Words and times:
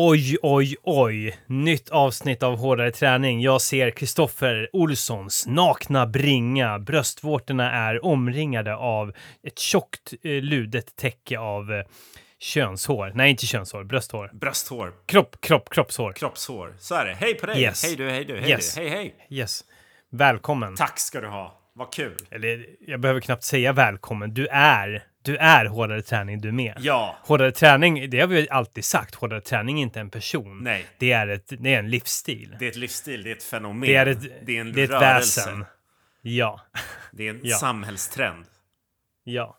Oj, 0.00 0.36
oj, 0.42 0.76
oj. 0.82 1.38
Nytt 1.46 1.88
avsnitt 1.88 2.42
av 2.42 2.56
Hårdare 2.58 2.90
träning. 2.90 3.40
Jag 3.40 3.62
ser 3.62 3.90
Kristoffer 3.90 4.68
Olssons 4.72 5.46
nakna 5.46 6.06
bringa. 6.06 6.78
Bröstvårtorna 6.78 7.72
är 7.72 8.04
omringade 8.04 8.76
av 8.76 9.12
ett 9.42 9.58
tjockt, 9.58 10.12
eh, 10.22 10.30
ludet 10.30 10.96
täcke 10.96 11.38
av 11.38 11.72
eh, 11.72 11.84
könshår. 12.38 13.12
Nej, 13.14 13.30
inte 13.30 13.46
könshår. 13.46 13.84
Brösthår. 13.84 14.30
Brösthår, 14.32 14.92
Kropp, 15.06 15.40
kropp, 15.40 15.70
kroppshår. 15.70 16.12
kroppshår. 16.12 16.74
Så 16.78 16.94
är 16.94 17.04
det. 17.06 17.14
Hej 17.14 17.34
på 17.34 17.46
dig! 17.46 17.62
Yes. 17.62 17.84
Hej 17.84 17.96
du, 17.96 18.10
hej 18.10 18.24
du, 18.24 18.40
hej 18.40 18.50
Yes. 18.50 18.74
du. 18.74 18.80
Hej, 18.80 18.90
hej! 18.90 19.14
Yes. 19.30 19.64
Välkommen. 20.10 20.76
Tack 20.76 20.98
ska 20.98 21.20
du 21.20 21.28
ha. 21.28 21.54
Vad 21.74 21.92
kul. 21.92 22.16
Eller, 22.30 22.66
jag 22.80 23.00
behöver 23.00 23.20
knappt 23.20 23.44
säga 23.44 23.72
välkommen. 23.72 24.34
Du 24.34 24.46
är, 24.46 25.02
du 25.28 25.36
är 25.36 25.66
Hårdare 25.66 26.02
träning 26.02 26.40
du 26.40 26.52
med. 26.52 26.76
Ja. 26.80 27.16
Hårdare 27.22 27.52
träning, 27.52 28.10
det 28.10 28.20
har 28.20 28.26
vi 28.26 28.48
alltid 28.50 28.84
sagt. 28.84 29.14
Hårdare 29.14 29.40
träning 29.40 29.78
är 29.78 29.82
inte 29.82 30.00
en 30.00 30.10
person. 30.10 30.58
Nej. 30.62 30.86
Det 30.98 31.12
är, 31.12 31.28
ett, 31.28 31.52
det 31.58 31.74
är 31.74 31.78
en 31.78 31.90
livsstil. 31.90 32.56
Det 32.58 32.64
är 32.64 32.68
ett 32.70 32.76
livsstil, 32.76 33.22
det 33.22 33.30
är 33.30 33.36
ett 33.36 33.42
fenomen. 33.42 33.80
Det 33.80 33.94
är 33.96 34.06
ett, 34.06 34.46
det 34.46 34.56
är 34.56 34.60
en 34.60 34.72
det 34.72 34.82
är 34.82 34.86
rörelse. 34.88 35.40
väsen. 35.40 35.64
Ja, 36.22 36.60
Det 37.12 37.26
är 37.26 37.30
en 37.30 37.40
Ja. 37.44 37.56
samhällstrend. 37.56 38.44
ja. 39.24 39.54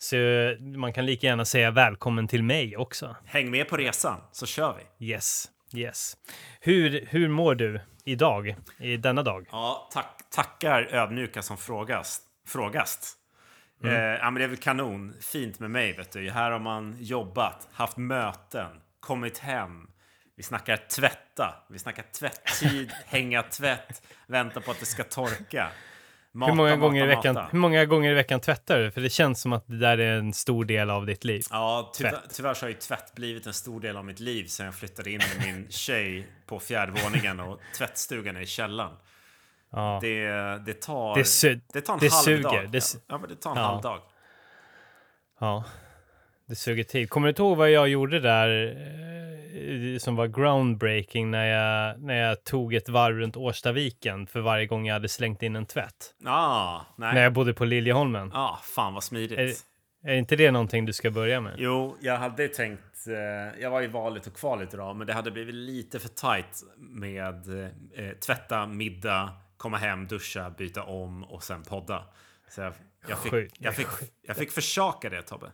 Så 0.00 0.16
man 0.60 0.92
kan 0.92 1.06
lika 1.06 1.26
gärna 1.26 1.44
säga 1.44 1.70
välkommen 1.70 2.28
till 2.28 2.42
mig 2.42 2.76
också. 2.76 3.16
Häng 3.24 3.50
med 3.50 3.68
på 3.68 3.76
resan, 3.76 4.20
så 4.32 4.46
kör 4.46 4.76
vi. 4.98 5.06
Yes, 5.06 5.48
yes. 5.74 6.16
Hur, 6.60 7.06
hur 7.10 7.28
mår 7.28 7.54
du 7.54 7.80
idag, 8.04 8.56
i 8.78 8.96
denna 8.96 9.22
dag? 9.22 9.46
Ja, 9.50 9.88
tack, 9.92 10.18
tackar 10.30 10.82
ödmjuka 10.82 11.42
som 11.42 11.56
frågas. 11.56 12.20
frågast. 12.46 13.14
Eh, 13.84 13.92
ja, 13.92 14.30
men 14.30 14.34
det 14.34 14.44
är 14.44 14.48
väl 14.48 14.56
kanon. 14.56 15.14
Fint 15.20 15.60
med 15.60 15.70
mig, 15.70 15.92
vet 15.92 16.12
du. 16.12 16.30
Här 16.30 16.50
har 16.50 16.58
man 16.58 16.96
jobbat, 17.00 17.68
haft 17.72 17.96
möten, 17.96 18.70
kommit 19.00 19.38
hem. 19.38 19.90
Vi 20.36 20.42
snackar 20.42 20.76
tvätta. 20.76 21.54
Vi 21.68 21.78
snackar 21.78 22.04
tvätttid, 22.18 22.92
hänga 23.06 23.42
tvätt, 23.42 24.02
vänta 24.26 24.60
på 24.60 24.70
att 24.70 24.80
det 24.80 24.86
ska 24.86 25.04
torka. 25.04 25.68
Mata, 26.32 26.50
hur, 26.52 26.56
många 26.56 26.70
mata, 26.70 26.80
gånger 26.80 27.04
i 27.04 27.06
veckan, 27.06 27.34
mata. 27.34 27.48
hur 27.52 27.58
många 27.58 27.84
gånger 27.84 28.10
i 28.10 28.14
veckan 28.14 28.40
tvättar 28.40 28.78
du? 28.78 28.90
För 28.90 29.00
det 29.00 29.10
känns 29.10 29.40
som 29.40 29.52
att 29.52 29.66
det 29.66 29.78
där 29.78 29.98
är 29.98 30.18
en 30.18 30.32
stor 30.32 30.64
del 30.64 30.90
av 30.90 31.06
ditt 31.06 31.24
liv. 31.24 31.42
Ja, 31.50 31.92
tyvärr, 31.94 32.20
tyvärr 32.32 32.54
så 32.54 32.64
har 32.64 32.70
ju 32.70 32.74
tvätt 32.74 33.14
blivit 33.14 33.46
en 33.46 33.54
stor 33.54 33.80
del 33.80 33.96
av 33.96 34.04
mitt 34.04 34.20
liv 34.20 34.46
sen 34.46 34.66
jag 34.66 34.74
flyttade 34.74 35.10
in 35.10 35.18
med 35.18 35.46
min 35.46 35.66
tjej 35.70 36.26
på 36.46 36.60
fjärde 36.60 36.92
våningen 37.02 37.40
och 37.40 37.60
tvättstugan 37.76 38.36
är 38.36 38.40
i 38.40 38.46
källaren. 38.46 38.92
Ja. 39.70 39.98
Det, 40.02 40.28
det 40.66 40.80
tar... 40.82 41.14
Det 41.14 41.60
det 41.72 41.80
tar 41.80 41.94
en 41.94 42.00
det 42.00 42.12
halv 42.12 42.24
suger. 42.24 42.42
dag. 42.42 42.70
Det 42.70 42.94
ja, 43.08 43.18
men 43.18 43.28
det 43.28 43.36
tar 43.36 43.50
en 43.50 43.56
Ja. 43.56 43.62
halv 43.62 43.82
dag. 43.82 44.00
Ja, 45.40 45.64
det 46.48 46.54
suger 46.54 46.84
tid. 46.84 47.10
Kommer 47.10 47.26
du 47.26 47.28
inte 47.30 47.42
ihåg 47.42 47.56
vad 47.56 47.70
jag 47.70 47.88
gjorde 47.88 48.20
där 48.20 48.66
eh, 48.66 49.98
som 49.98 50.16
var 50.16 50.26
groundbreaking 50.26 51.30
när 51.30 51.44
jag, 51.46 52.00
när 52.02 52.14
jag 52.14 52.44
tog 52.44 52.74
ett 52.74 52.88
varv 52.88 53.16
runt 53.16 53.36
Årstaviken 53.36 54.26
för 54.26 54.40
varje 54.40 54.66
gång 54.66 54.86
jag 54.86 54.94
hade 54.94 55.08
slängt 55.08 55.42
in 55.42 55.56
en 55.56 55.66
tvätt? 55.66 56.14
Ah, 56.24 56.80
nej. 56.96 57.14
När 57.14 57.22
jag 57.22 57.32
bodde 57.32 57.54
på 57.54 57.64
Liljeholmen. 57.64 58.30
Ah, 58.34 58.56
fan 58.62 58.94
vad 58.94 59.04
smidigt. 59.04 59.38
Är, 59.38 60.10
är 60.10 60.14
inte 60.16 60.36
det 60.36 60.50
någonting 60.50 60.86
du 60.86 60.92
ska 60.92 61.10
börja 61.10 61.40
med? 61.40 61.54
Jo, 61.58 61.96
jag 62.00 62.16
hade 62.16 62.48
tänkt... 62.48 63.06
Eh, 63.08 63.60
jag 63.62 63.70
var 63.70 63.82
i 63.82 63.86
valet 63.86 64.26
och 64.26 64.34
kvalet 64.34 64.74
idag, 64.74 64.96
men 64.96 65.06
det 65.06 65.12
hade 65.12 65.30
blivit 65.30 65.54
lite 65.54 65.98
för 65.98 66.08
tight 66.08 66.62
med 66.78 67.34
eh, 67.96 68.10
tvätta, 68.26 68.66
middag, 68.66 69.30
komma 69.58 69.76
hem, 69.76 70.06
duscha, 70.06 70.50
byta 70.50 70.82
om 70.82 71.24
och 71.24 71.42
sen 71.42 71.62
podda. 71.62 72.04
Så 72.48 72.60
jag, 72.60 72.72
jag, 73.08 73.18
fick, 73.18 73.32
Sjukt. 73.32 73.56
jag, 73.58 73.74
fick, 73.76 73.86
jag 74.22 74.36
fick 74.36 74.52
försaka 74.52 75.10
det, 75.10 75.22
Tobbe. 75.22 75.52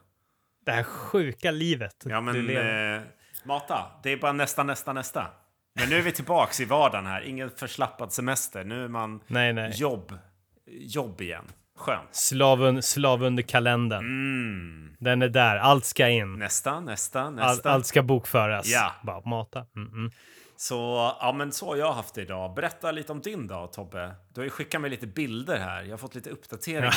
Det 0.65 0.73
här 0.73 0.83
sjuka 0.83 1.51
livet 1.51 1.97
Ja, 2.05 2.21
men 2.21 2.51
eh, 2.97 3.03
Mata, 3.45 3.85
det 4.03 4.13
är 4.13 4.17
bara 4.17 4.33
nästa, 4.33 4.63
nästa, 4.63 4.93
nästa. 4.93 5.27
Men 5.75 5.89
nu 5.89 5.99
är 5.99 6.03
vi 6.03 6.13
tillbaks 6.13 6.61
i 6.61 6.65
vardagen 6.65 7.07
här. 7.07 7.23
Ingen 7.23 7.51
förslappad 7.51 8.13
semester. 8.13 8.65
Nu 8.65 8.85
är 8.85 8.89
man 8.89 9.21
Nej, 9.27 9.53
nej. 9.53 9.73
jobb, 9.75 10.19
jobb 10.67 11.21
igen. 11.21 11.45
Skönt. 11.77 12.15
Slav, 12.15 12.81
slav 12.81 13.23
under 13.23 13.43
kalendern. 13.43 14.05
Mm. 14.05 14.97
Den 14.99 15.23
är 15.23 15.29
där. 15.29 15.57
Allt 15.57 15.85
ska 15.85 16.09
in. 16.09 16.39
Nästa, 16.39 16.81
nästa, 16.81 17.23
All, 17.23 17.35
nästa. 17.35 17.71
allt 17.71 17.87
ska 17.87 18.03
bokföras. 18.03 18.67
Ja. 18.67 18.93
Bara 19.03 19.21
mata. 19.21 19.67
Mm 19.77 19.89
-mm. 19.89 20.13
Så, 20.57 20.75
ja 21.21 21.33
men 21.33 21.53
så 21.53 21.67
har 21.67 21.77
jag 21.77 21.93
haft 21.93 22.15
det 22.15 22.23
idag. 22.23 22.55
Berätta 22.55 22.91
lite 22.91 23.13
om 23.13 23.21
din 23.21 23.47
dag, 23.47 23.73
Tobbe. 23.73 24.15
Du 24.35 24.41
har 24.41 24.45
ju 24.45 24.51
skickat 24.51 24.81
mig 24.81 24.91
lite 24.91 25.07
bilder 25.07 25.59
här. 25.59 25.83
Jag 25.83 25.91
har 25.91 25.97
fått 25.99 26.15
lite 26.15 26.31
uppdateringar. 26.31 26.95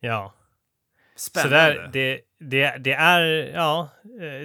Ja. 0.00 0.34
Så 1.16 1.30
Spännande. 1.30 1.56
där, 1.56 1.90
det, 1.92 2.20
det, 2.40 2.76
det 2.78 2.92
är, 2.92 3.20
ja, 3.54 3.88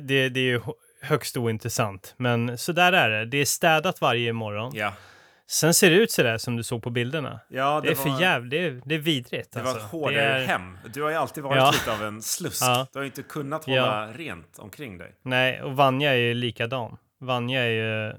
det, 0.02 0.30
det 0.30 0.40
är 0.40 0.44
ju 0.44 0.62
högst 1.02 1.38
ointressant. 1.38 2.14
Men 2.18 2.58
så 2.58 2.72
där 2.72 2.94
är 2.94 3.10
det. 3.10 3.26
Det 3.26 3.38
är 3.38 3.46
städat 3.46 4.02
varje 4.02 4.34
morgon. 4.34 4.72
Ja, 4.76 4.94
Sen 5.48 5.74
ser 5.74 5.90
det 5.90 5.96
ut 5.96 6.12
så 6.12 6.24
där 6.24 6.38
som 6.38 6.56
du 6.56 6.64
såg 6.64 6.84
på 6.84 6.90
bilderna. 6.90 7.40
ja 7.50 7.82
Det, 7.82 7.88
det, 7.88 7.92
är 7.94 7.96
för 7.96 8.10
var, 8.10 8.22
jävligt, 8.22 8.52
det 8.52 8.58
är, 8.66 8.82
det 8.86 8.96
är 8.96 9.00
vidrigt. 9.00 9.52
det 9.52 9.60
var 9.62 9.70
alltså. 9.70 9.86
ett 9.86 9.92
hårdare 9.92 10.22
är- 10.22 10.46
hem. 10.46 10.78
Du 10.94 11.02
har 11.04 11.10
ju 11.10 11.16
alltid 11.16 11.44
varit 11.44 11.58
Ja. 11.58 11.72
lite 11.72 11.92
av 11.94 12.04
en 12.04 12.22
slusk. 12.22 12.62
Ja. 12.64 12.88
Du 12.94 13.00
har 13.00 13.04
ju 13.04 13.08
inte 13.10 13.24
kunnat 13.24 13.68
Ja. 13.68 13.82
hålla 13.82 14.12
rent 14.14 14.60
omkring 14.60 14.98
dig. 14.98 15.16
Nej, 15.22 15.62
och 15.62 15.76
Vanja 15.76 16.12
är 16.12 16.18
ju 16.18 16.34
likadan. 16.34 16.98
Vanja 17.20 17.62
är 17.62 17.70
ju, 17.70 18.10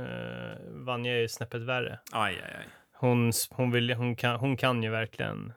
uh, 0.00 0.84
Vanja 0.84 1.12
är 1.12 1.18
ju 1.20 1.28
snäppet 1.28 1.62
värre. 1.62 1.98
Aj, 2.12 2.34
aj, 2.44 2.54
aj. 2.58 2.66
Hon, 2.92 3.32
hon, 3.50 3.70
vill, 3.70 3.92
hon, 3.94 4.16
kan, 4.16 4.36
hon 4.40 4.56
kan 4.56 4.82
ju 4.82 4.90
verkligen... 4.90 5.52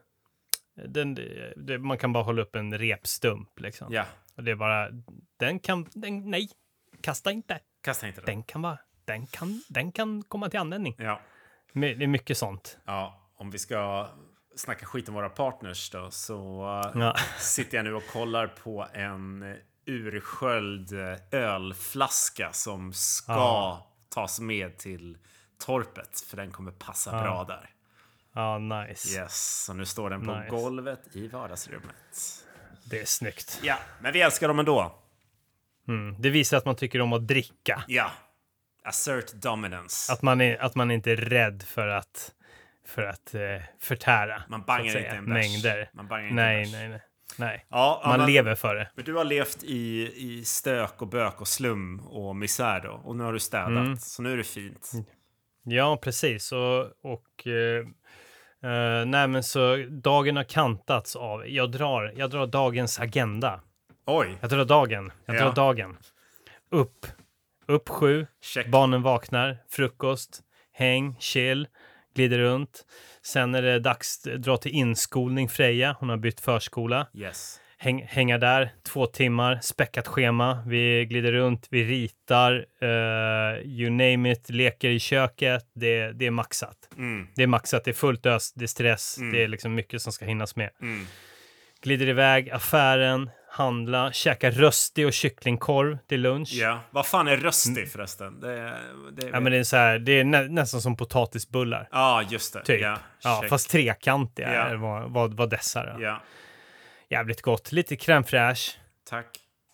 Den, 0.87 1.15
det, 1.55 1.77
man 1.77 1.97
kan 1.97 2.13
bara 2.13 2.23
hålla 2.23 2.41
upp 2.41 2.55
en 2.55 2.77
repstump 2.77 3.59
liksom. 3.59 3.93
Ja, 3.93 4.05
Och 4.35 4.43
det 4.43 4.51
är 4.51 4.55
bara, 4.55 4.89
den 5.39 5.59
kan, 5.59 5.85
den, 5.93 6.29
nej, 6.31 6.49
kasta 7.01 7.31
inte. 7.31 7.59
kasta 7.83 8.07
inte 8.07 8.21
det. 8.21 8.25
Den 8.25 8.43
kan 8.43 8.61
vara, 8.61 8.77
den 9.05 9.27
kan, 9.27 9.61
den 9.69 9.91
kan 9.91 10.23
komma 10.23 10.49
till 10.49 10.59
användning. 10.59 10.95
Ja. 10.97 11.21
My- 11.73 11.93
Det 11.93 12.03
är 12.05 12.07
mycket 12.07 12.37
sånt. 12.37 12.77
ja, 12.85 13.31
om 13.35 13.51
vi 13.51 13.57
ska 13.59 14.07
snacka 14.55 14.85
skit 14.85 15.09
om 15.09 15.15
våra 15.15 15.29
partners 15.29 15.89
då, 15.89 16.11
så 16.11 16.35
Ja. 16.95 17.15
sitter 17.39 17.77
jag 17.77 17.83
nu 17.83 17.93
och 17.93 18.07
kollar 18.07 18.47
på 18.47 18.87
en 18.93 19.55
ursköljd 19.87 20.91
uh, 20.93 21.15
ölflaska 21.31 22.53
som 22.53 22.93
ska 22.93 23.31
Ja. 23.33 23.87
tas 24.09 24.39
med 24.39 24.77
till 24.77 25.17
torpet, 25.65 26.19
för 26.29 26.37
den 26.37 26.51
kommer 26.51 26.71
passa 26.71 27.11
Ja. 27.15 27.21
bra 27.21 27.43
där. 27.43 27.69
Ja, 28.33 28.57
nice. 28.59 29.19
Yes, 29.19 29.63
så 29.65 29.73
nu 29.73 29.85
står 29.85 30.09
den 30.09 30.25
på 30.25 30.35
Nice. 30.39 30.49
golvet 30.49 30.99
i 31.15 31.27
vardagsrummet. 31.27 31.95
Det 32.83 32.99
är 32.99 33.05
snyggt. 33.05 33.59
Ja, 33.63 33.77
men 33.99 34.13
vi 34.13 34.21
älskar 34.21 34.47
dem 34.47 34.59
ändå. 34.59 34.95
Mm. 35.87 36.15
Det 36.21 36.29
visar 36.29 36.57
att 36.57 36.65
man 36.65 36.75
tycker 36.75 37.01
om 37.01 37.13
att 37.13 37.27
dricka. 37.27 37.83
Ja. 37.87 38.11
Assert 38.83 39.33
dominance. 39.33 40.13
Att 40.13 40.21
man, 40.21 40.41
är, 40.41 40.57
att 40.57 40.75
man 40.75 40.91
inte 40.91 41.11
är 41.11 41.15
rädd 41.15 41.63
för 41.63 41.87
att, 41.87 42.31
för 42.85 43.03
att 43.03 43.33
eh, 43.33 43.41
förtära. 43.79 44.43
Man 44.49 44.61
bangar 44.63 44.85
inte 44.85 44.99
en 44.99 45.25
bärs. 45.25 45.33
mängder. 45.33 45.89
Man 45.93 46.07
bangar 46.07 46.27
inte 46.29 46.31
en 46.31 46.35
Nej, 46.45 46.63
bärs. 46.63 46.71
nej, 46.71 46.89
nej. 46.89 47.01
Nej. 47.39 47.65
Ja, 47.69 48.01
Man 48.05 48.19
men, 48.19 48.31
lever 48.31 48.55
för 48.55 48.75
det. 48.75 48.89
Men 48.95 49.05
du 49.05 49.13
har 49.15 49.23
levt 49.23 49.63
i, 49.63 50.11
i 50.15 50.45
stök 50.45 51.01
och 51.01 51.07
bök 51.07 51.41
och 51.41 51.47
slum 51.47 51.99
och 51.99 52.35
misär 52.35 52.79
då. 52.79 53.01
Och 53.03 53.15
nu 53.15 53.23
har 53.23 53.33
du 53.33 53.39
städat. 53.39 53.67
Mm. 53.69 53.97
Så 53.97 54.21
nu 54.21 54.33
är 54.33 54.37
det 54.37 54.43
fint. 54.43 54.91
Ja, 55.63 55.97
precis. 56.01 56.51
Och, 56.51 56.79
och 57.01 57.47
eh, 57.47 57.79
eh, 58.71 59.05
nej, 59.05 59.27
men 59.27 59.43
så 59.43 59.75
dagen 59.89 60.35
har 60.35 60.43
kantats 60.43 61.15
av. 61.15 61.49
Jag 61.49 61.71
drar, 61.71 62.13
jag 62.15 62.29
drar 62.29 62.47
dagens 62.47 62.99
agenda. 62.99 63.61
Oj, 64.05 64.37
Jag 64.41 64.49
drar 64.49 64.65
dagen. 64.65 65.11
Jag 65.25 65.35
Ja. 65.35 65.41
drar 65.43 65.53
dagen. 65.53 65.97
Upp. 66.71 67.05
Upp 67.67 67.89
sju. 67.89 68.27
check. 68.41 68.67
Barnen 68.67 69.01
vaknar. 69.01 69.57
Frukost. 69.69 70.41
Häng. 70.73 71.15
Chill. 71.19 71.67
Glider 72.15 72.39
runt. 72.39 72.85
Sen 73.27 73.55
är 73.55 73.61
det 73.61 73.79
dags 73.79 74.27
att 74.27 74.41
dra 74.41 74.57
till 74.57 74.71
inskolning 74.71 75.49
Freja. 75.49 75.95
Hon 75.99 76.09
har 76.09 76.17
bytt 76.17 76.39
förskola. 76.39 77.07
Yes. 77.13 77.59
Häng, 77.78 78.05
hänga 78.09 78.37
där. 78.37 78.69
Två 78.87 79.05
timmar. 79.05 79.59
Späckat 79.61 80.07
schema. 80.07 80.63
Vi 80.67 81.05
glider 81.05 81.31
runt. 81.31 81.67
Vi 81.72 81.84
ritar. 81.84 82.66
eh, 82.81 83.59
you 83.66 83.90
name 83.90 84.31
it. 84.31 84.49
Leker 84.49 84.90
i 84.90 84.99
köket. 84.99 85.63
Det, 85.75 86.11
det 86.11 86.25
är 86.25 86.31
maxat. 86.31 86.78
Mm, 86.97 87.28
Det 87.35 87.43
är 87.43 87.47
maxat. 87.47 87.84
Det 87.84 87.91
är 87.91 87.93
fullt 87.93 88.25
ös. 88.25 88.53
Det 88.53 88.66
är 88.66 88.67
stress. 88.67 89.17
Mm. 89.17 89.34
Det 89.34 89.43
är 89.43 89.47
liksom 89.47 89.75
mycket 89.75 90.02
som 90.02 90.13
ska 90.13 90.25
hinnas 90.25 90.55
med. 90.55 90.69
mm. 90.81 91.05
Glider 91.81 92.07
iväg. 92.07 92.49
Affären. 92.49 93.29
Handla. 93.57 94.11
Käka 94.11 94.51
röstig 94.51 95.05
och 95.07 95.13
kycklingkorv 95.13 95.97
till 96.07 96.21
lunch. 96.21 96.49
Ja. 96.53 96.79
Vad 96.91 97.05
fan 97.07 97.27
är 97.27 97.37
röstig 97.37 97.91
förresten? 97.91 98.39
Det, 98.39 98.47
det, 99.11 99.21
Mm. 99.21 99.33
Ja, 99.33 99.39
men 99.39 99.51
det 99.51 99.57
är 99.57 99.63
så 99.63 99.77
här, 99.77 99.99
det 99.99 100.11
är 100.19 100.23
nä 100.23 100.43
nästan 100.43 100.81
som 100.81 100.97
potatisbullar. 100.97 101.87
Ja, 101.91 102.23
just 102.29 102.53
det. 102.53 102.63
Typ. 102.63 102.81
Ja, 102.81 102.97
Ja, 103.23 103.43
fast 103.49 103.69
trekantiga 103.71 104.53
Ja. 104.53 104.61
är 104.61 104.75
vad, 104.75 105.11
vad, 105.11 105.33
vad 105.33 105.49
dessa 105.49 105.83
är. 105.83 105.99
Ja, 105.99 106.21
Jävligt 107.09 107.41
gott. 107.41 107.71
Lite 107.71 107.95
crème 107.95 108.23
fraîche. 108.23 108.71
tack. 109.09 109.25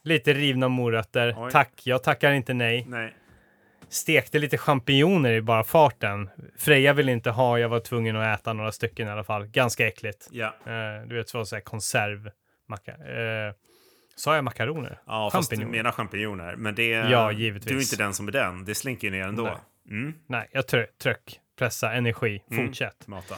Lite 0.03 0.33
rivna 0.33 0.67
morötter. 0.67 1.35
Oj. 1.37 1.51
Tack, 1.51 1.71
jag 1.83 2.03
tackar 2.03 2.31
inte 2.31 2.53
nej. 2.53 2.85
Nej. 2.87 3.13
Stekte 3.89 4.39
lite 4.39 4.57
champinjoner 4.57 5.31
i 5.33 5.41
bara 5.41 5.63
farten. 5.63 6.29
Freja 6.57 6.93
vill 6.93 7.09
inte 7.09 7.29
ha, 7.29 7.59
jag 7.59 7.69
var 7.69 7.79
tvungen 7.79 8.15
att 8.15 8.39
äta 8.39 8.53
några 8.53 8.71
stycken 8.71 9.07
i 9.07 9.11
alla 9.11 9.23
fall. 9.23 9.45
Ganska 9.45 9.87
äckligt. 9.87 10.27
Ja. 10.31 10.45
Eh, 10.45 11.07
du 11.07 11.15
vet, 11.15 11.29
så 11.29 11.37
var 11.37 11.45
så 11.45 11.55
här 11.55 11.61
konservmacka. 11.61 12.91
Eh, 12.91 13.53
Sa 14.15 14.35
jag 14.35 14.43
makaroner? 14.43 15.01
Ja, 15.05 15.29
fast 15.31 15.49
du 15.49 15.65
menar 15.65 15.91
champinjoner. 15.91 16.55
Men 16.55 16.75
det, 16.75 16.87
Ja, 16.89 17.31
givetvis. 17.31 17.69
du 17.71 17.77
är 17.77 17.81
inte 17.81 17.95
den 17.95 18.13
som 18.13 18.27
är 18.27 18.31
den. 18.31 18.65
Det 18.65 18.75
slinker 18.75 19.11
ner 19.11 19.23
ändå. 19.27 19.43
Nej. 19.43 19.57
Mm, 19.89 20.13
Nej, 20.27 20.49
jag 20.51 20.65
trö- 20.65 20.87
tryck, 21.03 21.39
pressa, 21.57 21.93
energi, 21.93 22.43
Mm. 22.51 22.67
fortsätt. 22.67 23.07
mata. 23.07 23.35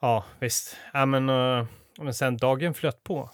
Ja, 0.00 0.24
visst. 0.40 0.76
Ja, 0.92 1.06
men, 1.06 1.28
eh, 1.28 1.66
men 1.98 2.14
sen 2.14 2.36
dagen 2.36 2.74
flöt 2.74 3.04
på. 3.04 3.30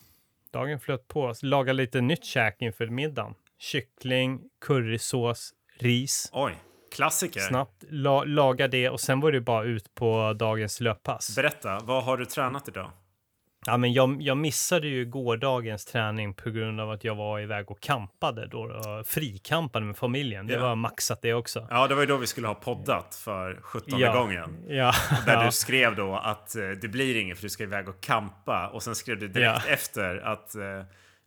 Dagen 0.52 0.80
flöt 0.80 1.08
på. 1.08 1.34
Laga 1.42 1.72
lite 1.72 2.00
nytt 2.00 2.24
käk 2.24 2.56
inför 2.62 2.86
middagen. 2.86 3.34
Kyckling, 3.58 4.40
currysås, 4.60 5.50
ris. 5.78 6.28
Oj, 6.32 6.54
klassiker. 6.96 7.40
Snabbt 7.40 7.84
la, 7.90 8.24
laga 8.24 8.68
det 8.68 8.90
och 8.90 9.00
sen 9.00 9.20
var 9.20 9.32
det 9.32 9.40
bara 9.40 9.64
ut 9.64 9.94
på 9.94 10.32
dagens 10.38 10.80
löppass. 10.80 11.36
Berätta, 11.36 11.78
vad 11.84 12.04
har 12.04 12.16
du 12.16 12.24
tränat 12.24 12.68
idag? 12.68 12.90
Ja, 13.66 13.76
men 13.76 13.92
jag, 13.92 14.22
jag 14.22 14.36
missade 14.36 14.86
ju 14.88 15.04
gårdagens 15.04 15.84
träning 15.84 16.34
på 16.34 16.50
grund 16.50 16.80
av 16.80 16.90
att 16.90 17.04
jag 17.04 17.14
var 17.14 17.40
iväg 17.40 17.70
och 17.70 17.80
kampade 17.80 18.46
då, 18.46 18.66
då 18.68 19.04
frikampade 19.06 19.86
med 19.86 19.96
familjen. 19.96 20.46
Det 20.46 20.52
Ja. 20.54 20.60
var 20.60 20.74
maxat 20.76 21.22
det 21.22 21.34
också. 21.34 21.66
Ja, 21.70 21.86
det 21.88 21.94
var 21.94 22.02
ju 22.02 22.06
då 22.06 22.16
vi 22.16 22.26
skulle 22.26 22.46
ha 22.46 22.54
poddat 22.54 23.14
för 23.24 23.58
17 23.62 23.98
Ja. 24.00 24.12
gången. 24.18 24.64
Ja, 24.68 24.92
Där 25.26 25.32
ja. 25.34 25.44
du 25.44 25.52
skrev 25.52 25.96
då 25.96 26.16
att 26.16 26.56
eh, 26.56 26.68
det 26.68 26.88
blir 26.88 27.16
inget 27.16 27.36
för 27.38 27.42
du 27.42 27.50
ska 27.50 27.62
iväg 27.62 27.88
och 27.88 28.00
kampa. 28.00 28.68
Och 28.68 28.82
sen 28.82 28.94
skrev 28.94 29.18
du 29.18 29.28
direkt 29.28 29.66
efter 29.66 30.16
att 30.16 30.54
eh, 30.54 30.62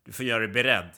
du 0.06 0.12
får 0.12 0.26
göra 0.26 0.40
dig 0.40 0.48
beredd. 0.48 0.90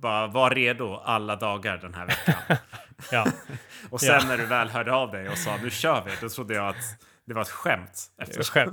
Bara 0.00 0.26
var 0.26 0.50
redo 0.50 0.94
alla 1.04 1.36
dagar 1.36 1.76
den 1.78 1.94
här 1.94 2.06
veckan. 2.06 2.56
ja. 3.12 3.26
och 3.90 4.00
sen 4.00 4.28
när 4.28 4.38
du 4.38 4.46
väl 4.46 4.68
hörde 4.68 4.92
av 4.92 5.10
dig 5.10 5.28
och 5.28 5.38
sa 5.38 5.56
nu 5.62 5.70
kör 5.70 6.02
vi, 6.06 6.10
då 6.20 6.28
trodde 6.28 6.54
jag 6.54 6.68
att 6.68 6.76
det 7.24 7.34
var 7.34 7.42
ett 7.42 7.48
skämt. 7.48 8.10
Efter 8.18 8.42
själv. 8.42 8.72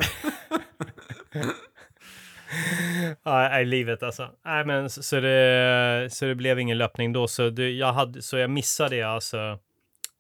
Ja, 3.24 3.60
i 3.60 3.66
livet 3.66 4.04
alltså. 4.04 4.30
Nej, 4.46 4.66
men 4.66 4.90
så, 4.90 5.04
så, 5.04 5.20
det, 5.20 6.08
så 6.12 6.26
det 6.26 6.36
blev 6.36 6.60
ingen 6.60 6.78
löpning 6.78 7.14
då. 7.14 7.28
Så, 7.28 7.50
det, 7.50 7.70
jag, 7.70 7.94
hade, 7.94 8.22
så 8.22 8.38
jag 8.38 8.50
missade 8.50 9.08
alltså 9.10 9.60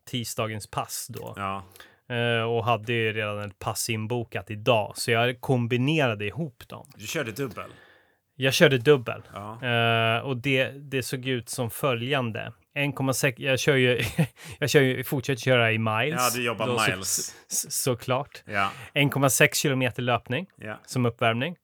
tisdagens 0.10 0.68
pass 0.68 1.08
då. 1.10 1.34
Ja, 1.38 1.64
Eh, 2.10 2.44
och 2.44 2.66
hade 2.66 2.94
ju 2.94 3.14
redan 3.14 3.40
ett 3.40 3.60
pass 3.60 3.90
inbokat 3.90 4.52
idag. 4.52 4.94
Så 4.96 5.12
jag 5.12 5.42
kombinerade 5.42 6.26
ihop 6.26 6.64
dem. 6.68 6.88
du 6.96 7.08
körde 7.08 7.32
dubbel. 7.32 7.70
Jag 8.36 8.54
körde 8.54 8.78
dubbel. 8.78 9.22
Ja. 9.34 9.66
Eh, 9.68 10.20
och 10.20 10.38
det, 10.38 10.70
det 10.70 11.04
såg 11.04 11.28
ut 11.28 11.50
som 11.50 11.70
följande. 11.70 12.54
1,6, 12.76 13.34
jag 13.38 13.60
kör 13.60 13.76
ju, 13.76 14.02
jag 14.60 14.70
kör 14.70 14.82
ju, 14.82 15.04
fortsätter 15.04 15.42
köra 15.42 15.72
i 15.72 15.78
miles. 15.78 16.20
ja, 16.20 16.30
du 16.36 16.46
jobbar 16.46 16.68
Då 16.68 16.80
så- 16.80 16.92
miles. 16.92 17.36
Så, 17.48 17.72
såklart. 17.72 18.44
Ja, 18.46 18.72
1,6 18.94 19.54
kilometer 19.54 20.02
löpning 20.02 20.46
ja. 20.56 20.80
som 20.86 21.06
uppvärmning. 21.06 21.56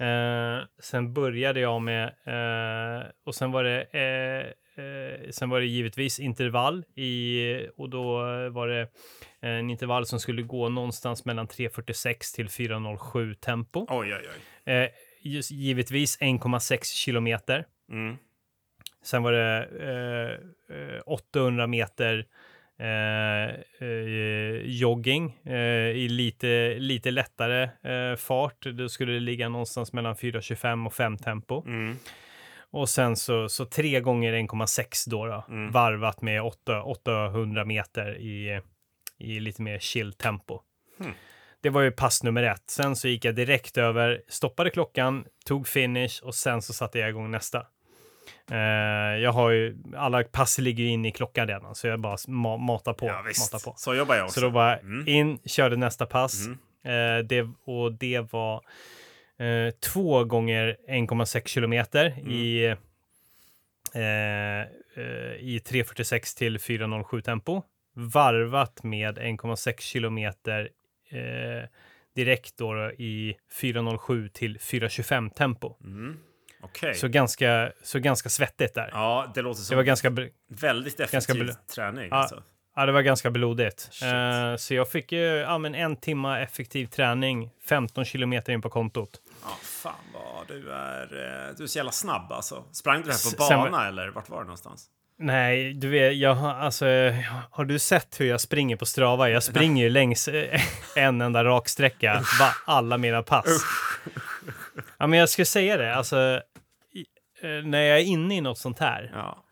Eh, 0.00 0.64
sen 0.78 1.12
började 1.12 1.60
jag 1.60 1.82
med, 1.82 2.04
eh, 2.06 3.06
och 3.24 3.34
sen 3.34 3.52
var 3.52 3.64
det, 3.64 3.82
eh, 3.82 4.84
eh, 4.84 5.30
sen 5.30 5.50
var 5.50 5.60
det 5.60 5.66
givetvis 5.66 6.20
intervall 6.20 6.84
i, 6.94 7.68
och 7.76 7.90
då 7.90 8.16
var 8.50 8.68
det 8.68 8.88
en 9.40 9.70
intervall 9.70 10.06
som 10.06 10.20
skulle 10.20 10.42
gå 10.42 10.68
någonstans 10.68 11.24
mellan 11.24 11.46
3.46 11.48 12.34
till 12.34 12.48
4.07 12.48 13.34
tempo. 13.34 13.86
Oj, 13.88 14.14
oj, 14.14 14.28
oj. 14.66 14.72
Eh, 14.74 14.88
just, 15.22 15.50
givetvis 15.50 16.18
1,6 16.20 16.84
kilometer. 16.84 17.64
Mm. 17.90 18.16
Sen 19.02 19.22
var 19.22 19.32
det 19.32 19.68
eh, 19.80 20.76
eh, 20.76 21.00
800 21.06 21.66
meter 21.66 22.14
eh, 22.14 22.18
eh, 22.18 22.26
jogging 24.64 25.38
eh, 25.44 25.54
i 25.96 26.08
lite, 26.08 26.74
lite 26.78 27.10
lättare 27.10 27.62
eh, 27.62 28.16
fart. 28.16 28.66
Då 28.66 28.88
skulle 28.88 29.12
det 29.12 29.20
ligga 29.20 29.48
någonstans 29.48 29.92
mellan 29.92 30.14
4.25 30.14 30.86
och 30.86 30.94
5 30.94 31.18
tempo. 31.18 31.62
Mm. 31.66 31.96
Och 32.70 32.88
sen 32.88 33.16
så, 33.16 33.48
så 33.48 33.64
tre 33.64 34.00
gånger 34.00 34.32
1,6 34.32 35.10
då, 35.10 35.26
då 35.26 35.44
Mm. 35.48 35.70
varvat 35.72 36.22
med 36.22 36.42
8, 36.42 36.82
800 36.82 37.64
meter 37.64 38.18
i, 38.18 38.60
i 39.18 39.40
lite 39.40 39.62
mer 39.62 39.78
chill 39.78 40.12
tempo. 40.12 40.60
Hmm. 40.98 41.12
Det 41.60 41.70
var 41.70 41.82
ju 41.82 41.90
pass 41.90 42.22
nummer 42.22 42.42
ett. 42.42 42.70
Sen 42.70 42.96
så 42.96 43.08
gick 43.08 43.24
jag 43.24 43.34
direkt 43.34 43.78
över, 43.78 44.22
stoppade 44.28 44.70
klockan, 44.70 45.24
tog 45.46 45.68
finish 45.68 46.22
och 46.22 46.34
sen 46.34 46.62
så 46.62 46.72
satte 46.72 46.98
jag 46.98 47.08
igång 47.08 47.30
nästa. 47.30 47.66
Eh, 48.50 48.56
jag 49.22 49.32
har 49.32 49.50
ju, 49.50 49.76
alla 49.96 50.24
pass 50.24 50.58
ligger 50.58 50.84
ju 50.84 50.90
in 50.90 51.04
i 51.04 51.12
klockan 51.12 51.48
redan, 51.48 51.74
så 51.74 51.86
jag 51.86 52.00
bara 52.00 52.16
ma 52.28 52.56
matar 52.56 52.92
på. 52.92 53.06
Ja, 53.06 53.22
matar 53.22 53.64
på. 53.64 53.74
Så 53.76 53.94
jobbar 53.94 54.14
jag 54.14 54.24
också. 54.24 54.40
Så 54.40 54.46
då 54.46 54.50
bara 54.50 54.78
Mm. 54.78 55.08
in, 55.08 55.38
körde 55.44 55.76
nästa 55.76 56.06
pass. 56.06 56.46
Mm. 56.46 56.58
Eh, 56.84 57.24
det, 57.24 57.48
och 57.64 57.92
det 57.92 58.32
var 58.32 58.54
eh, 59.38 59.70
två 59.70 60.24
gånger 60.24 60.76
1,6 60.88 61.46
kilometer 61.48 62.06
Mm. 62.06 62.30
i, 62.30 62.64
eh, 63.94 64.60
eh, 64.62 64.66
i 65.40 65.60
3.46 65.64 66.38
till 66.38 66.58
4.07 66.58 67.20
tempo. 67.22 67.62
Varvat 67.94 68.82
med 68.82 69.18
1,6 69.18 69.80
kilometer 69.80 70.68
eh, 71.10 71.68
direkt 72.14 72.56
då, 72.58 72.74
då 72.74 72.92
i 72.92 73.36
4.07 73.52 74.28
till 74.28 74.58
4.25 74.58 75.30
tempo. 75.30 75.76
Mm. 75.84 76.16
Okej. 76.60 76.94
Så, 76.94 77.08
ganska, 77.08 77.72
så 77.82 77.98
ganska 77.98 78.28
svettigt 78.28 78.74
där. 78.74 78.90
Ja, 78.92 79.32
det 79.34 79.42
låter 79.42 79.60
Det 79.60 79.64
som 79.64 79.76
var 79.76 79.84
ganska, 79.84 80.10
väldigt 80.50 80.96
ganska 80.98 81.16
effektiv 81.16 81.42
bl- 81.44 81.54
träning. 81.74 82.08
Ja. 82.10 82.16
Alltså. 82.16 82.42
Ja, 82.76 82.86
det 82.86 82.92
var 82.92 83.02
ganska 83.02 83.30
blodigt. 83.30 83.88
Eh, 84.02 84.56
så 84.56 84.74
jag 84.74 84.90
fick 84.90 85.12
ju 85.12 85.18
ja, 85.24 85.58
men 85.58 85.74
en 85.74 85.96
timma 85.96 86.40
effektiv 86.40 86.86
träning, 86.86 87.50
15 87.68 88.04
kilometer 88.04 88.52
in 88.52 88.62
på 88.62 88.70
kontot. 88.70 89.10
Ja, 89.44 89.48
fan 89.62 89.92
vad 90.14 90.48
du 90.48 90.72
är. 90.72 91.02
eh, 91.02 91.54
Du 91.56 91.62
är 91.62 91.66
så 91.66 91.76
jävla 91.78 91.92
snabb 91.92 92.32
alltså. 92.32 92.64
Sprang 92.72 92.96
du 92.96 93.02
det 93.06 93.12
här 93.12 93.36
på 93.36 93.44
sen- 93.44 93.58
bana 93.58 93.88
eller 93.88 94.08
vart 94.08 94.28
var 94.28 94.38
det 94.38 94.44
någonstans? 94.44 94.86
Nej, 95.20 95.72
du 95.74 95.88
vet, 95.88 96.16
jag 96.16 96.34
har, 96.34 96.54
alltså, 96.54 96.86
har 97.50 97.64
du 97.64 97.78
sett 97.78 98.20
hur 98.20 98.26
jag 98.26 98.40
springer 98.40 98.76
på 98.76 98.86
Strava? 98.86 99.28
Jag 99.30 99.42
springer 99.42 99.84
ju 99.84 99.90
längs 99.90 100.28
eh, 100.28 100.60
en 100.96 101.20
enda 101.20 101.44
raksträcka 101.44 102.22
alla 102.64 102.98
mina 102.98 103.22
pass. 103.22 103.46
Ja, 104.98 105.06
men 105.06 105.18
jag 105.18 105.28
ska 105.28 105.44
säga 105.44 105.76
det, 105.76 105.94
alltså, 105.94 106.42
i, 106.92 107.04
eh, 107.42 107.64
när 107.64 107.78
jag 107.82 107.98
är 108.00 108.04
inne 108.04 108.36
i 108.36 108.40
något 108.40 108.58
sånt 108.58 108.78
här, 108.78 109.10
Ja. 109.14 109.44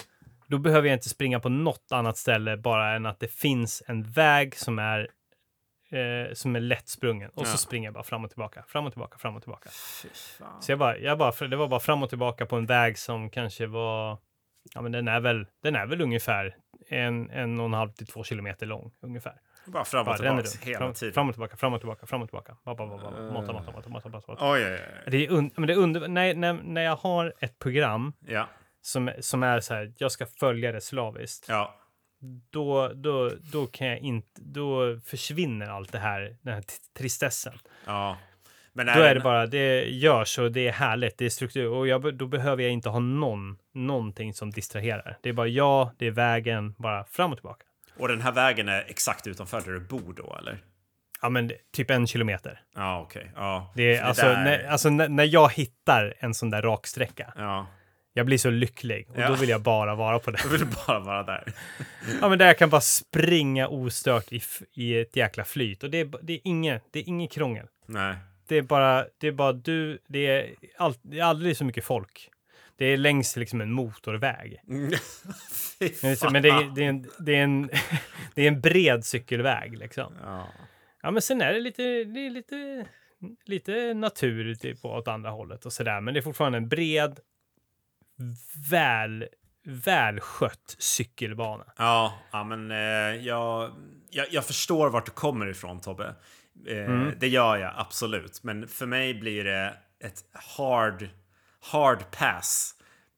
då 0.48 0.58
behöver 0.58 0.88
jag 0.88 0.96
inte 0.96 1.08
springa 1.08 1.40
på 1.40 1.48
något 1.48 1.92
annat 1.92 2.16
ställe 2.16 2.56
bara 2.56 2.94
än 2.96 3.06
att 3.06 3.20
det 3.20 3.28
finns 3.28 3.82
en 3.86 4.02
väg 4.10 4.56
som 4.56 4.78
är 4.78 5.08
eh, 5.90 6.32
som 6.34 6.56
är 6.56 6.60
lättsprungen 6.60 7.30
och 7.30 7.42
Ja. 7.42 7.46
så 7.46 7.58
springer 7.58 7.86
jag 7.86 7.94
bara 7.94 8.04
fram 8.04 8.24
och 8.24 8.30
tillbaka, 8.30 8.64
fram 8.68 8.86
och 8.86 8.92
tillbaka, 8.92 9.18
fram 9.18 9.36
och 9.36 9.42
tillbaka. 9.42 9.70
Fy 10.02 10.08
fan. 10.38 10.62
Så 10.62 10.72
jag 10.72 10.78
bara, 10.78 10.98
jag 10.98 11.18
bara, 11.18 11.48
det 11.48 11.56
var 11.56 11.68
bara 11.68 11.80
fram 11.80 12.02
och 12.02 12.08
tillbaka 12.08 12.46
på 12.46 12.56
en 12.56 12.66
väg 12.66 12.98
som 12.98 13.30
kanske 13.30 13.66
var, 13.66 14.18
ja 14.74 14.82
men 14.82 14.92
den 14.92 15.08
är 15.08 15.20
väl, 15.20 15.46
den 15.62 15.76
är 15.76 15.86
väl 15.86 16.00
ungefär 16.00 16.56
en, 16.88 17.30
en 17.30 17.60
och 17.60 17.66
en 17.66 17.72
halv 17.74 17.90
till 17.92 18.06
två 18.06 18.24
kilometer 18.24 18.66
lång 18.66 18.92
ungefär. 19.00 19.40
Bara 19.66 19.84
fram 19.84 20.08
och 20.08 20.16
tillbaka 20.16 20.48
hela 20.62 20.78
Fram, 20.78 20.92
tiden. 20.94 21.12
fram 21.14 21.28
och 21.28 21.34
tillbaka, 21.34 21.56
fram 21.56 21.72
och 21.74 21.80
tillbaka, 21.80 22.06
fram 22.06 22.22
och 22.22 22.28
tillbaka. 22.28 22.56
Bara, 22.64 22.74
bara, 22.76 22.88
bara, 22.88 22.98
bara. 23.10 23.26
Eh. 23.26 23.32
Mata, 23.32 23.52
mata, 23.52 23.72
mata, 23.72 23.88
mata, 23.88 24.08
mata. 24.08 24.52
Oj, 24.52 24.64
oj, 24.64 24.72
oj. 24.72 25.10
Det 25.10 25.26
är, 25.26 25.30
un, 25.32 25.50
men 25.56 25.66
det 25.66 25.72
är 25.72 25.78
under, 25.78 26.08
när, 26.08 26.34
när, 26.34 26.52
när 26.52 26.82
jag 26.82 26.96
har 26.96 27.32
ett 27.40 27.58
program 27.58 28.12
Ja, 28.26 28.48
som, 28.80 29.10
som 29.20 29.42
är 29.42 29.60
så 29.60 29.74
här, 29.74 29.92
jag 29.98 30.12
ska 30.12 30.26
följa 30.26 30.72
det 30.72 30.80
slaviskt, 30.80 31.46
ja. 31.48 31.74
då, 32.50 32.88
då, 32.94 33.30
då 33.52 33.66
kan 33.66 33.86
jag 33.86 33.98
inte, 33.98 34.40
då 34.44 35.00
försvinner 35.04 35.66
allt 35.70 35.92
det 35.92 35.98
här, 35.98 36.36
den 36.42 36.54
här 36.54 36.62
t- 36.62 36.72
tristessen. 36.98 37.54
ja. 37.86 38.16
Men 38.72 38.86
Då 38.86 38.92
är 38.92 39.14
det 39.14 39.20
bara, 39.20 39.46
det 39.46 39.84
görs 39.84 40.38
och 40.38 40.52
det 40.52 40.68
är 40.68 40.72
härligt, 40.72 41.18
det 41.18 41.24
är 41.24 41.30
struktur 41.30 41.68
och 41.70 41.88
jag, 41.88 42.14
då 42.14 42.26
behöver 42.26 42.62
jag 42.62 42.72
inte 42.72 42.88
ha 42.88 42.98
någon, 42.98 43.58
någonting 43.74 44.34
som 44.34 44.50
distraherar. 44.50 45.18
Det 45.22 45.28
är 45.28 45.32
bara 45.32 45.46
jag, 45.48 45.90
det 45.98 46.06
är 46.06 46.10
vägen, 46.10 46.74
bara 46.78 47.04
fram 47.04 47.32
och 47.32 47.38
tillbaka. 47.38 47.64
Och 47.98 48.08
den 48.08 48.20
här 48.20 48.32
vägen 48.32 48.68
är 48.68 48.84
exakt 48.88 49.26
utanför 49.26 49.60
där 49.60 49.72
du 49.72 49.80
bor 49.80 50.12
då, 50.16 50.36
eller? 50.38 50.58
Ja, 51.22 51.28
men 51.28 51.48
det- 51.48 51.56
typ 51.72 51.90
en 51.90 52.06
kilometer. 52.06 52.60
Ja, 52.74 53.00
okej. 53.00 53.32
Ja. 53.36 53.72
Det 53.76 53.94
är, 53.94 53.98
För 54.00 54.04
alltså, 54.04 54.26
där- 54.26 54.44
när, 54.44 54.66
alltså 54.68 54.90
när, 54.90 55.08
när 55.08 55.24
jag 55.24 55.52
hittar 55.52 56.14
en 56.18 56.34
sån 56.34 56.50
där 56.50 56.62
raksträcka, 56.62 57.32
Ja, 57.36 57.66
jag 58.12 58.26
blir 58.26 58.38
så 58.38 58.50
lycklig 58.50 59.06
och 59.10 59.18
Ja. 59.20 59.28
då 59.28 59.34
vill 59.34 59.48
jag 59.48 59.62
bara 59.62 59.94
vara 59.94 60.18
på 60.18 60.30
det. 60.30 60.38
då 60.42 60.48
vill 60.48 60.66
bara 60.86 60.98
vara 61.00 61.22
där. 61.22 61.52
Ja, 62.20 62.28
men 62.28 62.38
där 62.38 62.46
jag 62.46 62.58
kan 62.58 62.70
bara 62.70 62.80
springa 62.80 63.68
ostört 63.68 64.32
i, 64.32 64.40
i 64.74 65.00
ett 65.00 65.16
jäkla 65.16 65.44
flyt 65.44 65.82
och 65.82 65.90
det 65.90 66.00
är, 66.00 66.10
det 66.22 66.32
är 66.32 66.40
inget, 66.44 66.82
det 66.92 66.98
är 66.98 67.08
inget 67.08 67.32
krångel. 67.32 67.66
Nej. 67.86 68.14
Det 68.48 68.56
är 68.56 68.62
bara, 68.62 69.04
det 69.20 69.26
är 69.28 69.32
bara 69.32 69.52
du, 69.52 69.98
det 70.08 70.26
är, 70.26 70.50
allt, 70.78 70.98
det 71.02 71.18
är 71.18 71.24
aldrig 71.24 71.56
så 71.56 71.64
mycket 71.64 71.84
folk. 71.84 72.28
Det 72.76 72.84
är 72.84 72.96
längs 72.96 73.36
liksom 73.36 73.60
en 73.60 73.72
motorväg. 73.72 74.60
Fy 75.80 75.90
Men 76.32 76.42
det, 76.42 76.48
är, 76.48 76.74
det, 76.74 76.84
är 76.84 76.88
en, 76.88 77.06
det, 77.18 77.36
är 77.36 77.42
en, 77.42 77.70
det 78.34 78.42
är 78.42 78.48
en 78.48 78.60
bred 78.60 79.04
cykelväg 79.04 79.78
liksom. 79.78 80.14
Ja. 80.22 80.48
Ja, 81.02 81.10
men 81.10 81.22
sen 81.22 81.40
är 81.40 81.52
det 81.52 81.60
lite, 81.60 81.82
det 81.82 82.26
är 82.26 82.30
lite, 82.30 82.86
lite 83.44 83.94
natur 83.94 84.54
typ 84.54 84.84
åt 84.84 85.08
andra 85.08 85.30
hållet 85.30 85.66
och 85.66 85.72
sådär. 85.72 86.00
Men 86.00 86.14
det 86.14 86.20
är 86.20 86.22
fortfarande 86.22 86.58
en 86.58 86.68
bred, 86.68 87.20
väl, 88.70 89.26
välskött 89.64 90.76
cykelbana. 90.78 91.64
Ja, 91.76 92.18
ja 92.30 92.44
men 92.44 92.70
eh, 92.70 93.26
jag, 93.26 93.70
jag, 94.10 94.26
jag 94.30 94.44
förstår 94.44 94.90
vart 94.90 95.06
du 95.06 95.12
kommer 95.12 95.46
ifrån 95.46 95.80
Tobbe. 95.80 96.14
Eh, 96.66 96.76
Mm. 96.76 97.12
Det 97.18 97.28
gör 97.28 97.56
jag 97.56 97.72
absolut. 97.76 98.42
Men 98.42 98.68
för 98.68 98.86
mig 98.86 99.14
blir 99.14 99.44
det 99.44 99.74
ett 100.00 100.24
hard, 100.32 101.08
hard 101.72 102.10
pass 102.10 102.72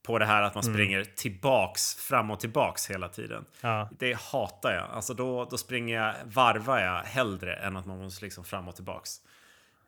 på 0.07 0.19
det 0.19 0.25
här 0.27 0.43
att 0.43 0.55
man 0.55 0.65
Mm. 0.65 0.75
springer 0.75 1.05
tillbaks, 1.05 1.95
fram 1.95 2.31
och 2.31 2.41
tillbaks 2.41 2.91
hela 2.91 3.09
tiden. 3.09 3.45
Ja. 3.61 3.89
Det 3.99 4.17
hatar 4.19 4.73
jag. 4.73 4.91
Alltså 4.91 5.15
då, 5.15 5.45
då 5.45 5.59
springer 5.59 5.97
jag, 6.03 6.15
varvar 6.25 6.79
jag 6.79 7.01
hellre 7.03 7.57
än 7.57 7.77
att 7.77 7.87
man 7.87 7.99
måste 7.99 8.25
liksom 8.25 8.45
fram 8.45 8.69
och 8.69 8.75
tillbaks. 8.75 9.11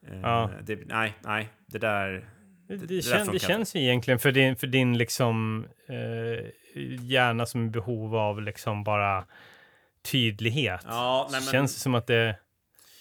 Eh, 0.09 0.21
Ja. 0.21 0.51
Det, 0.63 0.79
nej, 0.87 1.15
nej, 1.21 1.49
det 1.67 1.79
där... 1.79 2.29
Det, 2.69 2.77
det 2.77 2.87
det, 2.87 3.03
kän, 3.03 3.27
det 3.33 3.39
känns 3.39 3.75
ju 3.77 3.81
egentligen 3.81 4.19
för 4.19 4.33
din, 4.33 4.57
för 4.57 4.67
din 4.67 4.99
liksom 4.99 5.67
eh, 5.89 6.47
hjärna 7.01 7.47
som 7.47 7.67
är 7.67 7.71
behov 7.71 8.17
av 8.17 8.43
liksom 8.43 8.85
bara 8.85 9.25
tydlighet. 10.03 10.81
Ja, 10.89 11.29
nej, 11.33 11.41
men, 11.41 11.51
Känns 11.53 11.75
det 11.75 11.81
som 11.81 11.95
att 11.95 12.07
det... 12.07 12.37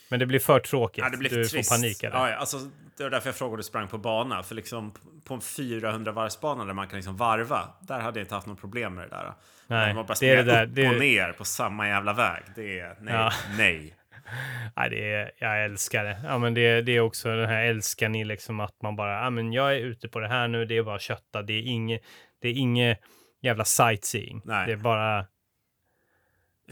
Men 0.09 0.19
det 0.19 0.25
blir 0.25 0.39
för 0.39 0.59
tråkigt. 0.59 1.03
ja, 1.03 1.09
det 1.09 1.17
blir 1.17 1.29
du 1.29 1.43
trist. 1.45 1.69
får 1.69 1.75
panik 1.75 2.01
det. 2.01 2.07
Ja, 2.07 2.35
alltså, 2.35 2.57
det 2.97 3.03
var 3.03 3.09
därför 3.09 3.27
jag 3.27 3.35
frågade 3.35 3.59
du 3.59 3.63
sprang 3.63 3.87
på 3.87 3.97
bana. 3.97 4.43
För 4.43 4.55
liksom 4.55 4.93
på 5.25 5.33
en 5.33 5.41
400 5.41 6.11
varvsbana 6.11 6.65
där 6.65 6.73
man 6.73 6.87
kan 6.87 6.97
liksom 6.97 7.17
varva, 7.17 7.73
där 7.81 7.99
hade 7.99 8.19
jag 8.19 8.23
inte 8.23 8.35
haft 8.35 8.47
något 8.47 8.59
problem 8.61 8.95
med 8.95 9.03
det 9.03 9.09
där. 9.09 9.33
Nej, 9.67 9.93
man 9.93 10.05
bara 10.05 10.17
det 10.19 10.29
är 10.29 10.35
det 10.35 10.43
där. 10.43 10.65
upp 10.65 10.75
Det 10.75 10.85
är, 10.85 10.93
och 10.93 10.99
ner 10.99 11.31
på 11.31 11.45
samma 11.45 11.87
jävla 11.87 12.13
väg. 12.13 12.43
Det 12.55 12.79
är 12.79 12.95
nej, 13.01 13.13
Ja. 13.13 13.31
nej. 13.57 13.95
nej, 14.75 14.89
det 14.89 15.13
är, 15.13 15.31
jag 15.37 15.65
älskar 15.65 16.03
det. 16.03 16.17
Ja, 16.23 16.37
men 16.37 16.53
det, 16.53 16.81
det 16.81 16.91
är 16.91 16.99
också 16.99 17.29
den 17.35 17.49
här 17.49 17.63
älskar 17.63 18.09
ni 18.09 18.25
liksom 18.25 18.59
att 18.59 18.81
man 18.81 18.95
bara, 18.95 19.23
ja, 19.23 19.29
men 19.29 19.53
jag 19.53 19.75
är 19.75 19.79
ute 19.79 20.07
på 20.07 20.19
det 20.19 20.27
här 20.27 20.47
nu, 20.47 20.65
det 20.65 20.77
är 20.77 20.83
bara 20.83 20.99
kötta, 20.99 21.41
det 21.41 21.53
är 21.53 21.61
inget, 21.61 22.01
det 22.41 22.47
är 22.47 22.53
inget 22.53 22.99
jävla 23.41 23.65
sightseeing. 23.65 24.41
Nej. 24.45 24.67
Det 24.67 24.71
är 24.73 24.77
bara, 24.77 25.25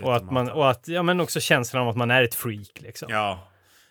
och 0.01 0.15
att 0.15 0.31
man, 0.31 0.49
och 0.49 0.69
att, 0.69 0.87
ja 0.87 1.03
men 1.03 1.19
också 1.19 1.39
känslan 1.39 1.83
av 1.83 1.89
att 1.89 1.97
man 1.97 2.11
är 2.11 2.23
ett 2.23 2.35
freak 2.35 2.71
liksom. 2.81 3.07
Ja. 3.11 3.39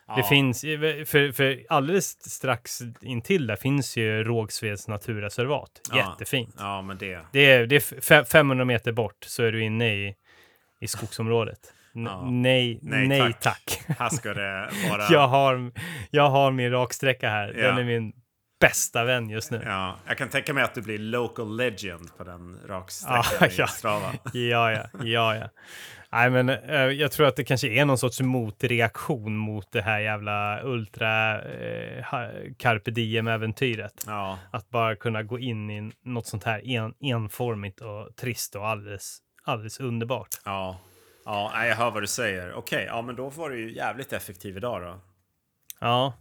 Det 0.07 0.13
Ja. 0.21 0.27
finns, 0.29 0.61
för, 1.07 1.33
för 1.33 1.63
alldeles 1.69 2.31
strax 2.33 2.79
intill 3.01 3.47
där 3.47 3.57
finns 3.57 3.97
ju 3.97 4.25
Rågsveds 4.25 4.89
naturreservat. 4.89 5.71
Ja. 5.91 5.97
Jättefint. 5.97 6.55
Ja, 6.59 6.83
men 6.83 6.99
det... 6.99 7.19
Det 7.33 7.51
är, 7.51 7.67
det 7.67 7.77
är 7.77 7.81
fe- 7.81 8.25
500 8.25 8.65
meter 8.65 8.93
bort 8.93 9.25
så 9.27 9.43
är 9.43 9.53
du 9.53 9.65
inne 9.65 9.95
i, 9.95 10.15
i 10.81 10.89
skogsområdet. 10.89 11.59
N- 11.95 12.05
Ja. 12.11 12.31
Nej, 12.31 12.79
nej, 12.83 13.09
Nej, 13.09 13.33
tack. 13.33 13.41
tack. 13.41 13.99
Här 13.99 14.09
ska 14.09 14.35
det 14.35 14.69
vara... 14.91 15.05
jag, 15.11 15.29
har, 15.29 15.73
jag 16.11 16.31
har 16.31 16.51
min 16.51 16.71
raksträcka 16.71 17.29
här. 17.31 17.53
Den 17.53 17.79
är 17.79 17.85
min 17.85 18.13
bästa 18.61 19.05
vän 19.05 19.31
just 19.31 19.51
nu. 19.51 19.63
Ja, 19.65 19.97
jag 20.07 20.19
kan 20.19 20.29
tänka 20.29 20.55
mig 20.55 20.65
att 20.65 20.75
du 20.75 20.83
blir 20.83 20.99
local 20.99 21.57
legend 21.57 22.17
på 22.17 22.25
den 22.25 22.61
raksträckan 22.67 23.51
ja. 23.57 23.65
i 23.65 23.69
Strava. 23.69 24.13
Ja, 24.33 24.73
ja, 24.73 24.87
ja, 25.05 25.37
ja. 25.37 25.49
Nej, 26.13 26.31
men 26.31 26.49
eh, 26.49 26.77
jag 26.81 27.13
tror 27.13 27.27
att 27.27 27.37
det 27.37 27.45
kanske 27.45 27.69
är 27.69 27.85
någon 27.85 27.99
sorts 27.99 28.21
motreaktion 28.21 29.37
mot 29.37 29.73
det 29.73 29.83
här 29.83 29.99
jävla 30.01 30.61
ultra 30.63 31.35
ha- 32.11 32.31
carpe 32.59 32.91
diem-äventyret. 32.91 34.05
Ja, 34.07 34.39
Att 34.51 34.71
bara 34.71 34.97
kunna 34.97 35.23
gå 35.23 35.39
in 35.39 35.71
i 35.71 35.93
något 36.05 36.27
sånt 36.27 36.45
här 36.45 36.69
en, 36.69 36.95
enformigt 37.01 37.81
och 37.81 38.17
trist 38.17 38.57
och 38.57 38.69
alldeles, 38.69 39.19
alldeles 39.45 39.81
underbart. 39.81 40.29
ja. 40.45 40.79
Ja, 41.29 41.67
jag 41.67 41.77
hör 41.77 41.91
vad 41.91 42.03
du 42.03 42.07
säger. 42.07 42.55
Okej, 42.55 42.85
ja 42.89 43.03
men 43.03 43.17
då 43.17 43.29
var 43.31 43.51
du 43.51 43.59
ju 43.61 43.75
jävligt 43.77 44.13
effektiv 44.13 44.57
idag 44.57 44.83
då. 44.83 45.01
Ja. 45.81 46.13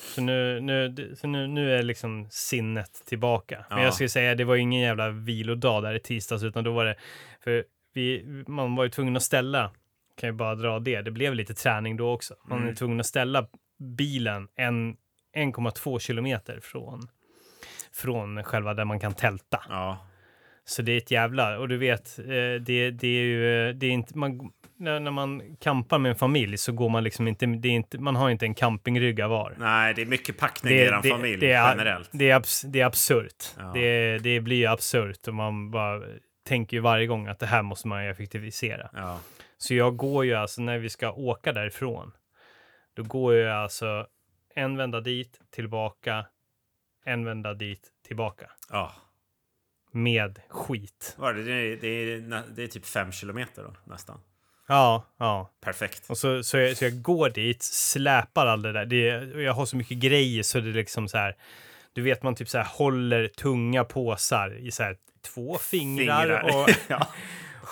Så 0.00 0.20
nu, 0.22 0.60
nu, 0.60 1.14
så 1.16 1.26
nu, 1.26 1.46
nu 1.46 1.74
är 1.78 1.82
liksom 1.82 2.26
sinnet 2.30 3.02
tillbaka. 3.06 3.64
Men 3.70 3.78
Ja. 3.78 3.84
jag 3.84 3.94
skulle 3.94 4.08
säga 4.08 4.34
det 4.34 4.44
var 4.44 4.56
ingen 4.56 4.80
jävla 4.80 5.10
vilodag 5.10 5.82
där 5.82 5.94
i 5.94 6.00
tisdags, 6.00 6.42
utan 6.42 6.64
då 6.64 6.72
var 6.72 6.84
det, 6.84 6.94
för 7.44 7.64
vi, 7.94 8.24
man 8.48 8.74
var 8.76 8.84
ju 8.84 8.90
tvungen 8.90 9.16
att 9.16 9.22
ställa, 9.22 9.70
kan 10.16 10.28
ju 10.28 10.32
bara 10.32 10.54
dra 10.54 10.78
det, 10.78 11.02
det 11.02 11.10
blev 11.10 11.34
lite 11.34 11.54
träning 11.54 11.96
då 11.96 12.12
också. 12.12 12.34
Man 12.48 12.58
är 12.58 12.62
Mm. 12.62 12.74
tvungen 12.74 13.00
att 13.00 13.06
ställa 13.06 13.46
bilen 13.78 14.48
en 14.56 14.96
1,2 15.36 15.98
kilometer 15.98 16.60
från, 16.62 17.08
från 17.92 18.44
själva 18.44 18.74
där 18.74 18.84
man 18.84 19.00
kan 19.00 19.14
tälta. 19.14 19.60
Ja, 19.68 20.06
Så 20.64 20.82
det 20.82 20.92
är 20.92 20.96
ett 20.98 21.10
jävla, 21.10 21.58
och 21.58 21.68
du 21.68 21.76
vet, 21.78 22.18
eh, 22.18 22.24
det, 22.60 22.90
det 22.90 23.08
är 23.08 23.22
ju, 23.22 23.68
eh, 23.68 23.74
det 23.74 23.86
är 23.86 23.90
inte, 23.90 24.18
man, 24.18 24.52
när, 24.80 25.00
när 25.00 25.10
man 25.10 25.56
campar 25.56 25.98
med 25.98 26.10
en 26.10 26.16
familj 26.16 26.58
så 26.58 26.72
går 26.72 26.88
man 26.88 27.04
liksom 27.04 27.28
inte, 27.28 27.46
det 27.46 27.68
är 27.68 27.72
inte 27.72 27.98
man 27.98 28.16
har 28.16 28.30
inte 28.30 28.46
en 28.46 28.54
campingrygga 28.54 29.28
var. 29.28 29.54
nej, 29.58 29.94
det 29.94 30.02
är 30.02 30.06
mycket 30.06 30.38
packning 30.38 30.72
i 30.72 30.76
eran 30.76 31.02
familj 31.02 31.36
det 31.40 31.52
är, 31.52 31.70
generellt. 31.70 32.10
Det 32.12 32.30
är, 32.30 32.36
abs, 32.36 32.62
det 32.62 32.80
är 32.80 32.86
absurt. 32.86 33.44
Ja. 33.58 33.70
Det, 33.74 34.18
det 34.18 34.40
blir 34.40 34.68
absurt 34.72 35.28
och 35.28 35.34
man 35.34 35.70
bara 35.70 36.02
tänker 36.44 36.76
ju 36.76 36.80
varje 36.80 37.06
gång 37.06 37.26
att 37.26 37.38
det 37.38 37.46
här 37.46 37.62
måste 37.62 37.88
man 37.88 38.04
ju 38.04 38.10
effektivisera. 38.10 38.90
Ja, 38.92 39.20
Så 39.58 39.74
jag 39.74 39.96
går 39.96 40.24
ju 40.24 40.34
alltså 40.34 40.62
när 40.62 40.78
vi 40.78 40.88
ska 40.90 41.12
åka 41.12 41.52
därifrån, 41.52 42.12
då 42.94 43.02
går 43.02 43.34
jag 43.34 43.56
alltså 43.56 44.06
en 44.54 44.76
vända 44.76 45.00
dit, 45.00 45.40
tillbaka, 45.50 46.26
en 47.04 47.24
vända 47.24 47.54
dit, 47.54 47.88
tillbaka. 48.06 48.50
ja. 48.70 48.92
Med 49.92 50.40
skit. 50.48 51.16
Det? 51.18 51.32
Det 51.32 51.52
är, 51.52 51.76
det, 51.76 51.88
är, 51.88 52.42
det 52.54 52.62
är 52.62 52.66
typ 52.66 52.86
fem 52.86 53.12
kilometer 53.12 53.62
då, 53.62 53.74
nästan. 53.84 54.20
Ja, 54.70 55.04
ja. 55.18 55.50
Perfekt. 55.60 56.02
Och 56.10 56.18
så, 56.18 56.42
så, 56.42 56.58
jag, 56.58 56.76
så 56.76 56.84
jag 56.84 57.02
går 57.02 57.28
dit, 57.28 57.62
släpar 57.62 58.46
all 58.46 58.62
det 58.62 58.72
där. 58.72 58.86
Det, 58.86 58.96
jag 59.42 59.52
har 59.52 59.66
så 59.66 59.76
mycket 59.76 59.98
grejer 59.98 60.42
så 60.42 60.60
det 60.60 60.70
är 60.70 60.74
liksom 60.74 61.08
så 61.08 61.18
här. 61.18 61.36
Du 61.92 62.02
vet, 62.02 62.22
man 62.22 62.34
typ 62.34 62.48
så 62.48 62.58
här 62.58 62.64
håller 62.64 63.28
tunga 63.28 63.84
påsar 63.84 64.58
i 64.58 64.70
så 64.70 64.82
här 64.82 64.96
två 65.34 65.58
fingrar. 65.58 66.56
Och, 66.56 66.70
ja. 66.88 67.06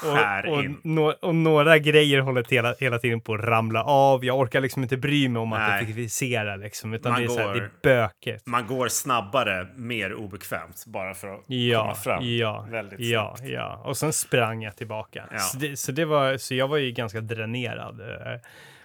Skär 0.03 0.47
och, 0.47 0.57
och, 0.59 0.65
in. 0.65 0.81
nå- 0.85 1.15
och 1.23 1.35
några 1.35 1.79
grejer 1.79 2.21
håller 2.21 2.45
hela, 2.51 2.75
hela 2.81 2.99
tiden 2.99 3.21
på 3.21 3.35
att 3.35 3.41
ramla 3.41 3.83
av. 3.85 4.25
Jag 4.25 4.39
orkar 4.39 4.61
liksom 4.61 4.83
inte 4.83 4.97
bry 4.97 5.29
mig 5.29 5.41
om 5.41 5.53
att 5.53 5.59
Nej. 5.59 5.75
effektivisera 5.77 6.57
liksom, 6.57 6.95
utan 6.95 7.13
Man 7.13 7.21
det 7.21 7.27
är, 7.27 7.29
så 7.29 7.39
här, 7.39 7.49
det 7.49 7.55
är 7.55 7.61
går- 7.61 7.71
bökigt. 7.83 8.47
Man 8.47 8.67
går 8.67 8.89
snabbare, 8.89 9.67
mer 9.77 10.15
obekvämt, 10.15 10.85
bara 10.87 11.15
för 11.15 11.29
att 11.29 11.35
komma 11.35 11.45
Ja, 11.59 11.95
fram. 11.95 12.25
ja, 12.25 12.67
Väldigt 12.71 13.01
ja, 13.01 13.35
snabbt. 13.37 13.51
ja. 13.53 13.83
Och 13.85 13.97
sen 13.97 14.13
sprang 14.13 14.63
jag 14.63 14.77
tillbaka. 14.77 15.25
Ja. 15.33 15.39
Så, 15.39 15.59
det, 15.59 15.77
så, 15.79 15.93
det 15.93 16.05
var, 16.05 16.37
så 16.37 16.55
jag 16.55 16.69
var 16.69 16.77
ju 16.77 16.91
ganska 16.93 17.21
dränerad 17.21 18.01
eh, 18.01 18.41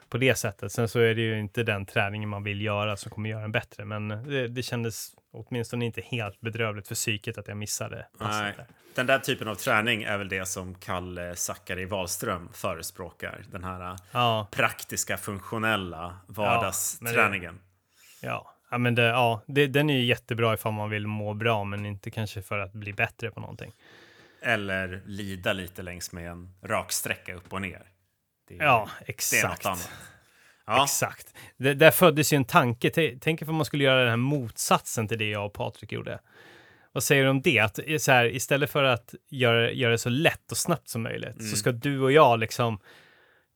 på 0.09 0.17
det 0.17 0.35
sättet. 0.35 0.71
Sen 0.71 0.87
så 0.87 0.99
är 0.99 1.15
det 1.15 1.21
ju 1.21 1.39
inte 1.39 1.63
den 1.63 1.85
träningen 1.85 2.29
man 2.29 2.43
vill 2.43 2.61
göra 2.61 2.97
som 2.97 3.11
kommer 3.11 3.29
göra 3.29 3.43
en 3.43 3.51
bättre. 3.51 3.85
Men 3.85 4.07
det, 4.07 4.47
det 4.47 4.63
kändes 4.63 5.07
åtminstone 5.33 5.85
inte 5.85 6.01
helt 6.01 6.41
bedrövligt 6.41 6.87
för 6.87 6.95
psyket 6.95 7.37
att 7.37 7.47
jag 7.47 7.57
missade 7.57 8.05
passet 8.17 8.57
där. 8.57 8.65
Den 8.95 9.05
där 9.05 9.19
typen 9.19 9.47
av 9.47 9.55
träning 9.55 10.03
är 10.03 10.17
väl 10.17 10.29
det 10.29 10.45
som 10.45 10.75
Kalle 10.75 11.35
Zackari 11.35 11.85
Wahlström 11.85 12.49
förespråkar. 12.53 13.43
Den 13.51 13.63
här 13.63 13.91
äh, 13.91 13.95
Ja, 14.11 14.47
praktiska, 14.51 15.17
funktionella 15.17 16.17
vardagsträningen. 16.27 17.59
ja. 18.21 18.49
Ja, 18.71 18.77
men 18.77 18.95
det, 18.95 19.03
ja 19.03 19.41
det, 19.47 19.67
den 19.67 19.89
är 19.89 19.93
ju 19.97 20.05
jättebra 20.05 20.53
ifall 20.53 20.73
man 20.73 20.89
vill 20.89 21.07
må 21.07 21.33
bra, 21.33 21.63
men 21.63 21.85
inte 21.85 22.11
kanske 22.11 22.41
för 22.41 22.59
att 22.59 22.73
bli 22.73 22.93
bättre 22.93 23.31
på 23.31 23.39
någonting. 23.39 23.71
Eller 24.41 25.01
lida 25.05 25.53
lite 25.53 25.81
längs 25.81 26.11
med 26.11 26.31
en 26.31 26.53
rak 26.63 26.91
sträcka 26.91 27.33
upp 27.35 27.53
och 27.53 27.61
ner. 27.61 27.83
Det 28.47 28.55
Ja, 28.55 28.89
det 28.99 29.05
är 29.05 29.09
exakt. 29.09 29.43
något 29.43 29.65
annat. 29.65 29.91
Ja, 30.67 30.83
Exakt. 30.83 31.33
Det, 31.57 31.73
där 31.73 31.91
föddes 31.91 32.33
ju 32.33 32.35
en 32.35 32.45
tanke. 32.45 32.89
T- 32.89 33.17
Tänk 33.21 33.41
ifall 33.41 33.53
man 33.55 33.65
skulle 33.65 33.83
göra 33.83 33.99
den 33.99 34.09
här 34.09 34.17
motsatsen 34.17 35.07
till 35.07 35.17
det 35.17 35.29
jag 35.29 35.45
och 35.45 35.53
Patrik 35.53 35.91
gjorde. 35.91 36.19
Vad 36.91 37.03
säger 37.03 37.23
du 37.23 37.29
om 37.29 37.41
det? 37.41 37.59
Att 37.59 37.79
eh, 37.85 37.97
så 37.97 38.11
här, 38.11 38.25
istället 38.35 38.69
för 38.69 38.83
att 38.83 39.15
göra, 39.29 39.71
göra 39.71 39.91
det 39.91 39.97
så 39.97 40.09
lätt 40.09 40.51
och 40.51 40.57
snabbt 40.57 40.89
som 40.89 41.03
möjligt 41.03 41.39
Mm. 41.39 41.51
så 41.51 41.55
ska 41.57 41.71
du 41.71 41.99
och 42.01 42.11
jag 42.11 42.39
liksom 42.39 42.79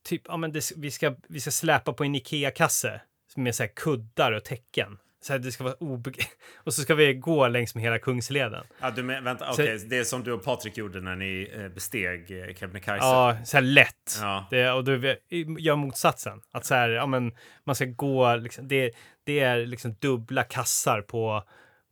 typ, 0.08 0.22
ja 0.28 0.38
men 0.38 0.52
det, 0.52 0.72
vi, 0.78 0.92
ska, 0.92 1.16
vi 1.30 1.40
ska 1.40 1.52
släpa 1.52 1.94
på 1.94 2.04
en 2.04 2.16
Ikea-kasse 2.16 3.02
med 3.36 3.56
så 3.56 3.64
här 3.64 3.72
kuddar 3.76 4.32
och 4.32 4.44
täcken. 4.46 4.98
Så 5.21 5.33
här, 5.33 5.39
det 5.39 5.51
ska 5.51 5.63
vara 5.63 5.75
och 6.57 6.74
så 6.74 6.81
ska 6.81 6.95
vi 6.95 7.13
gå 7.13 7.47
längs 7.47 7.75
med 7.75 7.83
hela 7.83 8.00
Kungsleden. 8.00 8.63
ja 8.81 8.91
du 8.91 9.03
men, 9.03 9.24
vänta, 9.24 9.45
Så- 9.53 9.62
okej, 9.62 9.77
det 9.89 9.97
är 9.97 10.03
som 10.03 10.24
du 10.24 10.33
och 10.33 10.43
Patrik 10.43 10.77
gjorde 10.77 11.01
när 11.01 11.15
ni 11.15 11.51
eh, 11.57 11.67
besteg 11.69 12.50
eh, 12.50 12.55
Kebnekaise. 12.55 13.05
Ja, 13.05 13.38
så 13.45 13.57
här 13.57 13.62
lätt. 13.62 14.17
Ja. 14.21 14.47
Det, 14.50 14.71
och 14.71 14.83
du 14.83 15.17
gör 15.59 15.75
motsatsen. 15.75 16.41
Att 16.51 16.65
så 16.65 16.75
här, 16.75 16.89
ja 16.89 17.05
men 17.05 17.31
man 17.63 17.75
ska 17.75 17.86
gå, 17.86 18.36
liksom, 18.36 18.67
det, 18.67 18.91
det 19.24 19.39
är 19.39 19.65
liksom 19.65 19.93
dubbla 20.00 20.43
kassar 20.43 21.01
på, 21.01 21.43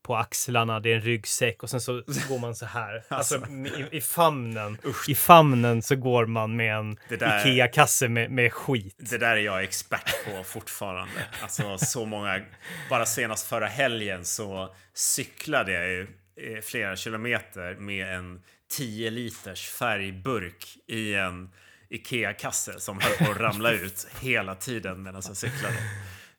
på 0.06 0.16
axlarna, 0.16 0.80
det 0.80 0.92
är 0.92 0.96
en 0.96 1.02
ryggsäck 1.02 1.64
och 1.64 1.70
sen 1.70 1.82
så 1.82 1.94
går 2.30 2.40
man 2.40 2.56
så 2.56 2.66
här. 2.66 3.04
Alltså, 3.10 3.36
i, 3.48 3.98
i 3.98 4.02
famnen. 4.02 4.78
I 5.08 5.16
famnen 5.16 5.82
så 5.82 5.96
går 5.96 6.26
man 6.26 6.56
med 6.56 6.76
en 6.76 6.98
Ikea-kasse 7.10 8.08
med, 8.10 8.32
med 8.32 8.54
skit. 8.54 8.96
Det 8.98 9.18
där 9.18 9.32
är 9.36 9.42
jag 9.42 9.64
expert 9.64 10.26
på 10.26 10.44
fortfarande. 10.44 11.14
Alltså 11.42 11.78
så 11.78 12.06
många... 12.06 12.42
Bara 12.90 13.06
senast 13.06 13.48
förra 13.48 13.68
helgen 13.68 14.26
så 14.26 14.76
cyklade 14.94 15.72
jag 15.74 15.88
ju 15.90 16.02
eh, 16.02 16.62
flera 16.62 16.96
kilometer 16.96 17.76
med 17.76 18.16
en 18.16 18.42
10 18.72 19.10
liters 19.10 19.68
färgburk 19.70 20.66
i 20.88 21.14
en 21.14 21.50
Ikea-kasse 21.90 22.80
som 22.80 23.00
höll 23.00 23.26
på 23.28 23.32
att 23.32 23.38
ramla 23.40 23.72
ut 23.84 24.08
hela 24.22 24.56
tiden 24.56 25.04
medan 25.04 25.22
jag 25.28 25.38
cyklade. 25.38 25.76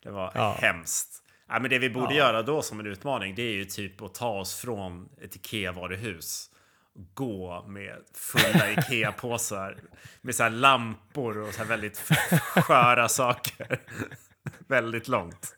Det 0.03 0.11
var 0.11 0.31
Ja. 0.35 0.57
hemskt. 0.61 1.23
Ja, 1.49 1.59
men 1.59 1.69
det 1.69 1.79
vi 1.79 1.89
borde 1.89 2.13
Ja. 2.15 2.17
göra 2.27 2.41
då 2.41 2.61
som 2.61 2.79
en 2.79 2.85
utmaning 2.85 3.35
det 3.35 3.41
är 3.41 3.53
ju 3.53 3.65
typ 3.65 4.01
att 4.01 4.13
ta 4.15 4.29
oss 4.29 4.55
från 4.55 5.09
ett 5.21 5.35
Ikea-varuhus 5.35 6.49
gå 7.13 7.65
med 7.67 7.95
fulla 8.15 8.71
Ikea-påsar 8.77 9.77
med 10.21 10.35
så 10.35 10.43
här 10.43 10.49
lampor 10.49 11.37
och 11.37 11.53
så 11.53 11.57
här 11.61 11.65
väldigt 11.67 11.97
sköra 12.41 13.09
saker. 13.09 13.79
väldigt 14.67 15.07
långt. 15.07 15.53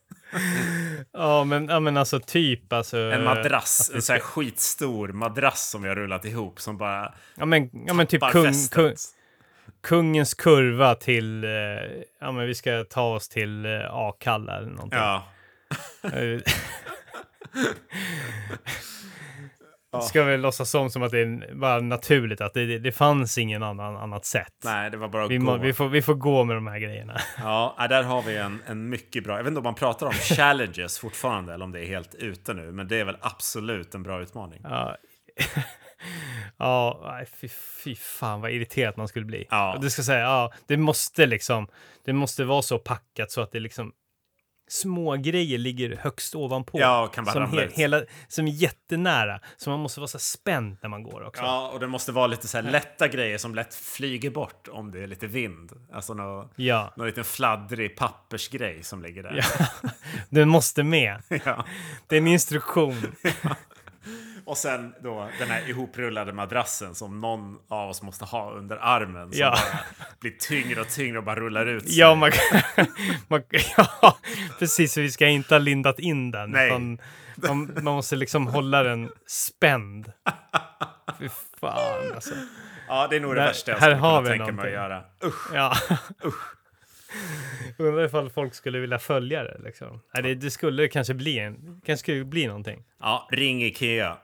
ja, 1.13 1.43
men, 1.43 1.67
ja, 1.67 1.79
men 1.79 1.97
alltså 1.97 2.19
typ 2.19 2.73
alltså. 2.73 2.97
En 2.97 3.23
madrass, 3.23 3.91
en 3.95 4.01
sån 4.01 4.13
här 4.13 4.19
skitstor 4.19 5.07
madrass 5.07 5.69
som 5.69 5.81
vi 5.81 5.87
har 5.89 5.95
rullat 5.95 6.25
ihop 6.25 6.61
som 6.61 6.77
bara 6.77 7.13
Ja, 7.35 7.45
men, 7.45 7.69
ja, 7.87 7.93
men 7.93 8.07
typ 8.07 8.21
kung, 8.31 8.53
kung, 8.71 8.93
kungens 9.81 10.33
kurva 10.33 10.95
till, 10.95 11.43
eh, 11.43 11.49
ja 12.19 12.31
men 12.31 12.47
vi 12.47 12.55
ska 12.55 12.83
ta 12.89 13.15
oss 13.15 13.29
till 13.29 13.65
eh, 13.65 13.93
Akalla 13.95 14.57
eller 14.57 14.69
någonting. 14.69 14.99
Ja. 14.99 15.23
Eh, 16.03 16.41
Ja. 19.91 20.01
Ska 20.01 20.23
vi 20.23 20.37
låtsas 20.37 20.69
som, 20.69 20.89
som 20.89 21.03
att 21.03 21.11
det 21.11 21.19
är 21.19 21.55
bara 21.55 21.79
naturligt, 21.79 22.41
att 22.41 22.53
det, 22.53 22.65
det, 22.65 22.79
det 22.79 22.91
fanns 22.91 23.37
ingen 23.37 23.63
annan 23.63 23.97
annat 23.97 24.25
sätt. 24.25 24.53
Nej, 24.63 24.89
det 24.91 24.97
var 24.97 25.07
bara 25.07 25.23
att 25.25 25.31
Vi, 25.31 25.37
gå. 25.37 25.43
må, 25.43 25.57
vi, 25.57 25.73
får, 25.73 25.89
vi 25.89 26.01
får 26.01 26.13
gå 26.13 26.43
med 26.43 26.55
de 26.57 26.67
här 26.67 26.79
grejerna. 26.79 27.17
Ja, 27.37 27.75
ja, 27.77 27.87
där 27.87 28.03
har 28.03 28.21
vi 28.21 28.37
en, 28.37 28.63
en 28.67 28.89
mycket 28.89 29.23
bra... 29.23 29.37
Jag 29.37 29.43
vet 29.43 29.47
inte 29.47 29.57
om 29.57 29.63
man 29.63 29.75
pratar 29.75 30.07
om 30.07 30.13
challenges 30.13 30.99
fortfarande 30.99 31.53
eller 31.53 31.65
om 31.65 31.71
det 31.71 31.79
är 31.79 31.85
helt 31.87 32.15
ute 32.15 32.53
nu, 32.53 32.71
men 32.71 32.87
det 32.87 32.99
är 32.99 33.05
väl 33.05 33.17
absolut 33.21 33.95
en 33.95 34.03
bra 34.03 34.21
utmaning. 34.21 34.61
Ja, 34.63 34.97
ja 36.57 37.21
fy, 37.41 37.47
fy 37.83 37.95
fan 37.95 38.41
vad 38.41 38.51
irriterat 38.51 38.97
man 38.97 39.07
skulle 39.07 39.25
bli. 39.25 39.47
Ja. 39.49 39.77
Du 39.81 39.89
ska 39.89 40.03
säga, 40.03 40.19
ja, 40.19 40.51
det 40.67 40.77
måste 40.77 41.25
liksom, 41.25 41.67
det 42.05 42.13
måste 42.13 42.43
vara 42.43 42.61
så 42.61 42.79
packat 42.79 43.31
så 43.31 43.41
att 43.41 43.51
det 43.51 43.59
liksom 43.59 43.91
små 44.69 45.15
grejer 45.15 45.57
ligger 45.57 45.95
högst 45.95 46.35
ovanpå. 46.35 46.79
Ja, 46.79 47.03
och 47.03 47.13
kan 47.13 47.25
bara 47.25 47.33
som, 47.33 47.57
he, 47.57 47.65
ut. 47.65 47.73
hela, 47.73 48.01
som 48.27 48.47
är 48.47 48.51
jättenära. 48.51 49.39
Så 49.57 49.69
man 49.69 49.79
måste 49.79 49.99
vara 49.99 50.07
så 50.07 50.19
spänd 50.19 50.77
när 50.81 50.89
man 50.89 51.03
går 51.03 51.27
också. 51.27 51.43
Ja, 51.43 51.69
och 51.73 51.79
det 51.79 51.87
måste 51.87 52.11
vara 52.11 52.27
lite 52.27 52.47
så 52.47 52.57
här 52.57 52.71
lätta 52.71 53.07
grejer 53.07 53.37
som 53.37 53.55
lätt 53.55 53.75
flyger 53.75 54.29
bort 54.29 54.67
om 54.71 54.91
det 54.91 55.03
är 55.03 55.07
lite 55.07 55.27
vind. 55.27 55.71
Alltså 55.93 56.13
någon, 56.13 56.49
Ja, 56.55 56.93
någon 56.97 57.07
liten 57.07 57.23
fladdrig 57.23 57.97
pappersgrej 57.97 58.83
som 58.83 59.01
ligger 59.03 59.23
där. 59.23 59.45
ja. 59.59 59.69
den 60.29 60.49
måste 60.49 60.83
med. 60.83 61.21
Ja. 61.45 61.65
Det 62.07 62.15
är 62.15 62.19
en 62.21 62.27
instruktion. 62.27 62.95
Och 64.49 64.57
sen 64.57 64.93
då 65.03 65.29
den 65.39 65.47
här 65.47 65.69
ihoprullade 65.69 66.33
madrassen 66.33 66.95
som 66.95 67.21
någon 67.21 67.59
av 67.67 67.89
oss 67.89 68.01
måste 68.01 68.25
ha 68.25 68.51
under 68.51 68.77
armen. 68.81 69.31
Som 69.31 69.39
Ja. 69.41 69.57
blir 70.19 70.31
tyngre 70.31 70.81
och 70.81 70.87
tyngre 70.89 71.17
och 71.17 71.23
bara 71.23 71.35
rullar 71.35 71.65
ut 71.65 71.83
sig. 71.89 71.99
Ja, 71.99 72.15
man, 72.15 72.31
man, 73.27 73.43
ja, 73.77 74.17
precis. 74.59 74.97
Vi 74.97 75.11
ska 75.11 75.27
inte 75.27 75.53
ha 75.53 75.59
lindat 75.59 75.99
in 75.99 76.31
den. 76.31 76.51
Nej. 76.51 76.67
utan 76.67 76.97
Man, 77.35 77.71
man 77.75 77.83
måste 77.83 78.15
liksom 78.15 78.47
hålla 78.47 78.83
den 78.83 79.09
spänd. 79.27 80.11
Fy 81.19 81.29
fan 81.59 82.13
alltså. 82.15 82.33
Ja, 82.87 83.07
det 83.09 83.15
är 83.15 83.19
nog 83.19 83.35
det 83.35 83.41
Där- 83.41 83.47
värsta 83.47 83.71
jag 83.71 83.79
skulle 83.81 83.95
kunna 83.95 84.23
tänka 84.25 84.51
mig 84.51 84.65
att 84.67 84.71
göra. 84.73 85.03
Usch. 85.23 85.53
Ja. 85.53 85.73
Undrar 87.77 88.05
ifall 88.05 88.29
folk 88.29 88.53
skulle 88.55 88.79
vilja 88.79 88.99
följa 88.99 89.43
det. 89.43 89.57
Liksom. 89.63 90.01
Nej, 90.13 90.23
det, 90.23 90.35
det 90.35 90.51
skulle 90.51 90.87
kanske 90.87 91.13
bli, 91.13 91.39
en, 91.39 91.81
kanske 91.85 91.97
skulle 92.03 92.23
bli 92.25 92.47
någonting. 92.47 92.83
Ja, 92.99 93.27
ring 93.31 93.63
Ikea. 93.63 94.17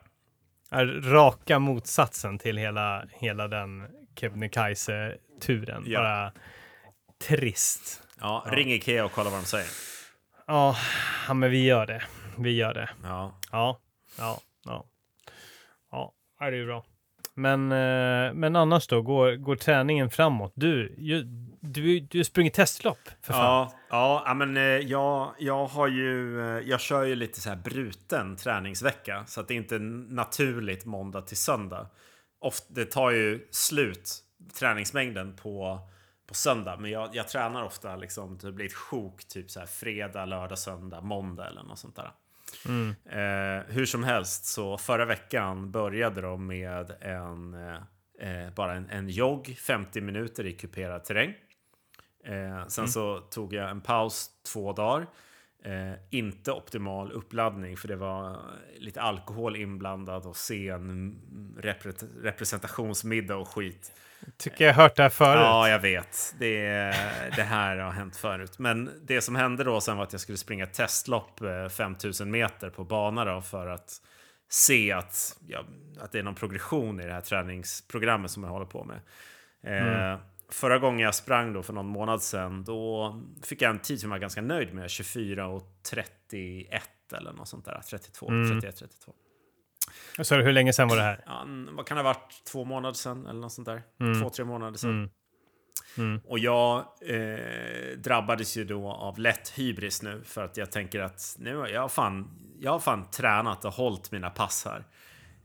Är 0.71 0.85
Raka 0.85 1.59
motsatsen 1.59 2.37
till 2.37 2.57
hela, 2.57 3.05
hela 3.11 3.47
den 3.47 3.87
Kebnekaise-turen. 4.15 5.83
Ja. 5.87 5.99
Bara 5.99 6.31
trist. 7.27 8.03
Ja, 8.19 8.45
ring 8.47 8.71
Ikea 8.71 9.05
och 9.05 9.11
kolla 9.11 9.29
vad 9.29 9.39
de 9.39 9.45
säger. 9.45 9.67
Ja, 10.47 10.75
ja, 11.27 11.33
men 11.33 11.51
vi 11.51 11.63
gör 11.63 11.85
det. 11.85 12.03
Vi 12.37 12.51
gör 12.51 12.73
det. 12.73 12.89
Ja. 13.03 13.39
Ja, 13.51 13.79
ja, 14.17 14.41
ja. 14.65 14.85
Ja, 15.91 16.13
ja, 16.39 16.49
det 16.51 16.57
är 16.57 16.65
bra. 16.65 16.85
Men, 17.35 17.71
eh, 17.71 18.33
men 18.33 18.55
annars 18.55 18.87
då, 18.87 19.01
går, 19.01 19.35
går 19.35 19.55
träningen 19.55 20.09
framåt? 20.09 20.51
Du, 20.55 20.95
ju, 20.97 21.23
du, 21.59 21.99
du 21.99 22.07
springer 22.07 22.23
sprungit 22.23 22.53
testlopp 22.53 22.99
för 23.21 23.33
fan. 23.33 23.69
Ja, 23.89 24.23
ja, 24.25 24.33
men 24.33 24.57
eh, 24.57 24.63
jag, 24.63 25.33
jag 25.39 25.65
har 25.65 25.87
ju, 25.87 26.41
eh, 26.41 26.69
jag 26.69 26.79
kör 26.79 27.03
ju 27.03 27.15
lite 27.15 27.41
så 27.41 27.49
här 27.49 27.55
bruten 27.55 28.35
träningsvecka 28.35 29.23
så 29.27 29.41
att 29.41 29.47
det 29.47 29.53
är 29.53 29.57
inte 29.57 29.79
naturligt 29.79 30.85
måndag 30.85 31.21
till 31.21 31.37
söndag. 31.37 31.89
Oft, 32.39 32.65
det 32.67 32.85
tar 32.85 33.11
ju 33.11 33.47
slut 33.51 34.11
träningsmängden 34.59 35.35
på, 35.35 35.79
på 36.27 36.33
söndag, 36.33 36.77
men 36.79 36.91
jag, 36.91 37.09
jag 37.13 37.27
tränar 37.27 37.63
ofta 37.63 37.95
liksom, 37.95 38.37
typ, 38.37 38.41
det 38.41 38.51
blir 38.51 38.65
ett 38.65 38.73
sjok 38.73 39.27
typ 39.27 39.51
så 39.51 39.59
här 39.59 39.67
fredag, 39.67 40.25
lördag, 40.25 40.59
söndag, 40.59 41.01
måndag 41.01 41.47
eller 41.47 41.63
något 41.63 41.79
sånt 41.79 41.95
där. 41.95 42.11
Mm. 42.67 42.89
Eh, 43.05 43.63
hur 43.67 43.85
som 43.85 44.03
helst, 44.03 44.45
så 44.45 44.77
förra 44.77 45.05
veckan 45.05 45.71
började 45.71 46.21
de 46.21 46.47
med 46.47 46.91
en, 47.01 47.53
eh, 47.53 47.75
eh, 48.45 48.53
bara 48.53 48.73
en, 48.73 48.89
en 48.89 49.09
jogg, 49.09 49.55
50 49.59 50.01
minuter 50.01 50.45
i 50.45 50.53
kuperad 50.53 51.03
terräng. 51.03 51.33
Eh, 52.25 52.67
sen 52.67 52.87
så 52.87 53.19
tog 53.19 53.53
jag 53.53 53.69
en 53.69 53.81
paus 53.81 54.29
två 54.53 54.73
dagar. 54.73 55.07
Eh, 55.63 55.93
inte 56.09 56.51
optimal 56.51 57.11
uppladdning 57.11 57.77
för 57.77 57.87
det 57.87 57.95
var 57.95 58.39
lite 58.77 59.01
alkohol 59.01 59.55
inblandad 59.55 60.25
och 60.25 60.35
sen 60.35 61.15
repre- 61.57 62.21
representationsmiddag 62.21 63.35
och 63.35 63.47
skit. 63.47 63.91
Tycker 64.37 64.65
jag 64.65 64.73
har 64.73 64.83
hört 64.83 64.95
det 64.95 65.03
här 65.03 65.09
förut. 65.09 65.41
Ja, 65.41 65.69
jag 65.69 65.79
vet. 65.79 66.35
Det, 66.39 66.57
det 67.35 67.43
här 67.43 67.77
har 67.77 67.91
hänt 67.91 68.15
förut. 68.15 68.59
Men 68.59 69.01
det 69.03 69.21
som 69.21 69.35
hände 69.35 69.63
då 69.63 69.81
sen 69.81 69.97
var 69.97 70.03
att 70.03 70.11
jag 70.11 70.21
skulle 70.21 70.37
springa 70.37 70.65
testlopp 70.65 71.41
eh, 71.41 71.69
5000 71.69 72.31
meter 72.31 72.69
på 72.69 72.83
bana 72.83 73.25
då 73.25 73.41
för 73.41 73.67
att 73.67 73.91
se 74.49 74.91
att, 74.91 75.37
ja, 75.47 75.63
att 75.99 76.11
det 76.11 76.19
är 76.19 76.23
någon 76.23 76.35
progression 76.35 76.99
i 76.99 77.05
det 77.05 77.13
här 77.13 77.21
träningsprogrammet 77.21 78.31
som 78.31 78.43
jag 78.43 78.51
håller 78.51 78.65
på 78.65 78.83
med. 78.83 78.99
Eh, 80.13 80.19
Förra 80.49 80.79
gången 80.79 80.99
jag 80.99 81.15
sprang 81.15 81.53
då 81.53 81.63
för 81.63 81.73
någon 81.73 81.87
månad 81.87 82.21
sedan, 82.21 82.63
då 82.63 83.15
fick 83.43 83.61
jag 83.61 83.69
en 83.69 83.79
tid 83.79 83.99
som 83.99 84.09
jag 84.11 84.15
var 84.15 84.21
ganska 84.21 84.41
nöjd 84.41 84.73
med. 84.73 84.89
24 84.89 85.47
och 85.47 85.63
31 85.89 86.83
eller 87.13 87.33
något 87.33 87.47
sånt 87.47 87.65
där. 87.65 87.81
32, 87.89 88.27
31, 88.27 88.75
32. 88.75 89.13
Så 90.21 90.35
hur 90.35 90.53
länge 90.53 90.73
sedan 90.73 90.87
var 90.87 90.95
det 90.95 91.01
här? 91.01 91.23
Ja, 91.25 91.45
vad 91.71 91.87
kan 91.87 91.97
det 91.97 92.03
ha 92.03 92.13
varit? 92.13 92.43
Två 92.51 92.65
månader 92.65 92.93
sedan 92.93 93.27
eller 93.27 93.39
något 93.39 93.53
sånt 93.53 93.67
där. 93.67 93.81
Två, 94.21 94.29
tre 94.29 94.45
månader 94.45 94.77
sedan. 94.77 94.91
Mm. 94.91 95.09
Mm. 95.97 96.21
Och 96.25 96.39
jag 96.39 96.77
eh, 97.01 97.97
drabbades 97.97 98.57
ju 98.57 98.63
då 98.63 98.91
av 98.91 99.19
lätt 99.19 99.49
hybris 99.49 100.01
nu 100.01 100.21
för 100.25 100.43
att 100.43 100.57
jag 100.57 100.71
tänker 100.71 100.99
att 100.99 101.35
nu 101.39 101.57
har 101.57 101.67
jag 101.67 101.91
fan, 101.91 102.29
jag 102.59 102.71
har 102.71 102.79
fan 102.79 103.11
tränat 103.11 103.65
och 103.65 103.73
hållit 103.73 104.11
mina 104.11 104.29
pass 104.29 104.65
här. 104.65 104.83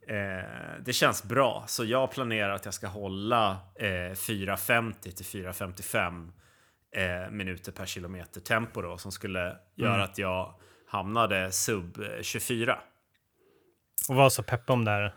Eh, 0.09 0.83
det 0.85 0.93
känns 0.93 1.25
bra, 1.25 1.65
så 1.67 1.85
jag 1.85 2.11
planerar 2.11 2.51
att 2.51 2.65
jag 2.65 2.75
ska 2.75 2.87
hålla 2.87 3.51
eh, 3.75 3.85
4.50 3.85 4.93
till 5.01 5.45
4.55 5.45 6.31
eh, 6.97 7.31
minuter 7.31 7.73
per 7.73 7.87
kilometer 7.87 8.41
tempo 8.41 8.83
då 8.83 8.99
som 8.99 9.13
skulle 9.13 9.57
göra 9.75 10.05
att 10.05 10.19
jag 10.19 10.55
hamnade 10.87 11.53
sub 11.53 11.99
eh, 11.99 12.23
24. 12.23 12.79
Och 14.11 14.17
vad 14.17 14.33
sa 14.33 14.43
Peppe 14.43 14.73
om 14.73 14.85
det 14.85 14.91
här? 14.91 15.15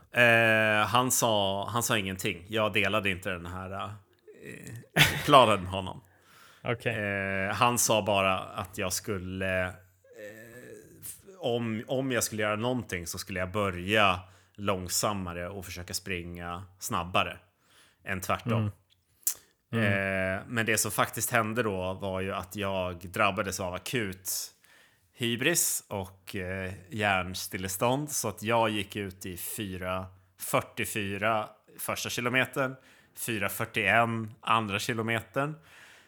Eh, 0.82 0.86
han, 0.86 1.12
sa, 1.12 1.66
han 1.70 1.84
sa 1.84 1.98
ingenting. 1.98 2.46
Jag 2.48 2.74
delade 2.74 3.10
inte 3.10 3.30
den 3.30 3.46
här 3.46 3.72
eh, 3.74 5.04
planen 5.26 5.64
med 5.64 5.72
honom. 5.72 6.04
Okej. 6.64 6.96
Eh, 6.96 7.54
han 7.54 7.78
sa 7.78 8.02
bara 8.02 8.40
att 8.40 8.78
jag 8.78 8.94
skulle... 8.94 9.64
Eh, 9.66 9.74
om, 11.40 11.84
om 11.88 12.12
jag 12.12 12.24
skulle 12.24 12.42
göra 12.42 12.56
någonting 12.56 13.08
så 13.08 13.18
skulle 13.18 13.40
jag 13.40 13.52
börja 13.52 14.20
långsammare 14.56 15.50
och 15.50 15.66
försöka 15.66 15.94
springa 15.94 16.64
snabbare 16.80 17.38
än 18.04 18.22
tvärtom. 18.22 18.72
Eh, 19.72 20.42
men 20.48 20.66
det 20.66 20.78
som 20.78 20.92
faktiskt 20.92 21.32
hände 21.32 21.64
då 21.64 21.94
var 21.94 22.22
ju 22.22 22.34
att 22.34 22.56
jag 22.56 22.98
drabbades 22.98 23.60
av 23.60 23.74
akut 23.74 24.54
hybris 25.14 25.84
och 25.88 26.36
eh, 26.36 26.74
hjärnstillestånd. 26.90 28.12
Så 28.12 28.28
att 28.28 28.44
jag 28.44 28.70
gick 28.70 28.96
ut 28.96 29.26
i 29.26 29.36
4.44 29.36 31.46
första 31.80 32.10
kilometern, 32.10 32.76
4.41 33.18 34.30
andra 34.42 34.80
kilometern. 34.80 35.56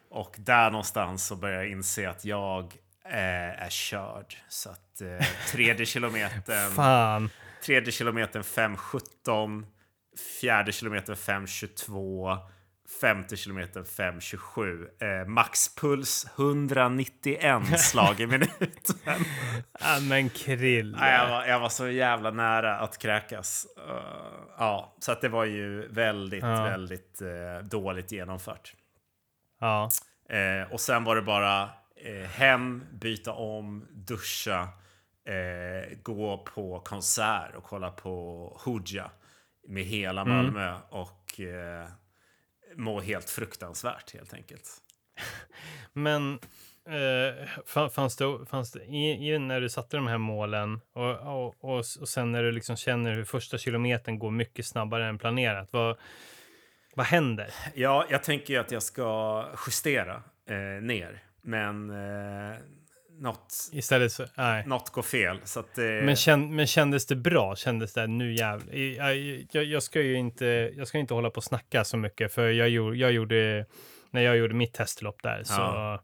Och 0.09 0.35
där 0.39 0.71
någonstans 0.71 1.25
så 1.25 1.35
började 1.35 1.63
jag 1.63 1.71
inse 1.71 2.09
att 2.09 2.25
jag 2.25 2.63
eh, 3.05 3.63
är 3.63 3.69
körd. 3.69 4.35
Så 4.49 4.69
att 4.69 5.01
eh, 5.01 5.25
tredje 5.51 5.85
kilometern, 5.85 6.71
Fan. 6.75 7.29
tredje 7.65 7.91
kilometern 7.91 8.41
5.17, 8.41 9.65
fjärde 10.41 10.71
kilometern 10.71 11.15
5.22, 11.15 12.37
femte 13.01 13.35
kilometern 13.37 13.83
5.27. 13.83 15.21
Eh, 15.21 15.27
maxpuls 15.27 16.27
191 16.37 17.79
slag 17.79 18.19
i 18.19 18.27
minuten. 18.27 18.95
Ja, 19.79 19.99
men 20.09 20.29
krill. 20.29 20.95
Nej, 20.99 21.13
jag, 21.13 21.29
var, 21.29 21.45
jag 21.45 21.59
var 21.59 21.69
så 21.69 21.87
jävla 21.87 22.31
nära 22.31 22.77
att 22.77 22.97
kräkas. 22.97 23.67
Uh, 23.89 23.95
ja, 24.57 24.95
så 24.99 25.11
att 25.11 25.21
det 25.21 25.29
var 25.29 25.45
ju 25.45 25.87
väldigt, 25.87 26.43
Ja. 26.43 26.63
väldigt 26.63 27.21
eh, 27.21 27.63
dåligt 27.63 28.11
genomfört. 28.11 28.73
Ja. 29.59 29.89
Eh, 30.29 30.71
och 30.73 30.79
sen 30.79 31.03
var 31.03 31.15
det 31.15 31.21
bara 31.21 31.69
eh, 31.95 32.29
hem, 32.29 32.83
byta 32.91 33.31
om, 33.33 33.85
duscha, 33.91 34.59
eh, 35.27 35.97
gå 36.03 36.37
på 36.37 36.79
konsert 36.79 37.55
och 37.55 37.63
kolla 37.63 37.91
på 37.91 38.47
Hooja 38.65 39.11
med 39.67 39.83
hela 39.83 40.21
Mm. 40.21 40.35
Malmö 40.35 40.77
och 40.89 41.39
eh, 41.39 41.87
må 42.75 43.01
helt 43.01 43.29
fruktansvärt 43.29 44.13
helt 44.13 44.33
enkelt. 44.33 44.69
Men 45.93 46.39
eh, 46.89 47.87
fanns 47.89 48.15
det, 48.17 48.45
fanns 48.49 48.71
det 48.71 48.83
i, 48.83 49.33
i, 49.33 49.39
när 49.39 49.61
du 49.61 49.69
satte 49.69 49.97
de 49.97 50.07
här 50.07 50.17
målen 50.17 50.81
och, 50.93 51.11
och, 51.11 51.55
och, 51.59 51.77
och 51.99 52.09
sen 52.09 52.31
när 52.31 52.43
du 52.43 52.51
liksom 52.51 52.75
känner 52.75 53.13
hur 53.13 53.23
första 53.23 53.57
kilometern 53.57 54.19
går 54.19 54.31
mycket 54.31 54.65
snabbare 54.65 55.07
än 55.07 55.17
planerat, 55.17 55.73
vad, 55.73 55.97
vad 56.95 57.05
händer? 57.05 57.53
Ja, 57.73 58.05
jag 58.09 58.23
tänker 58.23 58.53
ju 58.53 58.59
att 58.59 58.71
jag 58.71 58.83
ska 58.83 59.45
justera 59.67 60.23
eh, 60.49 60.81
ner, 60.81 61.23
men 61.41 61.89
eh, 61.89 62.57
något, 63.19 63.53
Istället 63.71 64.11
så, 64.11 64.25
nej. 64.37 64.63
något 64.67 64.89
går 64.89 65.01
fel. 65.01 65.39
Så 65.43 65.59
att, 65.59 65.77
eh, 65.77 65.83
Men, 65.85 66.15
kän, 66.15 66.55
men 66.55 66.67
kändes 66.67 67.05
det 67.05 67.15
bra? 67.15 67.55
Kändes 67.55 67.93
det 67.93 68.07
nu 68.07 68.33
jävlar? 68.33 68.73
Jag, 68.75 69.17
jag, 69.51 69.63
jag 69.63 69.83
ska 69.83 70.01
ju 70.01 70.15
inte, 70.15 70.45
jag 70.77 70.87
ska 70.87 70.97
inte 70.97 71.13
hålla 71.13 71.29
på 71.29 71.37
och 71.37 71.43
snacka 71.43 71.83
så 71.83 71.97
mycket, 71.97 72.33
för 72.33 72.49
jag 72.49 72.69
gjorde, 72.69 72.97
jag 72.97 73.11
gjorde 73.11 73.65
när 74.11 74.21
jag 74.21 74.37
gjorde 74.37 74.53
mitt 74.53 74.73
testlopp 74.73 75.23
där 75.23 75.43
så, 75.43 75.53
Ja. 75.53 76.03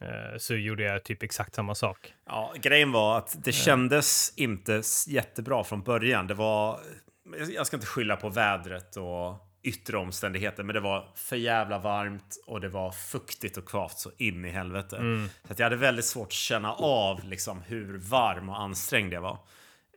eh, 0.00 0.38
så 0.38 0.54
gjorde 0.54 0.82
jag 0.82 1.04
typ 1.04 1.22
exakt 1.22 1.54
samma 1.54 1.74
sak. 1.74 2.14
Ja, 2.26 2.54
grejen 2.62 2.92
var 2.92 3.18
att 3.18 3.36
det 3.44 3.52
kändes 3.52 4.32
inte 4.36 4.82
jättebra 5.08 5.64
från 5.64 5.82
början. 5.82 6.26
Det 6.26 6.34
var... 6.34 6.80
Jag 7.54 7.66
ska 7.66 7.76
inte 7.76 7.86
skylla 7.86 8.16
på 8.16 8.28
vädret 8.28 8.96
och 8.96 9.45
yttre 9.66 9.96
omständigheter, 9.96 10.62
men 10.62 10.74
det 10.74 10.80
var 10.80 11.08
för 11.14 11.36
jävla 11.36 11.78
varmt 11.78 12.36
och 12.46 12.60
det 12.60 12.68
var 12.68 12.90
fuktigt 12.92 13.56
och 13.56 13.68
kvavt 13.68 13.98
så 13.98 14.10
in 14.16 14.44
i 14.44 14.50
helvete. 14.50 14.96
Så 15.46 15.52
att 15.52 15.58
jag 15.58 15.66
hade 15.66 15.76
väldigt 15.76 16.04
svårt 16.04 16.26
att 16.26 16.32
känna 16.32 16.72
av 16.72 17.24
liksom, 17.24 17.62
hur 17.62 17.98
varm 17.98 18.48
och 18.48 18.60
ansträngd 18.60 19.12
jag 19.12 19.20
var. 19.20 19.38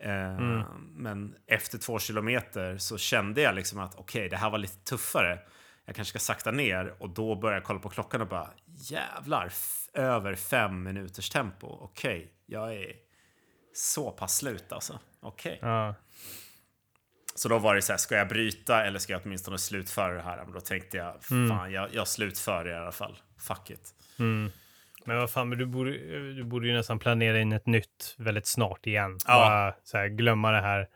Eh, 0.01 0.63
Men 0.95 1.36
efter 1.47 1.77
två 1.77 1.99
kilometer 1.99 2.77
så 2.77 2.97
kände 2.97 3.41
jag 3.41 3.55
liksom 3.55 3.79
att 3.79 3.95
okej, 3.95 4.29
det 4.29 4.38
här 4.38 4.49
var 4.49 4.58
lite 4.58 4.77
tuffare. 4.84 5.39
Jag 5.86 5.95
kanske 5.95 6.10
ska 6.10 6.19
sakta 6.34 6.51
ner 6.51 6.93
och 6.99 7.10
då 7.10 7.36
började 7.36 7.58
jag 7.58 7.63
kolla 7.63 7.79
på 7.79 7.89
klockan 7.89 8.21
och 8.21 8.27
bara 8.27 8.49
jävlar, 8.65 9.51
över 9.93 10.36
fem 10.36 10.84
minuters 10.84 11.29
tempo. 11.29 11.67
Okej, 11.67 12.34
jag 12.45 12.75
är 12.75 12.93
så 13.73 14.12
pass 14.12 14.38
slut 14.38 14.71
alltså. 14.71 14.99
Okej. 15.21 15.60
Ja. 15.62 15.95
Så 17.39 17.49
då 17.49 17.60
var 17.60 17.75
det 17.75 17.82
så 17.82 17.93
här, 17.93 17.97
ska 17.97 18.15
jag 18.15 18.28
bryta 18.28 18.86
eller 18.86 18.99
ska 18.99 19.13
jag 19.13 19.21
åtminstone 19.25 19.58
slutföra 19.58 20.13
det 20.13 20.21
här? 20.21 20.43
Men 20.43 20.54
då 20.54 20.60
tänkte 20.60 20.97
jag, 20.97 21.23
fan, 21.49 21.71
jag, 21.71 21.89
jag 21.93 22.08
slutför 22.08 22.63
det 22.63 22.71
i 22.71 22.75
alla 22.75 22.91
fall. 22.91 23.17
Fuck 23.38 23.69
it. 23.69 23.93
Men 25.06 25.17
vad 25.17 25.32
fan, 25.32 25.49
men 25.49 25.58
du 25.58 25.65
borde, 25.65 25.91
du 26.34 26.43
borde 26.43 26.67
ju 26.67 26.73
nästan 26.73 26.99
planera 26.99 27.39
in 27.39 27.52
ett 27.52 27.65
nytt 27.65 28.15
väldigt 28.17 28.47
snart 28.47 28.88
igen. 28.88 29.17
Ja. 29.28 29.34
Bara 29.34 29.75
så 29.84 29.97
här, 29.97 30.08
glömma 30.08 30.52
det 30.52 30.62
här. 30.62 30.89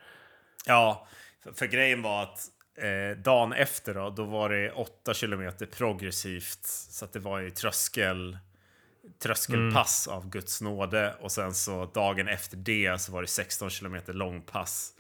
Ja, 0.66 1.08
för, 1.44 1.52
för 1.52 1.66
grejen 1.66 2.02
var 2.02 2.24
att 2.24 2.40
eh, 2.78 3.18
dagen 3.18 3.54
efter 3.54 3.94
då, 3.94 4.10
då 4.10 4.24
var 4.24 4.50
det 4.50 4.72
8 4.72 5.14
kilometer 5.14 5.66
progressivt. 5.66 6.66
Så 6.66 7.06
att 7.06 7.14
det 7.14 7.20
var 7.20 7.40
ju 7.40 7.50
tröskel, 7.50 8.38
tröskelpass 9.24 10.08
av 10.08 10.30
Guds 10.30 10.62
nåde. 10.62 11.16
Och 11.20 11.32
sen 11.32 11.54
så 11.54 11.86
dagen 11.86 12.28
efter 12.28 12.58
det 12.58 13.02
så 13.02 13.12
var 13.12 13.22
det 13.22 13.28
16 13.28 13.70
kilometer 13.70 14.14
långpass. 14.14 14.94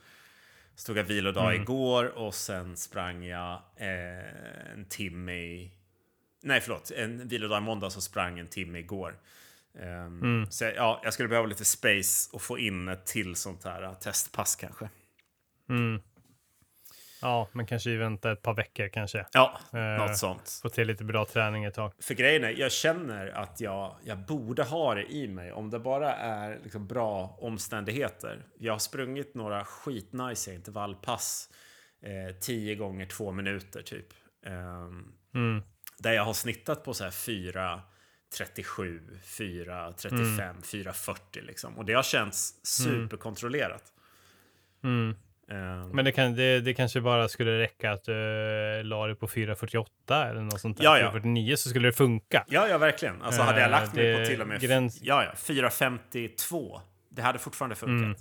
Så 0.76 0.86
tog 0.88 0.98
jag 0.98 1.04
vilodag 1.04 1.44
igår 1.62 2.06
och 2.06 2.36
sen 2.36 2.78
sprang 2.78 3.24
jag 3.26 3.54
eh, 3.76 4.72
en 4.74 4.86
timme 4.90 5.34
i... 5.34 5.72
Nej, 6.44 6.62
förlåt. 6.62 6.92
En 6.92 7.28
vilodag 7.28 7.58
i 7.58 7.62
måndag 7.62 7.90
så 7.90 8.02
sprang 8.02 8.40
en 8.40 8.48
timme 8.48 8.80
igår. 8.80 9.16
Ehm, 9.80 10.20
Så 10.50 10.64
jag- 10.64 10.76
ja, 10.76 11.02
jag 11.04 11.14
skulle 11.14 11.30
behöva 11.30 11.48
lite 11.48 11.66
space 11.66 12.30
och 12.34 12.42
få 12.42 12.60
in 12.60 12.88
ett 12.88 13.06
till 13.06 13.36
sånt 13.36 13.64
här 13.64 13.84
eh, 13.84 13.94
testpass 13.94 14.56
kanske. 14.56 14.90
Ja, 17.24 17.50
men 17.52 17.66
kanske 17.66 17.98
vänta 17.98 18.32
ett 18.32 18.42
par 18.42 18.54
veckor 18.54 18.88
kanske. 18.88 19.26
Ja, 19.34 19.60
Eh, 19.74 19.80
något 19.80 20.18
sånt. 20.18 20.60
Få 20.62 20.70
till 20.70 20.88
lite 20.88 21.04
bra 21.04 21.26
träning 21.26 21.64
ett 21.64 21.74
tag. 21.74 21.94
För 22.00 22.14
grejen 22.14 22.44
är, 22.44 22.50
jag 22.50 22.72
känner 22.72 23.28
att 23.28 23.62
jag, 23.62 23.96
jag 24.04 24.18
borde 24.26 24.64
ha 24.64 24.96
det 24.96 25.12
i 25.14 25.28
mig 25.28 25.52
om 25.52 25.70
det 25.70 25.80
bara 25.80 26.16
är 26.16 26.60
liksom 26.64 26.88
bra 26.88 27.38
omständigheter. 27.42 28.46
Jag 28.60 28.74
har 28.74 28.80
sprungit 28.80 29.36
några 29.36 29.66
skitnice 29.66 30.54
intervallpass. 30.54 31.50
Eh, 32.02 32.36
10 32.36 32.76
gånger 32.76 33.06
två 33.06 33.32
minuter 33.32 33.82
typ. 33.82 34.08
Ehm, 34.46 35.14
Där 36.00 36.14
jag 36.14 36.24
har 36.26 36.34
snittat 36.34 36.84
på 36.84 36.94
så 36.94 37.04
här 37.04 37.12
4, 37.12 37.82
37, 38.38 39.02
4, 39.24 39.94
35, 39.94 40.62
4, 40.62 40.94
40 40.94 41.42
liksom. 41.42 41.78
Och 41.78 41.86
det 41.86 41.94
har 41.94 42.04
känts 42.04 42.66
superkontrollerat. 42.66 43.84
Ehm, 44.84 45.16
Men 45.94 46.06
det, 46.06 46.12
kan, 46.12 46.36
det, 46.36 46.60
det 46.60 46.74
kanske 46.74 47.02
bara 47.02 47.28
skulle 47.30 47.60
räcka 47.60 47.92
att 47.92 48.04
du 48.04 48.14
la 48.84 49.08
det 49.08 49.16
på 49.16 49.28
4.48 49.28 50.30
eller 50.30 50.42
något 50.42 50.60
sånt 50.62 50.78
där. 50.78 50.84
Ja, 50.84 51.00
ja. 51.00 51.12
4.49 51.12 51.56
så 51.56 51.70
skulle 51.70 51.88
det 51.88 51.94
funka. 51.94 52.46
Ja, 52.48 52.68
ja, 52.68 52.78
verkligen. 52.78 53.22
Alltså 53.22 53.42
hade 53.42 53.60
jag 53.60 53.66
Eh, 53.68 53.72
lagt 53.72 53.96
mig 53.96 54.18
på 54.20 54.26
till 54.26 54.42
och 54.42 54.48
med 54.48 54.62
gräns- 54.62 55.00
ja, 55.02 55.24
ja, 55.24 55.32
4.52, 55.36 56.80
det 57.10 57.22
hade 57.22 57.40
fortfarande 57.40 57.76
funkat. 57.76 58.18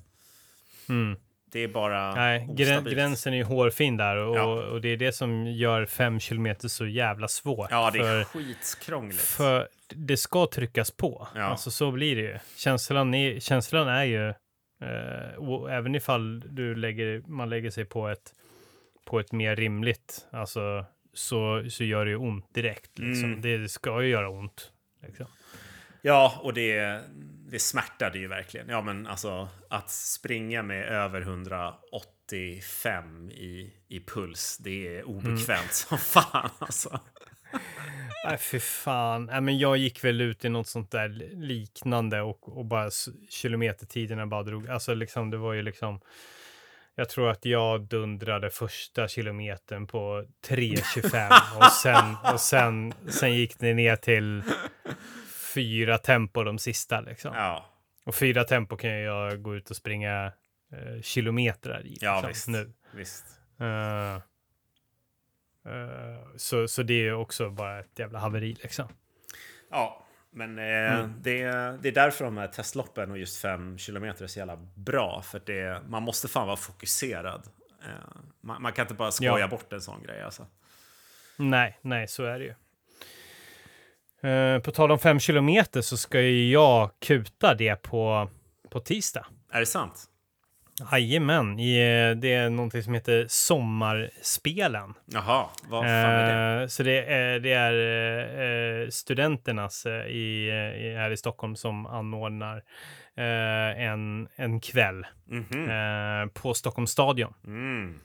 Det 1.52 1.58
är 1.64 1.68
bara 1.68 2.02
Mm. 2.02 2.14
Nej, 2.14 2.48
ostabilt. 2.74 2.96
gränsen 2.96 3.32
är 3.32 3.36
ju 3.36 3.44
hårfin 3.44 3.96
där 3.96 4.16
och, 4.16 4.36
Ja. 4.36 4.44
och 4.44 4.80
det 4.80 4.88
är 4.88 4.96
det 4.96 5.12
som 5.12 5.46
gör 5.46 5.86
5 5.86 6.20
kilometer 6.20 6.68
så 6.68 6.86
jävla 6.86 7.28
svårt. 7.28 7.68
Ja, 7.70 7.90
det 7.92 7.98
är 7.98 8.02
för, 8.02 8.24
skitkrångligt. 8.24 9.20
för 9.22 9.68
det 9.88 10.16
ska 10.16 10.46
tryckas 10.46 10.90
på. 10.90 11.28
Ja. 11.34 11.42
Alltså 11.42 11.70
så 11.70 11.90
blir 11.90 12.16
det 12.16 12.22
ju. 12.22 12.38
Känslan 12.56 13.14
är, 13.14 13.40
känslan 13.40 13.88
är 13.88 14.04
ju, 14.04 14.34
eh, 14.82 15.34
och 15.36 15.72
även 15.72 15.94
ifall 15.94 16.40
du 16.54 16.74
lägger, 16.74 17.22
man 17.26 17.50
lägger 17.50 17.70
sig 17.70 17.84
på 17.84 18.08
ett, 18.08 18.34
på 19.04 19.20
ett 19.20 19.32
mer 19.32 19.56
rimligt, 19.56 20.26
alltså 20.30 20.84
så, 21.12 21.64
så 21.70 21.84
gör 21.84 22.04
det 22.04 22.10
ju 22.10 22.16
ont 22.16 22.54
direkt. 22.54 22.98
Liksom. 22.98 23.24
Mm. 23.24 23.40
Det 23.40 23.68
ska 23.68 24.02
ju 24.02 24.08
göra 24.08 24.28
ont. 24.28 24.72
Liksom. 25.06 25.26
Ja, 26.02 26.40
och 26.42 26.54
det, 26.54 27.00
det 27.50 27.58
smärtade 27.58 28.18
ju 28.18 28.28
verkligen. 28.28 28.68
Ja, 28.68 28.82
men 28.82 29.06
alltså 29.06 29.48
att 29.70 29.90
springa 29.90 30.62
med 30.62 30.84
över 30.88 31.20
185 31.20 33.30
i, 33.30 33.72
i 33.88 34.00
puls, 34.00 34.58
det 34.60 34.96
är 34.96 35.04
obekvämt 35.04 35.48
Mm. 35.48 35.68
som 35.70 35.98
fan 35.98 36.50
alltså. 36.58 37.00
Nej, 38.24 38.38
fy 38.38 38.60
fan. 38.60 39.24
Nej, 39.24 39.40
men 39.40 39.58
jag 39.58 39.76
gick 39.76 40.04
väl 40.04 40.20
ut 40.20 40.44
i 40.44 40.48
något 40.48 40.66
sånt 40.66 40.90
där 40.90 41.08
liknande 41.32 42.20
och, 42.20 42.58
och 42.58 42.64
bara 42.64 42.90
kilometertiderna 43.30 44.26
bara 44.26 44.42
drog. 44.42 44.68
Alltså 44.68 44.94
liksom, 44.94 45.30
det 45.30 45.36
var 45.36 45.52
ju 45.52 45.62
liksom. 45.62 46.00
Jag 46.94 47.08
tror 47.08 47.30
att 47.30 47.44
jag 47.44 47.80
dundrade 47.82 48.50
första 48.50 49.08
kilometern 49.08 49.86
på 49.86 50.24
3.25 50.48 51.56
och 51.56 51.72
sen 51.72 52.16
och 52.32 52.40
sen 52.40 52.94
sen 53.08 53.34
gick 53.34 53.58
det 53.58 53.74
ner 53.74 53.96
till 53.96 54.42
fyra 55.54 55.98
tempo 55.98 56.42
de 56.44 56.58
sista 56.58 57.00
liksom. 57.00 57.34
Ja, 57.34 57.66
Och 58.04 58.14
fyra 58.14 58.44
tempo 58.44 58.76
kan 58.76 58.90
jag 58.90 59.42
gå 59.42 59.56
ut 59.56 59.70
och 59.70 59.76
springa 59.76 60.32
eh, 60.72 61.02
kilometrar 61.02 61.86
i. 61.86 61.96
ja 62.00 62.14
liksom, 62.14 62.28
visst. 62.28 62.48
Nu. 62.48 62.72
visst. 62.94 63.24
Eh, 63.60 64.22
så, 66.36 66.68
så 66.68 66.82
det 66.82 67.06
är 67.08 67.12
också 67.14 67.50
bara 67.50 67.80
ett 67.80 67.98
jävla 67.98 68.18
haveri 68.18 68.56
liksom. 68.62 68.88
Ja, 69.70 70.06
men 70.30 70.58
eh, 70.58 70.64
Mm. 70.98 71.14
det, 71.22 71.42
det 71.82 71.88
är 71.88 71.92
därför 71.92 72.24
de 72.24 72.36
här 72.36 72.46
testloppen 72.48 73.10
och 73.10 73.18
just 73.18 73.40
5 73.42 73.78
kilometer 73.78 74.24
är 74.24 74.28
så 74.28 74.38
jävla 74.38 74.56
bra. 74.74 75.22
För 75.22 75.42
det, 75.46 75.82
man 75.88 76.02
måste 76.02 76.28
fan 76.28 76.46
vara 76.46 76.56
fokuserad. 76.56 77.48
Eh, 77.82 77.88
man, 78.40 78.62
man 78.62 78.72
kan 78.72 78.84
inte 78.84 78.94
bara 78.94 79.10
skoja 79.12 79.38
Ja. 79.38 79.48
bort 79.48 79.72
en 79.72 79.80
sån 79.80 80.02
grej 80.02 80.22
alltså. 80.22 80.46
Nej, 81.36 81.78
nej, 81.82 82.08
så 82.08 82.24
är 82.24 82.38
det 82.38 82.44
ju. 82.44 82.54
Eh, 84.30 84.58
på 84.58 84.70
tal 84.70 84.90
om 84.90 84.98
fem 84.98 85.20
kilometer 85.20 85.80
så 85.80 85.96
ska 85.96 86.20
ju 86.20 86.50
jag 86.50 86.90
kuta 87.00 87.54
det 87.54 87.76
på, 87.82 88.30
på 88.70 88.80
tisdag. 88.80 89.26
Är 89.50 89.60
det 89.60 89.66
sant? 89.66 90.04
Jajamän, 90.92 91.50
eh, 91.58 92.16
det 92.16 92.32
är 92.32 92.50
någonting 92.50 92.82
som 92.82 92.94
heter 92.94 93.26
Sommarspelen. 93.28 94.94
Jaha, 95.06 95.46
vad 95.68 95.84
fan 95.84 95.90
är 95.90 96.56
det? 96.56 96.62
Eh, 96.62 96.66
så 96.68 96.82
det 96.82 97.04
är, 97.04 97.40
det 97.40 97.52
är 97.52 98.82
eh, 98.82 98.88
studenternas 98.88 99.86
eh, 99.86 100.06
i, 100.06 100.50
här 100.96 101.10
i 101.10 101.16
Stockholm 101.16 101.56
som 101.56 101.86
anordnar 101.86 102.56
eh, 103.16 103.82
en, 103.82 104.28
en 104.36 104.60
kväll 104.60 105.06
Mhm. 105.26 105.70
eh, 105.70 106.26
på 106.42 106.54
Stockholms 106.54 106.90
stadion. 106.90 107.34
Mm. 107.46 108.00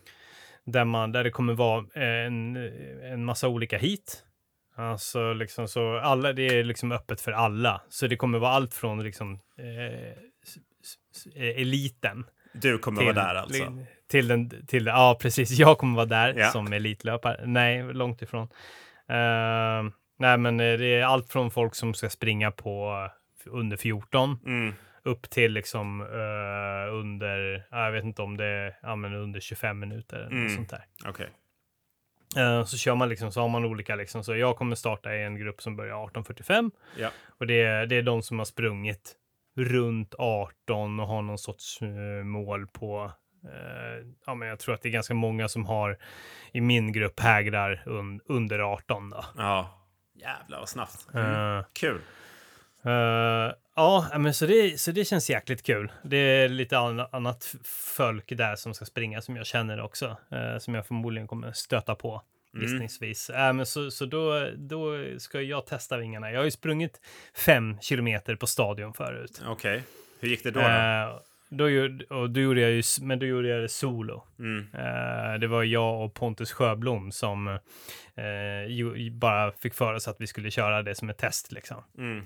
där, 0.65 0.85
man, 0.85 1.11
där 1.11 1.23
det 1.23 1.31
kommer 1.31 1.53
vara 1.53 1.85
en, 2.03 2.55
en 3.03 3.25
massa 3.25 3.47
olika 3.47 3.77
hit. 3.77 4.23
Alltså 4.75 5.33
liksom 5.33 5.67
så 5.67 5.97
alla, 5.99 6.33
det 6.33 6.47
är 6.47 6.63
liksom 6.63 6.91
öppet 6.91 7.21
för 7.21 7.31
alla. 7.31 7.81
Så 7.89 8.07
det 8.07 8.15
kommer 8.15 8.39
vara 8.39 8.51
allt 8.51 8.73
från 8.73 9.03
liksom 9.03 9.39
eh, 9.59 10.09
eh, 11.35 11.61
eliten 11.61 12.25
Du 12.61 12.77
kommer 12.77 13.03
vara 13.03 13.13
där 13.13 13.35
alltså? 13.35 13.73
Till 14.09 14.27
den, 14.27 14.65
till, 14.67 14.85
ja, 14.85 15.17
precis. 15.21 15.51
Jag 15.51 15.77
kommer 15.77 15.95
vara 15.95 16.05
där 16.05 16.33
Ja. 16.37 16.47
som 16.49 16.73
elitlöpare. 16.73 17.41
Nej, 17.45 17.93
långt 17.93 18.21
ifrån. 18.21 18.47
Eh, 19.09 19.83
nej, 20.19 20.37
men 20.37 20.59
eh, 20.59 20.77
det 20.77 20.85
är 20.95 21.03
allt 21.03 21.29
från 21.31 21.51
folk 21.51 21.75
som 21.75 21.93
ska 21.93 22.09
springa 22.09 22.51
på 22.51 23.05
eh, 23.45 23.53
under 23.53 23.77
14 23.77 24.39
Mm. 24.45 24.73
upp 25.03 25.29
till 25.29 25.51
liksom 25.53 26.01
eh, 26.01 26.93
under, 26.93 27.67
ja, 27.71 27.85
jag 27.85 27.91
vet 27.91 28.03
inte 28.03 28.21
om 28.21 28.37
det 28.37 28.45
är, 28.45 28.77
ja, 28.81 28.95
men 28.95 29.13
under 29.13 29.39
25 29.39 29.79
minuter 29.79 30.17
eller 30.17 30.27
Mm. 30.31 30.43
något 30.43 30.51
sånt 30.53 30.69
där. 30.69 30.85
Okej. 31.05 31.29
Eh, 32.37 32.63
så 32.65 32.77
kör 32.77 32.95
man 32.95 33.09
liksom, 33.09 33.31
så 33.31 33.41
har 33.41 33.49
man 33.49 33.65
olika 33.65 33.95
liksom. 33.95 34.23
Så 34.23 34.35
jag 34.35 34.55
kommer 34.57 34.75
starta 34.75 35.15
i 35.15 35.23
en 35.23 35.35
grupp 35.35 35.61
som 35.61 35.75
börjar 35.75 35.95
18.45 35.95 36.71
Ja. 36.97 37.09
och 37.27 37.47
det 37.47 37.61
är, 37.61 37.85
det 37.85 37.95
är 37.95 38.01
de 38.01 38.21
som 38.23 38.37
har 38.37 38.45
sprungit 38.45 39.15
runt 39.57 40.15
18 40.17 40.99
och 40.99 41.07
har 41.07 41.21
någon 41.21 41.37
sorts 41.37 41.81
eh, 41.81 42.23
mål 42.23 42.67
på 42.67 43.11
eh, 43.43 44.07
ja, 44.25 44.35
men 44.35 44.47
jag 44.47 44.59
tror 44.59 44.75
att 44.75 44.81
det 44.81 44.89
är 44.89 44.91
ganska 44.91 45.13
många 45.13 45.47
som 45.47 45.65
har 45.65 45.97
i 46.51 46.61
min 46.61 46.91
grupp 46.91 47.19
hägrar 47.19 47.83
un, 47.85 48.21
under 48.25 48.59
18 48.59 49.09
då. 49.09 49.25
Ja. 49.37 49.73
Jävlar 50.15 50.59
vad 50.59 50.69
snabbt. 50.69 51.07
Mm. 51.13 51.57
Eh, 51.57 51.65
Kul. 51.73 52.01
Eh, 52.85 53.53
ja, 53.75 54.07
men 54.17 54.33
så 54.33 54.45
det, 54.45 54.79
så 54.79 54.91
det 54.91 55.05
känns 55.05 55.29
jäkligt 55.29 55.63
kul. 55.63 55.91
Det 56.03 56.17
är 56.17 56.49
lite 56.49 56.77
an, 56.77 56.99
annat 56.99 57.55
folk 57.93 58.37
där 58.37 58.55
som 58.55 58.73
ska 58.73 58.85
springa 58.85 59.21
som 59.21 59.35
jag 59.35 59.45
känner 59.45 59.81
också, 59.81 60.17
eh, 60.31 60.57
som 60.57 60.75
jag 60.75 60.87
förmodligen 60.87 61.27
kommer 61.27 61.51
stöta 61.51 61.95
på 61.95 62.21
gissningsvis. 62.61 63.29
Eh, 63.29 63.53
men 63.53 63.65
så 63.65 63.91
så 63.91 64.05
då, 64.05 64.49
då 64.55 64.95
ska 65.17 65.41
jag 65.41 65.65
testa 65.65 65.97
vingarna. 65.97 66.31
Jag 66.31 66.39
har 66.39 66.45
ju 66.45 66.51
sprungit 66.51 67.01
fem 67.45 67.79
kilometer 67.81 68.35
på 68.35 68.47
stadion 68.47 68.93
förut. 68.93 69.41
Okej. 69.47 69.83
Hur 70.19 70.29
gick 70.29 70.43
det 70.43 70.51
då? 70.51 70.59
då? 70.59 70.65
Eh, 70.65 71.19
då 71.49 71.69
gjorde, 71.69 72.05
och 72.05 72.29
då 72.29 72.39
gjorde 72.39 72.61
jag 72.61 72.71
ju, 72.71 72.83
men 73.01 73.19
då 73.19 73.25
gjorde 73.25 73.47
jag 73.47 73.61
det 73.61 73.69
solo. 73.69 74.23
Mm. 74.39 74.67
Eh, 74.73 75.39
det 75.39 75.47
var 75.47 75.63
jag 75.63 76.05
och 76.05 76.13
Pontus 76.13 76.51
Sjöblom 76.51 77.11
som 77.11 77.47
eh, 78.15 78.65
ju, 78.67 79.11
bara 79.11 79.51
fick 79.51 79.73
för 79.73 79.93
oss 79.93 80.07
att 80.07 80.15
vi 80.19 80.27
skulle 80.27 80.51
köra 80.51 80.83
det 80.83 80.95
som 80.95 81.09
ett 81.09 81.17
test 81.17 81.51
liksom. 81.51 81.83
Mm. 81.97 82.17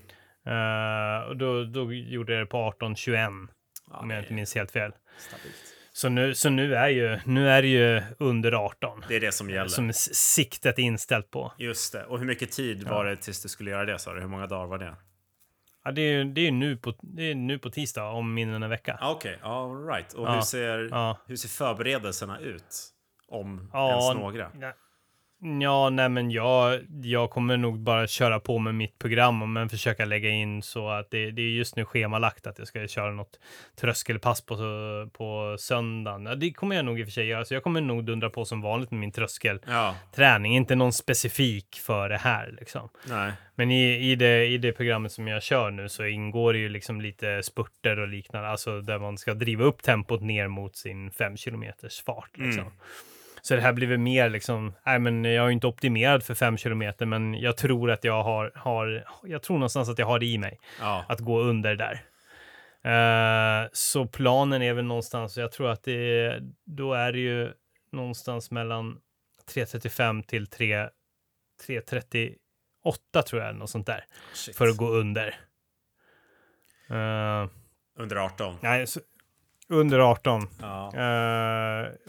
Eh, 0.45 1.27
och 1.27 1.37
då, 1.37 1.63
då 1.63 1.93
gjorde 1.93 2.33
jag 2.33 2.41
det 2.41 2.45
på 2.45 2.57
18.21 2.57 3.47
Ja, 3.91 3.97
om 3.97 4.09
jag 4.09 4.19
inte 4.19 4.33
minns 4.33 4.55
helt 4.55 4.71
fel. 4.71 4.91
stabilt. 5.17 5.70
Så 5.93 6.09
nu, 6.09 6.35
så 6.35 6.49
nu, 6.49 6.75
är, 6.75 6.89
ju, 6.89 7.19
nu 7.25 7.49
är 7.49 7.61
det 7.61 7.67
ju 7.67 8.01
under 8.19 8.51
18 8.51 9.03
Det 9.07 9.15
är 9.15 9.19
det 9.19 9.31
som 9.31 9.49
gäller. 9.49 9.67
som 9.67 9.93
siktet 10.13 10.79
är 10.79 10.83
inställt 10.83 11.31
på. 11.31 11.53
Just 11.57 11.93
det. 11.93 12.05
Och 12.05 12.19
hur 12.19 12.25
mycket 12.25 12.51
tid 12.51 12.83
var 12.87 13.05
det 13.05 13.15
tills 13.15 13.41
du 13.43 13.49
skulle 13.49 13.71
göra 13.71 13.85
det 13.85 13.99
sa 13.99 14.13
du? 14.13 14.21
Hur 14.21 14.27
många 14.27 14.47
dagar 14.47 14.67
var 14.67 14.77
det? 14.77 14.95
Ja, 15.83 15.91
det 15.91 16.01
är 16.01 16.23
det 16.25 16.41
är 16.47 16.51
nu, 16.51 16.77
på, 16.77 16.93
det 17.01 17.23
är 17.31 17.35
nu 17.35 17.59
på 17.59 17.69
tisdag 17.69 18.03
om 18.09 18.33
mindre 18.33 18.55
än 18.55 18.63
en 18.63 18.69
vecka. 18.69 18.97
Ah, 19.01 19.11
Okej, 19.11 19.39
all 19.41 19.87
right. 19.87 20.13
Och 20.13 20.27
Ja, 20.27 20.33
hur, 20.33 20.41
ser, 20.41 20.87
ja. 20.91 21.17
hur 21.27 21.35
ser 21.35 21.49
förberedelserna 21.49 22.39
ut? 22.39 22.87
Om 23.27 23.69
Ja, 23.73 23.89
ens 23.89 24.13
några? 24.21 24.51
Ja, 24.61 24.73
ja 25.59 25.89
nej 25.89 26.09
men 26.09 26.31
jag, 26.31 26.79
jag 27.03 27.29
kommer 27.29 27.57
nog 27.57 27.79
bara 27.79 28.07
köra 28.07 28.39
på 28.39 28.59
med 28.59 28.75
mitt 28.75 28.99
program 28.99 29.53
men 29.53 29.69
försöka 29.69 30.05
lägga 30.05 30.29
in 30.29 30.61
så 30.61 30.89
att 30.89 31.11
det, 31.11 31.31
det 31.31 31.41
är 31.41 31.49
just 31.49 31.75
nu 31.75 31.85
schemalagt 31.85 32.47
att 32.47 32.59
jag 32.59 32.67
ska 32.67 32.87
köra 32.87 33.11
något 33.11 33.39
tröskelpass 33.75 34.41
på, 34.41 34.55
på 35.13 35.55
söndagen. 35.59 36.25
Ja, 36.25 36.35
det 36.35 36.51
kommer 36.51 36.75
jag 36.75 36.85
nog 36.85 36.99
i 36.99 37.03
och 37.03 37.07
för 37.07 37.11
sig 37.11 37.27
göra, 37.27 37.45
så 37.45 37.53
jag 37.53 37.63
kommer 37.63 37.81
nog 37.81 38.05
dundra 38.05 38.29
på 38.29 38.45
som 38.45 38.61
vanligt 38.61 38.91
med 38.91 38.99
min 38.99 39.11
tröskelträning, 39.11 40.53
Ja, 40.53 40.57
inte 40.57 40.75
någon 40.75 40.93
specifik 40.93 41.75
för 41.75 42.09
det 42.09 42.17
här 42.17 42.55
liksom. 42.59 42.89
nej. 43.07 43.31
Men 43.55 43.71
i, 43.71 44.11
i, 44.11 44.15
det, 44.15 44.45
i 44.45 44.57
det 44.57 44.71
programmet 44.71 45.11
som 45.11 45.27
jag 45.27 45.43
kör 45.43 45.71
nu 45.71 45.89
så 45.89 46.05
ingår 46.05 46.53
det 46.53 46.59
ju 46.59 46.69
liksom 46.69 47.01
lite 47.01 47.43
spurter 47.43 47.99
och 47.99 48.07
liknande, 48.07 48.49
alltså 48.49 48.81
där 48.81 48.99
man 48.99 49.17
ska 49.17 49.33
driva 49.33 49.63
upp 49.63 49.83
tempot 49.83 50.21
ner 50.21 50.47
mot 50.47 50.75
sin 50.75 51.11
fem 51.11 51.37
kilometers 51.37 52.03
fart. 52.03 52.37
Liksom. 52.37 52.63
Mm. 52.63 52.73
Så 53.41 53.55
det 53.55 53.61
här 53.61 53.73
blir 53.73 53.87
väl 53.87 53.97
mer 53.97 54.29
liksom, 54.29 54.73
nej 54.85 54.99
men 54.99 55.23
jag 55.25 55.43
är 55.43 55.47
ju 55.47 55.53
inte 55.53 55.67
optimerad 55.67 56.23
för 56.23 56.33
fem 56.33 56.57
kilometer, 56.57 57.05
men 57.05 57.33
jag 57.33 57.57
tror 57.57 57.91
att 57.91 58.03
jag 58.03 58.23
har, 58.23 58.51
har, 58.55 59.05
jag 59.23 59.43
tror 59.43 59.57
någonstans 59.57 59.89
att 59.89 59.99
jag 59.99 60.05
har 60.05 60.19
det 60.19 60.25
i 60.25 60.37
mig 60.37 60.59
Ja, 60.79 61.05
att 61.09 61.19
gå 61.19 61.39
under 61.41 61.75
där. 61.75 62.01
Eh, 62.83 63.69
så 63.73 64.05
planen 64.05 64.61
är 64.61 64.73
väl 64.73 64.85
någonstans, 64.85 65.37
jag 65.37 65.51
tror 65.51 65.69
att 65.69 65.83
det 65.83 66.19
är, 66.25 66.41
då 66.65 66.93
är 66.93 67.11
det 67.11 67.19
ju 67.19 67.53
någonstans 67.91 68.51
mellan 68.51 68.97
3.35 69.53 70.23
till 70.23 70.47
3, 70.47 70.87
3.38 71.67 73.21
tror 73.21 73.41
jag, 73.41 73.55
något 73.55 73.69
sånt 73.69 73.87
där, 73.87 74.05
shit. 74.33 74.55
för 74.55 74.67
att 74.67 74.77
gå 74.77 74.87
under. 74.89 75.27
Eh, 76.89 77.47
Under 77.99 78.15
18. 78.15 78.55
nej, 78.61 78.87
så, 78.87 78.99
under 79.71 79.99
18. 79.99 80.47
Ja. 80.61 80.87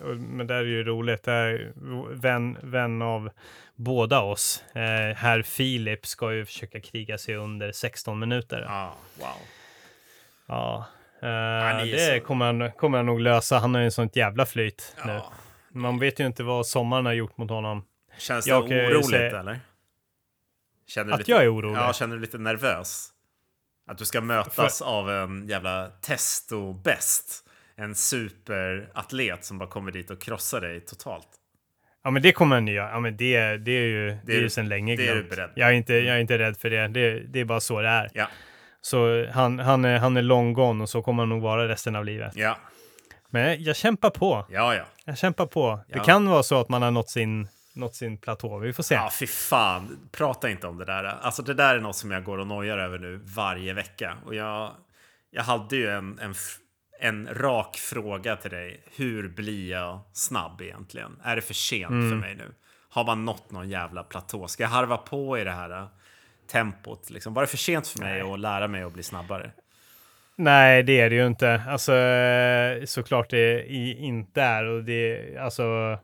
Och- 0.02 0.16
men 0.16 0.46
det 0.46 0.54
är 0.54 0.64
ju 0.64 0.84
roligt. 0.84 1.22
Det 1.22 1.32
är 1.32 1.72
vän, 2.14 2.58
vän 2.62 3.02
av 3.02 3.30
båda 3.76 4.20
oss. 4.20 4.64
Uh, 4.76 4.80
herr 5.16 5.42
Filip 5.42 6.06
ska 6.06 6.32
ju 6.32 6.44
försöka 6.44 6.80
kriga 6.80 7.18
sig 7.18 7.34
under 7.36 7.72
16 7.72 8.18
minuter. 8.18 8.64
ja, 8.68 8.94
wow. 9.18 9.28
Ja. 10.46 10.86
Han 11.20 11.30
är 11.80 11.86
det 11.86 12.18
så- 12.20 12.26
kommer 12.26 12.46
han, 12.46 12.72
kommer 12.72 12.98
han 12.98 13.06
nog 13.06 13.20
lösa. 13.20 13.58
Han 13.58 13.74
har 13.74 13.80
ju 13.80 13.84
en 13.84 13.92
sånt 13.92 14.16
jävla 14.16 14.46
flyt 14.46 14.96
nu. 15.06 15.12
Ja. 15.12 15.32
Man 15.70 15.98
vet 15.98 16.20
ju 16.20 16.26
inte 16.26 16.42
vad 16.42 16.66
sommaren 16.66 17.06
har 17.06 17.12
gjort 17.12 17.36
mot 17.36 17.50
honom. 17.50 17.84
Känns 18.18 18.46
Jag 18.46 18.68
det 18.68 18.86
oroligt 18.88 19.10
säga- 19.10 19.40
eller? 19.40 19.60
Känner 20.86 21.12
Att 21.12 21.18
lite, 21.18 21.30
jag 21.30 21.42
är 21.44 21.54
orolig? 21.54 21.76
Ja, 21.78 21.92
känner 21.92 22.14
du 22.16 22.20
lite 22.20 22.38
nervös? 22.38 23.08
Att 23.86 23.98
du 23.98 24.04
ska 24.04 24.20
mötas 24.20 24.82
av 24.82 25.10
en 25.10 25.48
jävla 25.48 25.88
testo-bäst? 26.00 27.44
En 27.82 27.94
superatlet 27.94 29.44
som 29.44 29.58
bara 29.58 29.68
kommer 29.68 29.92
dit 29.92 30.10
och 30.10 30.20
krossar 30.20 30.60
dig 30.60 30.80
totalt. 30.80 31.28
Ja, 32.04 32.10
men 32.10 32.22
det 32.22 32.32
kommer 32.32 32.56
han 32.56 32.66
ju 32.66 32.74
göra. 32.74 32.90
Ja, 32.90 33.00
men 33.00 33.16
det, 33.16 33.56
det 33.56 33.70
är 33.72 33.86
ju, 33.86 34.06
det 34.08 34.32
är 34.32 34.36
du- 34.36 34.40
ju 34.42 34.48
sedan 34.50 34.68
länge 34.68 34.96
det 34.96 35.02
är 35.02 35.06
du 35.06 35.20
glömt. 35.20 35.30
beredd. 35.30 35.50
Jag 35.56 35.68
är, 35.68 35.72
inte, 35.72 35.94
jag 35.94 36.16
är 36.16 36.20
inte 36.20 36.38
rädd 36.38 36.56
för 36.56 36.70
det. 36.70 36.88
Det, 36.88 37.20
det 37.20 37.40
är 37.40 37.44
bara 37.44 37.60
så 37.60 37.80
det 37.80 37.88
är. 37.88 38.10
Ja, 38.14 38.26
Så 38.80 39.26
han, 39.32 39.58
han, 39.58 39.84
är, 39.84 39.98
han 39.98 40.16
är 40.16 40.22
long 40.22 40.52
gone 40.52 40.82
och 40.82 40.88
så 40.88 41.02
kommer 41.02 41.22
han 41.22 41.28
nog 41.28 41.42
vara 41.42 41.68
resten 41.68 41.96
av 41.96 42.04
livet. 42.04 42.32
ja, 42.36 42.58
Men 43.30 43.62
jag 43.62 43.76
kämpar 43.76 44.10
på. 44.10 44.46
ja, 44.50 44.74
ja. 44.74 44.84
Jag 45.04 45.18
kämpar 45.18 45.46
på. 45.46 45.80
Det 45.88 45.96
Ja. 45.98 46.04
kan 46.04 46.28
vara 46.28 46.42
så 46.42 46.60
att 46.60 46.68
man 46.68 46.82
har 46.82 46.90
nått 46.90 47.10
sin, 47.10 47.48
nått 47.74 47.94
sin 47.94 48.18
platå. 48.18 48.58
Vi 48.58 48.72
får 48.72 48.82
se. 48.82 48.94
Ja, 48.94 49.10
fy 49.20 49.26
fan. 49.26 50.08
Prata 50.12 50.50
inte 50.50 50.66
om 50.66 50.78
det 50.78 50.84
där. 50.84 51.04
Alltså 51.04 51.42
det 51.42 51.54
där 51.54 51.74
är 51.76 51.80
något 51.80 51.96
som 51.96 52.10
jag 52.10 52.24
går 52.24 52.38
och 52.38 52.46
nojar 52.46 52.78
över 52.78 52.98
nu 52.98 53.20
varje 53.24 53.72
vecka. 53.74 54.16
Och 54.26 54.34
jag, 54.34 54.70
jag 55.30 55.42
hade 55.42 55.76
ju 55.76 55.90
en, 55.90 56.18
en, 56.18 56.34
en 57.02 57.28
rak 57.34 57.76
fråga 57.76 58.36
till 58.36 58.50
dig. 58.50 58.80
Hur 58.96 59.28
blir 59.28 59.70
jag 59.70 60.00
snabb 60.12 60.60
egentligen? 60.60 61.16
Är 61.24 61.36
det 61.36 61.42
för 61.42 61.54
sent 61.54 61.90
Mm. 61.90 62.10
för 62.10 62.16
mig 62.16 62.34
nu? 62.34 62.54
Har 62.88 63.04
man 63.04 63.24
nått 63.24 63.50
någon 63.50 63.68
jävla 63.68 64.02
platå? 64.02 64.48
Ska 64.48 64.62
jag 64.62 64.70
harva 64.70 64.96
på 64.96 65.38
i 65.38 65.44
det 65.44 65.50
här 65.50 65.70
äh, 65.70 65.86
tempot? 66.52 67.10
Liksom? 67.10 67.34
Var 67.34 67.42
det 67.42 67.46
för 67.48 67.56
sent 67.56 67.86
för 67.88 67.98
mig 67.98 68.20
att 68.20 68.40
lära 68.40 68.68
mig 68.68 68.82
att 68.82 68.92
bli 68.92 69.02
snabbare? 69.02 69.50
Nej, 70.36 70.82
det 70.82 71.00
är 71.00 71.10
det 71.10 71.16
ju 71.16 71.26
inte. 71.26 71.62
Alltså, 71.68 71.94
eh, 71.96 72.84
såklart 72.84 73.30
det 73.30 73.66
inte 73.98 74.42
är. 74.42 74.64
Och 74.64 74.84
det, 74.84 75.36
alltså, 75.38 75.98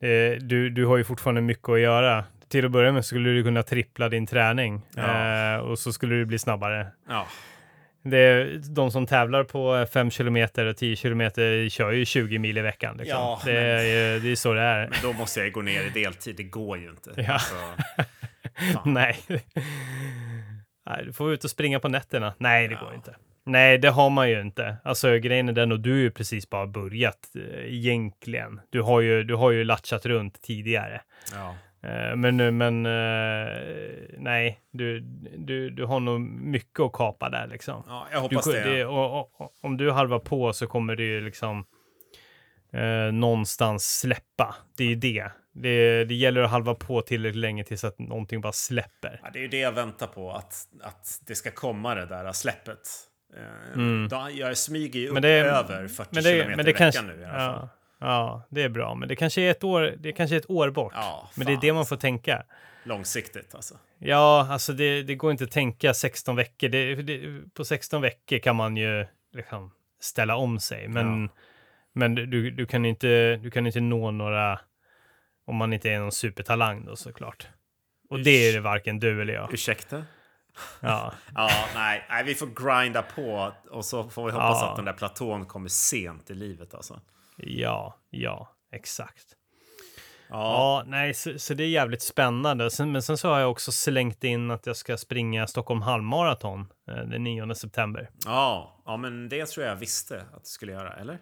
det, 0.00 0.36
du, 0.38 0.70
du 0.70 0.86
har 0.86 0.96
ju 0.96 1.04
fortfarande 1.04 1.40
mycket 1.40 1.68
att 1.68 1.80
göra. 1.80 2.24
Till 2.48 2.64
att 2.64 2.70
börja 2.70 2.92
med 2.92 3.04
skulle 3.04 3.30
du 3.30 3.42
kunna 3.42 3.62
trippla 3.62 4.08
din 4.08 4.26
träning 4.26 4.82
Ja. 4.96 5.54
eh, 5.54 5.60
och 5.60 5.78
så 5.78 5.92
skulle 5.92 6.14
du 6.14 6.24
bli 6.24 6.38
snabbare. 6.38 6.86
Ja, 7.08 7.26
Det 8.10 8.18
är, 8.18 8.60
de 8.74 8.90
som 8.90 9.06
tävlar 9.06 9.44
på 9.44 9.86
5 9.92 10.10
kilometer 10.10 10.66
och 10.66 10.76
10 10.76 10.96
kilometer 10.96 11.68
kör 11.68 11.92
ju 11.92 12.04
20 12.04 12.38
mil 12.38 12.58
i 12.58 12.60
veckan. 12.60 12.96
Liksom. 12.96 13.18
Ja, 13.20 13.40
det, 13.44 13.52
men- 13.52 13.62
är, 13.62 14.20
det 14.20 14.30
är 14.32 14.36
så 14.36 14.54
det 14.54 14.60
är. 14.60 14.88
men 14.88 14.98
då 15.02 15.12
måste 15.12 15.40
jag 15.40 15.52
gå 15.52 15.62
ner 15.62 15.82
i 15.82 15.88
deltid. 15.90 16.36
Det 16.36 16.42
går 16.42 16.78
ju 16.78 16.88
inte. 16.90 17.12
Ja. 17.16 17.32
Alltså. 17.32 17.54
Nej. 18.84 19.16
Nej, 20.90 21.04
du 21.06 21.12
får 21.12 21.32
ut 21.32 21.44
och 21.44 21.50
springa 21.50 21.80
på 21.80 21.88
nätterna. 21.88 22.34
Nej, 22.38 22.68
det 22.68 22.74
Ja. 22.74 22.80
går 22.80 22.94
inte. 22.94 23.14
Nej, 23.48 23.78
det 23.78 23.88
har 23.90 24.10
man 24.10 24.30
ju 24.30 24.40
inte. 24.40 24.76
Alltså 24.84 25.18
grejen 25.18 25.48
är 25.48 25.52
den 25.52 25.72
och 25.72 25.80
du 25.80 25.90
har 25.90 25.98
ju 25.98 26.10
precis 26.10 26.50
bara 26.50 26.66
börjat 26.66 27.18
eh, 27.36 27.74
egentligen. 27.74 28.60
Du 28.70 28.82
har 28.82 29.00
ju, 29.00 29.22
du 29.22 29.34
har 29.34 29.50
ju 29.50 29.64
latchat 29.64 30.06
runt 30.06 30.42
tidigare. 30.42 31.00
Ja. 31.34 31.54
Eh, 31.86 32.16
men 32.16 32.36
nu- 32.36 32.50
men 32.50 32.86
eh, 32.86 33.52
nej, 34.18 34.60
du, 34.70 35.00
du, 35.36 35.70
du 35.70 35.84
har 35.84 36.00
nog 36.00 36.20
mycket 36.20 36.80
att 36.80 36.92
kapa 36.92 37.28
där 37.30 37.46
liksom. 37.46 37.82
ja, 37.88 38.06
jag 38.12 38.18
Du, 38.30 38.36
hoppas 38.36 38.44
det. 38.52 38.60
det 38.76 38.84
och, 38.84 39.40
och, 39.40 39.52
om 39.62 39.76
du 39.76 39.90
halvar 39.90 40.18
på 40.18 40.52
så 40.52 40.66
kommer 40.66 40.96
det 40.96 41.02
ju 41.04 41.20
liksom 41.20 41.64
eh, 42.72 43.12
någonstans 43.12 43.98
släppa. 44.00 44.54
Det 44.76 44.84
är 44.84 44.88
ju 44.88 44.94
det. 44.94 45.30
det. 45.52 46.04
Det 46.04 46.14
gäller 46.14 46.42
att 46.42 46.50
halva 46.50 46.74
på 46.74 47.02
tillräckligt 47.02 47.40
länge 47.40 47.64
tills 47.64 47.84
att 47.84 47.98
någonting 47.98 48.40
bara 48.40 48.52
släpper. 48.52 49.20
Ja, 49.22 49.30
det 49.32 49.38
är 49.38 49.42
ju 49.42 49.48
det 49.48 49.58
jag 49.58 49.72
väntar 49.72 50.06
på, 50.06 50.32
att, 50.32 50.54
att 50.82 51.20
det 51.26 51.34
ska 51.34 51.50
komma 51.50 51.94
det 51.94 52.06
där 52.06 52.32
släppet. 52.32 52.88
Eh, 53.36 53.74
Mm. 53.74 54.08
jag 54.36 54.56
smyger 54.56 55.00
ju 55.00 55.08
upp 55.08 55.22
det- 55.22 55.28
över 55.28 55.88
40 55.88 56.10
Men 56.14 56.22
kilometer 56.22 56.50
det, 56.50 56.56
men 56.56 56.64
det 56.64 56.70
i 56.70 56.72
veckan 56.72 56.92
kanske, 56.92 57.02
nu 57.16 57.20
i 57.22 57.24
alla 57.24 57.32
fall. 57.38 57.58
ja, 57.62 57.68
ja, 58.00 58.46
det 58.50 58.62
är 58.62 58.68
bra. 58.68 58.94
Men 58.94 59.08
det 59.08 59.16
kanske 59.16 59.40
är 59.42 59.50
ett 59.50 59.64
år, 59.64 59.94
det 59.98 60.12
kanske 60.12 60.36
är 60.36 60.40
ett 60.40 60.50
år 60.50 60.70
bort. 60.70 60.92
Ja, 60.96 61.30
men 61.36 61.46
det 61.46 61.52
är 61.52 61.60
det 61.60 61.72
man 61.72 61.86
får 61.86 61.96
tänka. 61.96 62.42
Långsiktigt 62.84 63.54
alltså. 63.54 63.74
Ja, 63.98 64.46
alltså 64.50 64.72
det, 64.72 65.02
det 65.02 65.14
går 65.14 65.30
inte 65.30 65.44
att 65.44 65.50
tänka 65.50 65.94
16 65.94 66.36
veckor. 66.36 66.68
Det, 66.68 66.94
det, 66.94 67.42
på 67.54 67.64
16 67.64 68.02
veckor 68.02 68.38
kan 68.38 68.56
man 68.56 68.76
ju 68.76 69.06
liksom 69.32 69.72
ställa 70.00 70.36
om 70.36 70.60
sig. 70.60 70.88
Men, 70.88 71.22
Ja. 71.22 71.28
men 71.92 72.14
du, 72.14 72.50
du, 72.50 72.66
kan 72.66 72.84
inte, 72.84 73.36
du 73.36 73.50
kan 73.50 73.66
inte 73.66 73.80
nå 73.80 74.10
några, 74.10 74.60
om 75.46 75.56
man 75.56 75.72
inte 75.72 75.90
är 75.90 75.98
någon 75.98 76.12
supertalang 76.12 76.84
då 76.84 76.96
såklart. 76.96 77.48
Och 78.10 78.20
det 78.20 78.30
är 78.48 78.52
det 78.52 78.60
varken 78.60 78.98
du 78.98 79.22
eller 79.22 79.34
jag. 79.34 79.54
Ursäkta? 79.54 80.04
Ja, 80.80 81.12
Ja, 81.34 81.50
nej, 81.74 82.04
nej, 82.08 82.24
vi 82.24 82.34
får 82.34 82.46
grinda 82.80 83.02
på 83.02 83.52
och 83.70 83.84
så 83.84 84.08
får 84.10 84.26
vi 84.26 84.32
hoppas 84.32 84.58
Ja. 84.62 84.70
att 84.70 84.76
den 84.76 84.84
där 84.84 84.92
platån 84.92 85.46
kommer 85.46 85.68
sent 85.68 86.30
i 86.30 86.34
livet 86.34 86.74
alltså. 86.74 87.00
Ja, 87.36 87.98
ja, 88.10 88.56
exakt. 88.72 89.36
Ja, 90.28 90.84
nej, 90.86 91.14
så, 91.14 91.38
så 91.38 91.54
det 91.54 91.64
är 91.64 91.68
jävligt 91.68 92.02
spännande. 92.02 92.70
Sen, 92.70 92.92
men 92.92 93.02
sen 93.02 93.18
så 93.18 93.28
har 93.28 93.40
jag 93.40 93.50
också 93.50 93.72
slängt 93.72 94.24
in 94.24 94.50
att 94.50 94.66
jag 94.66 94.76
ska 94.76 94.96
springa 94.96 95.46
Stockholm 95.46 95.82
halvmaraton 95.82 96.72
eh, 96.88 96.96
den 96.96 97.24
9 97.24 97.54
september. 97.54 98.10
Ja, 98.24 98.82
ja, 98.86 98.96
men 98.96 99.28
det 99.28 99.46
tror 99.46 99.66
jag 99.66 99.76
visste 99.76 100.20
att 100.20 100.44
du 100.44 100.48
skulle 100.48 100.72
göra, 100.72 100.92
eller? 100.92 101.18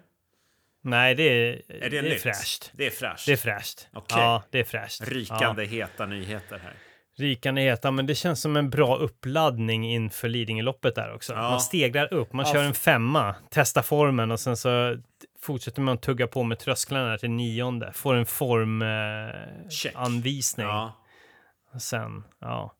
Nej, 0.81 1.15
det 1.15 1.23
är, 1.23 1.61
Är 1.83 1.89
det, 1.89 2.01
det 2.01 2.15
är 2.15 2.19
fräscht. 2.19 2.71
Det 2.73 2.85
är 2.85 2.91
fräscht. 2.91 3.25
Det 3.25 3.31
är 3.31 3.37
fräscht. 3.37 3.87
Okej. 3.93 4.21
Ja, 4.21 4.43
det 4.49 4.59
är 4.59 4.63
fräscht. 4.63 5.01
Rykande 5.07 5.65
heta 5.65 6.05
nyheter 6.05 6.59
här. 6.59 6.73
Ja, 7.17 7.25
rikande 7.25 7.61
heta, 7.61 7.91
men 7.91 8.05
det 8.05 8.15
känns 8.15 8.41
som 8.41 8.55
en 8.55 8.69
bra 8.69 8.97
uppladdning 8.97 9.91
inför 9.91 10.29
Lidingöloppet 10.29 10.95
där 10.95 11.13
också. 11.13 11.33
Ja. 11.33 11.41
Man 11.41 11.61
stegrar 11.61 12.13
upp, 12.13 12.33
man 12.33 12.45
Ja, 12.45 12.53
kör 12.53 12.63
en 12.63 12.73
femma, 12.73 13.35
testar 13.49 13.81
formen 13.81 14.31
och 14.31 14.39
sen 14.39 14.57
så 14.57 14.97
fortsätter 15.41 15.81
man 15.81 15.97
tugga 15.97 16.27
på 16.27 16.43
med 16.43 16.59
trösklarna 16.59 17.17
till 17.17 17.29
nionde. 17.29 17.93
Får 17.93 18.15
en 18.15 18.25
formanvisning. 18.25 20.67
Eh. 20.67 20.73
Ja, 20.73 20.93
Sen, 21.79 22.23
ja. 22.39 22.73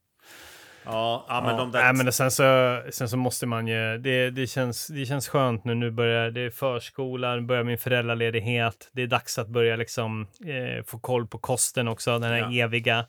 Ja, 0.85 1.25
ja 1.27 1.41
men 1.41 1.51
ja. 1.51 1.57
de 1.57 1.71
där... 1.71 1.83
Nej, 1.83 1.93
men 1.93 2.13
sen, 2.13 2.31
så, 2.31 2.81
sen 2.91 3.09
så 3.09 3.17
måste 3.17 3.45
man 3.45 3.67
ju, 3.67 3.97
det, 3.97 4.29
det, 4.29 4.47
känns, 4.47 4.87
det 4.87 5.05
känns 5.05 5.27
skönt 5.27 5.65
nu. 5.65 5.75
Nu 5.75 5.91
börjar 5.91 6.31
det 6.31 6.41
är 6.41 6.49
förskolan, 6.49 7.47
börjar 7.47 7.63
min 7.63 7.77
föräldraledighet. 7.77 8.89
Det 8.91 9.01
är 9.01 9.07
dags 9.07 9.39
att 9.39 9.47
börja 9.47 9.75
liksom 9.75 10.21
eh, 10.21 10.83
få 10.85 10.99
koll 10.99 11.27
på 11.27 11.37
kosten 11.37 11.87
också, 11.87 12.19
den 12.19 12.31
här 12.31 12.37
Ja. 12.37 12.63
eviga. 12.63 13.05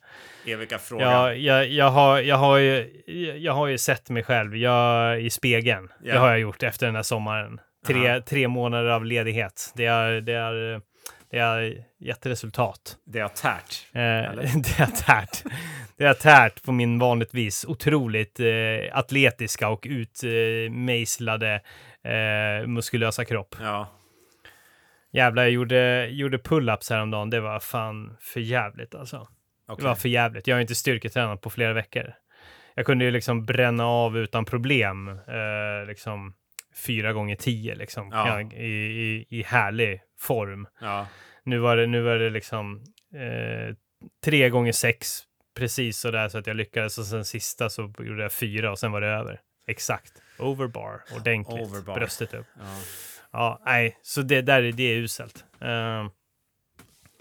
Eviga 0.47 0.79
frågan. 0.79 1.13
Ja, 1.13 1.35
jag, 1.35 1.69
jag, 1.69 1.91
har, 1.91 2.19
jag, 2.21 2.37
har 2.37 2.57
ju, 2.57 2.93
jag 3.39 3.53
har 3.53 3.67
ju 3.67 3.79
sett 3.79 4.11
mig 4.11 4.23
själv 4.23 4.57
jag, 4.57 5.21
i 5.23 5.31
spegeln. 5.31 5.89
Ja. 6.03 6.13
Det 6.13 6.19
har 6.19 6.29
jag 6.29 6.39
gjort 6.41 6.63
efter 6.63 6.87
den 6.87 6.95
här 6.97 7.03
sommaren. 7.03 7.61
Tre, 7.87 8.21
tre 8.21 8.49
månader 8.49 8.89
av 8.91 9.05
ledighet. 9.05 9.73
Det 9.75 9.87
är, 9.87 10.21
det 10.21 10.33
är, 10.33 10.81
det 11.37 11.43
är 11.43 11.85
gett 11.99 12.27
resultat. 12.27 12.97
Det 13.05 13.21
har 13.21 13.29
tärt. 13.29 13.87
Eh, 13.93 14.01
det 14.63 14.79
har 14.79 14.87
tärt. 14.87 15.43
Det 15.97 16.05
har 16.05 16.15
tärt 16.15 16.63
på 16.63 16.73
min 16.73 16.99
vanligtvis 16.99 17.65
otroligt 17.65 18.41
eh, 18.41 18.99
atletiska 18.99 19.69
och 19.69 19.87
utmejslade 19.91 21.61
eh, 22.05 22.67
muskulösa 22.67 23.25
kropp. 23.25 23.57
Ja. 23.61 23.89
Jävlar, 25.13 25.43
jag 25.43 25.53
gjorde, 25.53 26.09
gjorde 26.11 26.39
pull-ups 26.39 26.91
häromdagen. 26.91 27.31
Det 27.31 27.41
var 27.41 27.61
fan 27.61 28.17
för 28.21 28.41
jävligt 28.41 28.95
alltså. 28.95 29.29
okej. 29.69 29.83
Det 29.83 29.89
var 29.89 29.95
för 29.95 30.09
jävligt. 30.09 30.47
Jag 30.47 30.57
har 30.57 30.61
inte 30.61 30.75
styrketränat 30.75 31.41
på 31.41 31.51
flera 31.51 31.73
veckor. 31.73 32.15
Jag 32.75 32.87
kunde 32.87 33.05
ju 33.05 33.11
liksom 33.11 33.47
bränna 33.47 33.87
av 33.87 34.19
utan 34.19 34.45
problem, 34.45 35.09
eh, 35.09 35.87
liksom 35.87 36.35
fyra 36.79 37.13
gånger 37.13 37.37
tio 37.37 37.75
liksom, 37.75 38.09
Ja. 38.13 38.41
i, 38.41 38.65
i, 38.67 39.27
i 39.29 39.43
härlig 39.43 40.01
form. 40.21 40.67
Ja. 40.81 41.07
Nu 41.45 41.59
var 41.59 41.77
det, 41.77 41.87
nu 41.87 42.01
var 42.03 42.17
det 42.19 42.31
liksom 42.31 42.85
eh, 43.15 43.75
tre 44.25 44.49
gånger 44.51 44.73
sex, 44.73 45.23
precis 45.57 45.99
så 45.99 46.11
där 46.11 46.29
så 46.29 46.39
att 46.39 46.47
jag 46.47 46.57
lyckades 46.57 46.99
och 46.99 47.05
sen 47.07 47.25
sista 47.25 47.71
så 47.71 47.93
gjorde 47.99 48.23
jag 48.23 48.33
fyra 48.33 48.71
och 48.71 48.79
sen 48.79 48.93
var 48.93 49.01
det 49.01 49.07
över. 49.09 49.41
Exakt. 49.69 50.13
Overbar, 50.39 51.03
ordentligt. 51.17 51.61
Overbar. 51.69 51.95
Bröstet 51.95 52.35
upp. 52.35 52.47
Ja. 52.59 52.63
Ja, 53.33 53.63
nej, 53.65 53.99
så 54.03 54.23
det 54.23 54.43
där 54.43 54.63
är- 54.63 54.73
det 54.73 54.83
är 54.83 54.97
uselt. 54.97 55.45
Men 55.59 55.69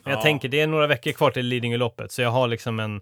jag 0.03 0.13
Ja. 0.17 0.21
tänker, 0.21 0.49
det 0.49 0.59
är 0.61 0.67
några 0.67 0.87
veckor 0.87 1.11
kvar 1.11 1.31
till 1.31 1.45
Lidingöloppet, 1.45 2.11
så 2.11 2.21
jag 2.21 2.29
har 2.29 2.47
liksom 2.47 2.79
en, 2.79 3.01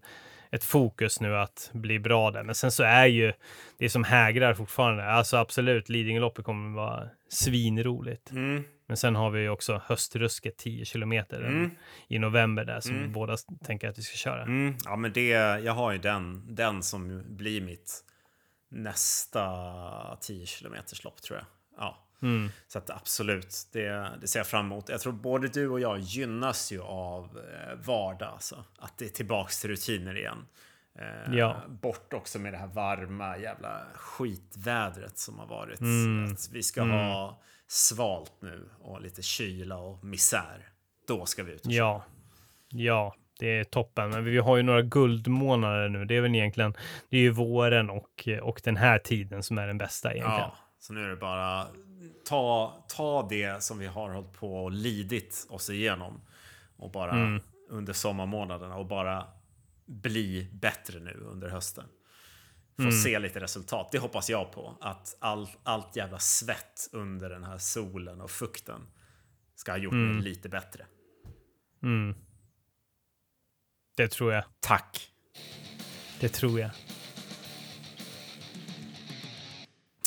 ett 0.54 0.64
fokus 0.64 1.20
nu 1.22 1.38
att 1.38 1.70
bli 1.74 2.00
bra 2.00 2.32
där. 2.32 2.44
Men 2.44 2.56
sen 2.56 2.72
så 2.72 2.84
är 2.84 3.06
ju 3.06 3.34
det 3.78 3.90
som 3.90 4.04
hägrar 4.04 4.54
fortfarande. 4.54 5.06
Alltså 5.06 5.38
absolut, 5.38 5.90
Lidingöloppet 5.90 6.46
kommer 6.46 6.76
vara 6.76 7.10
svinroligt. 7.30 8.32
Mm. 8.32 8.64
Men 8.86 8.98
sen 8.98 9.16
har 9.16 9.30
vi 9.30 9.42
ju 9.42 9.50
också 9.50 9.82
höstrusket 9.86 10.58
10 10.58 10.86
kilometer 10.86 11.42
Mm. 11.42 11.72
i 12.08 12.20
november 12.20 12.66
där 12.66 12.80
som 12.80 12.96
Mm. 12.96 13.12
båda 13.12 13.38
tänker 13.66 13.90
att 13.90 13.98
vi 13.98 14.02
ska 14.02 14.16
köra. 14.18 14.42
Mm. 14.42 14.76
Ja, 14.86 14.96
men 14.96 15.14
det, 15.14 15.28
jag 15.64 15.74
har 15.74 15.92
ju 15.92 15.98
den, 15.98 16.56
den 16.56 16.84
som 16.84 17.24
blir 17.38 17.62
mitt 17.62 18.04
nästa 18.70 20.18
10 20.22 20.46
kilometers 20.46 21.04
lopp 21.04 21.22
tror 21.22 21.38
jag. 21.40 21.46
Ja. 21.78 22.03
Mm. 22.24 22.50
Så 22.68 22.78
att 22.78 22.90
absolut, 22.90 23.56
det, 23.72 24.12
det 24.22 24.28
ser 24.28 24.40
jag 24.40 24.48
fram 24.48 24.66
emot. 24.66 24.90
Jag 24.90 25.02
tror 25.02 25.14
både 25.14 25.48
du 25.48 25.70
och 25.70 25.80
jag 25.80 26.00
gynnas 26.00 26.72
ju 26.72 26.82
av 26.82 27.24
eh, 27.24 27.76
vardag, 27.86 28.30
alltså. 28.30 28.64
Att 28.80 28.98
det 28.98 29.06
är 29.06 29.10
tillbaks 29.10 29.62
till 29.62 29.70
rutiner 29.70 30.18
igen. 30.18 30.46
Eh, 31.00 31.36
Ja. 31.36 31.62
Bort 31.68 32.14
också 32.14 32.40
med 32.40 32.54
det 32.54 32.58
här 32.58 32.68
varma 32.68 33.38
jävla 33.38 33.82
skitvädret 33.96 35.18
som 35.18 35.40
har 35.40 35.48
varit. 35.48 35.82
Mm. 35.82 36.34
Att 36.34 36.50
vi 36.52 36.64
ska 36.64 36.84
ha 36.84 37.42
svalt 37.68 38.34
nu 38.40 38.70
och 38.80 39.02
lite 39.02 39.22
kyla 39.22 39.78
och 39.78 40.04
misär. 40.04 40.70
Då 41.08 41.26
ska 41.26 41.44
vi 41.44 41.52
ut 41.52 41.66
och 41.66 41.72
köra. 41.72 41.78
Ja, 41.78 42.04
ja, 42.70 43.16
det 43.40 43.60
är 43.60 43.64
toppen. 43.64 44.10
Men 44.10 44.24
vi 44.24 44.38
har 44.38 44.58
ju 44.58 44.64
några 44.64 44.82
guldmånader 44.82 45.90
nu. 45.90 46.06
Det 46.06 46.16
är 46.16 46.22
väl 46.22 46.36
egentligen, 46.36 46.74
det 47.10 47.18
är 47.18 47.22
ju 47.22 47.30
våren 47.30 47.90
och, 47.90 48.28
och 48.42 48.62
den 48.64 48.78
här 48.78 49.00
tiden 49.00 49.44
som 49.44 49.58
är 49.58 49.68
den 49.68 49.78
bästa 49.78 50.12
egentligen. 50.12 50.40
Ja, 50.40 50.58
så 50.80 50.94
nu 50.94 51.04
är 51.04 51.10
det 51.10 51.16
bara 51.16 51.68
ta, 52.26 52.78
ta 52.88 53.28
det 53.30 53.64
som 53.64 53.80
vi 53.80 53.86
har 53.88 54.10
hållit 54.14 54.34
på 54.34 54.64
och 54.64 54.72
lidit 54.72 55.46
oss 55.50 55.70
igenom 55.70 56.22
och 56.78 56.92
bara 56.92 57.12
Mm. 57.12 57.42
under 57.70 57.94
sommarmånaderna 57.94 58.76
och 58.76 58.86
bara 58.86 59.28
bli 59.86 60.50
bättre 60.54 61.00
nu 61.00 61.14
under 61.14 61.50
hösten. 61.50 61.86
Få 62.76 62.82
Mm. 62.82 62.92
se 62.92 63.20
lite 63.20 63.40
resultat. 63.40 63.90
Det 63.92 63.98
hoppas 64.00 64.30
jag 64.30 64.52
på. 64.52 64.78
Att 64.82 65.16
all, 65.20 65.50
allt 65.64 65.96
jävla 65.96 66.20
svett 66.20 66.90
under 66.92 67.30
den 67.30 67.44
här 67.44 67.58
solen 67.58 68.22
och 68.22 68.32
fukten 68.32 68.82
ska 69.56 69.72
ha 69.72 69.78
gjort 69.78 69.94
mig 69.94 70.22
lite 70.24 70.50
bättre. 70.50 70.86
Mm. 71.84 72.16
Det 73.98 74.08
tror 74.08 74.34
jag. 74.34 74.44
Tack! 74.60 75.12
Det 76.20 76.30
tror 76.30 76.60
jag. 76.60 76.72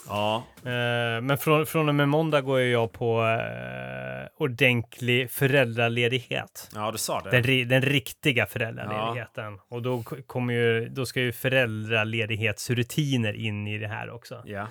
Ja, 0.09 0.45
Eh, 0.67 1.21
men 1.23 1.39
från, 1.39 1.67
från 1.67 1.89
och 1.89 1.95
med 1.95 2.09
måndag 2.09 2.41
går 2.41 2.61
jag 2.61 2.93
på 2.93 3.23
eh, 3.23 4.43
ordentlig 4.43 5.31
föräldraledighet. 5.31 6.71
ja 6.75 6.93
du 6.93 6.99
sa 6.99 7.21
det. 7.21 7.41
Den, 7.41 7.69
den 7.69 7.83
riktiga 7.83 8.47
föräldraledigheten. 8.47 9.59
Och 9.69 9.83
då, 9.83 10.03
kommer 10.03 10.55
ju, 10.55 10.89
då 10.89 11.07
ska 11.07 11.21
ju 11.21 11.33
föräldraledighetsrutiner 11.33 13.33
in 13.33 13.67
i 13.67 13.79
det 13.79 13.89
här 13.89 14.11
också. 14.11 14.43
Ja. 14.45 14.69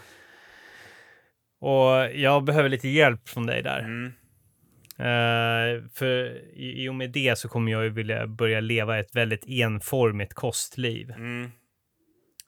Och 1.59 2.15
jag 2.15 2.43
behöver 2.43 2.69
lite 2.69 2.87
hjälp 2.87 3.29
från 3.29 3.45
dig 3.45 3.63
där. 3.63 3.79
Mm. 3.79 4.13
Eh, 4.97 5.83
för 5.93 6.37
i, 6.53 6.83
i 6.83 6.89
och 6.89 6.95
med 6.95 7.11
det 7.11 7.37
så 7.37 7.49
kommer 7.49 7.71
jag 7.71 7.83
ju 7.83 7.89
vilja 7.89 8.27
börja 8.27 8.59
leva 8.59 8.99
ett 8.99 9.15
väldigt 9.15 9.45
enformigt 9.47 10.33
kostliv. 10.33 11.11
Mm. 11.11 11.51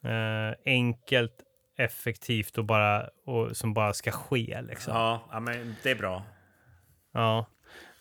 Eh, 0.04 0.56
enkelt, 0.65 1.34
effektivt 1.78 2.58
och 2.58 2.66
bara 2.66 3.10
och 3.26 3.58
som 3.58 3.74
bara 3.74 3.94
ska 3.94 4.12
ske 4.12 4.62
liksom. 4.62 4.94
Ja, 4.96 5.28
ja, 5.32 5.40
men 5.40 5.76
det 5.84 5.92
är 5.92 5.96
bra. 5.96 6.24
Ja. 7.13 7.46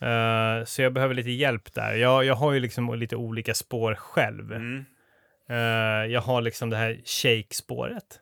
Eh, 0.01 0.65
så 0.65 0.83
jag 0.83 0.93
behöver 0.93 1.15
lite 1.15 1.31
hjälp 1.31 1.75
där. 1.75 1.95
Jag, 1.95 2.25
jag 2.25 2.35
har 2.35 2.53
ju 2.53 2.61
liksom 2.61 2.95
lite 2.95 3.17
olika 3.17 3.55
spår 3.55 3.95
själv. 3.95 4.53
Mm. 4.53 4.85
Eh, 5.49 5.57
jag 6.13 6.21
har 6.21 6.41
liksom 6.41 6.71
det 6.71 6.77
här 6.77 7.01
shake-spåret. 7.05 8.21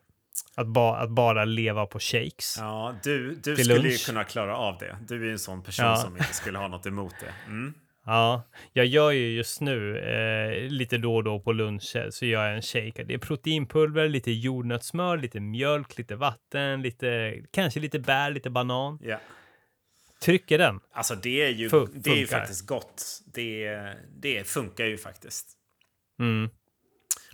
Att, 0.55 0.67
ba, 0.67 0.95
att 0.95 1.09
bara 1.09 1.45
leva 1.45 1.85
på 1.85 1.99
shakes. 1.99 2.55
Ja, 2.59 2.95
du, 3.03 3.35
du 3.35 3.55
skulle 3.55 3.75
ju 3.75 3.81
lunch. 3.81 4.05
kunna 4.05 4.23
klara 4.23 4.57
av 4.57 4.77
det. 4.77 4.97
Du 5.07 5.21
är 5.21 5.25
ju 5.25 5.31
en 5.31 5.39
sån 5.39 5.63
person 5.63 5.85
Ja. 5.85 5.95
som 5.95 6.17
inte 6.17 6.33
skulle 6.33 6.57
ha 6.57 6.67
något 6.67 6.85
emot 6.85 7.13
det. 7.19 7.33
Mm. 7.51 7.73
Ja, 8.05 8.43
jag 8.73 8.85
gör 8.85 9.11
ju 9.11 9.31
just 9.31 9.61
nu 9.61 9.97
eh, 9.97 10.69
lite 10.69 10.97
då 10.97 11.15
och 11.15 11.23
då 11.23 11.39
på 11.39 11.53
luncher 11.53 12.09
så 12.09 12.25
gör 12.25 12.45
jag 12.45 12.55
en 12.55 12.61
shake. 12.61 13.03
Det 13.03 13.13
är 13.13 13.17
proteinpulver, 13.17 14.09
lite 14.09 14.31
jordnötssmör, 14.31 15.17
lite 15.17 15.39
mjölk, 15.39 15.97
lite 15.97 16.15
vatten, 16.15 16.81
lite, 16.81 17.35
kanske 17.51 17.79
lite 17.79 17.99
bär, 17.99 18.31
lite 18.31 18.49
banan. 18.49 18.99
Ja. 19.01 19.19
Trycker 20.21 20.57
den. 20.57 20.79
Alltså 20.91 21.15
det 21.15 21.41
är 21.41 21.49
ju, 21.49 21.69
det 21.93 22.09
är 22.09 22.15
ju 22.17 22.27
faktiskt 22.27 22.67
gott. 22.67 23.21
Det, 23.33 23.79
det 24.21 24.47
funkar 24.47 24.85
ju 24.85 24.97
faktiskt. 24.97 25.47
Mm. 26.19 26.49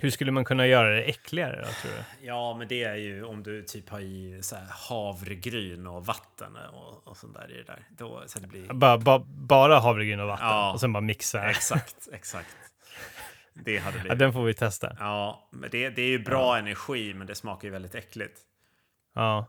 Hur 0.01 0.09
skulle 0.09 0.31
man 0.31 0.45
kunna 0.45 0.67
göra 0.67 0.89
det 0.89 1.01
äckligare 1.03 1.61
då, 1.65 1.67
tror 1.67 1.91
du? 1.91 2.25
Ja, 2.27 2.55
men 2.57 2.67
det 2.67 2.83
är 2.83 2.95
ju 2.95 3.23
om 3.23 3.43
du 3.43 3.63
typ 3.63 3.89
har 3.89 3.99
i 3.99 4.39
så 4.43 4.55
här 4.55 4.65
havregryn 4.69 5.87
och 5.87 6.05
vatten 6.05 6.55
och, 6.73 7.07
och 7.07 7.17
sånt 7.17 7.33
där 7.33 7.51
i 7.51 7.57
det 7.57 7.63
där. 7.63 7.87
Då, 7.97 8.23
så 8.27 8.39
det 8.39 8.47
blir... 8.47 8.73
Bara, 8.73 8.97
bara, 8.97 9.19
bara 9.27 9.79
havregryn 9.79 10.19
och 10.19 10.27
vatten 10.27 10.47
Ja. 10.47 10.73
och 10.73 10.79
sen 10.79 10.93
bara 10.93 11.01
mixa. 11.01 11.49
Exakt, 11.49 12.07
exakt. 12.13 12.55
Det 13.53 13.77
hade 13.77 13.97
Ja, 13.97 14.01
blivit. 14.01 14.19
den 14.19 14.33
får 14.33 14.43
vi 14.43 14.53
testa. 14.53 14.95
Ja, 14.99 15.47
men 15.51 15.69
det, 15.69 15.89
det 15.89 16.01
är 16.01 16.07
ju 16.09 16.19
bra 16.19 16.57
energi, 16.57 17.13
men 17.13 17.27
det 17.27 17.35
smakar 17.35 17.67
ju 17.67 17.71
väldigt 17.71 17.95
äckligt. 17.95 18.39
Ja. 19.15 19.45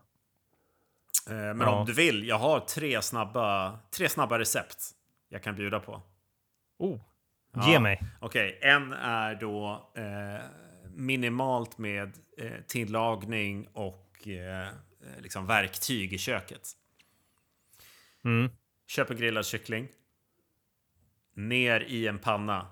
Eh, 1.29 1.33
Men 1.35 1.59
Ja. 1.59 1.69
om 1.69 1.85
du 1.85 1.93
vill, 1.93 2.27
jag 2.27 2.39
har 2.39 2.59
tre 2.59 3.01
snabba, 3.01 3.79
tre 3.97 4.09
snabba 4.09 4.39
recept 4.39 4.77
jag 5.29 5.43
kan 5.43 5.55
bjuda 5.55 5.79
på. 5.79 6.01
Oh, 6.79 6.99
Ja. 7.53 7.71
ge 7.71 7.79
mig. 7.79 8.03
Okej, 8.19 8.59
en 8.61 8.93
är 8.93 9.35
då 9.35 9.91
eh, 9.95 10.45
minimalt 10.95 11.77
med 11.77 12.17
eh, 12.37 12.61
tillagning 12.67 13.67
och 13.73 14.27
eh, 14.27 14.67
liksom 15.19 15.47
verktyg 15.47 16.13
i 16.13 16.17
köket. 16.17 16.69
Mm. 18.25 18.51
Köp 18.87 19.09
en 19.09 19.17
grillad 19.17 19.45
kyckling. 19.45 19.87
ner 21.35 21.79
i 21.81 22.07
en 22.07 22.19
panna. 22.19 22.67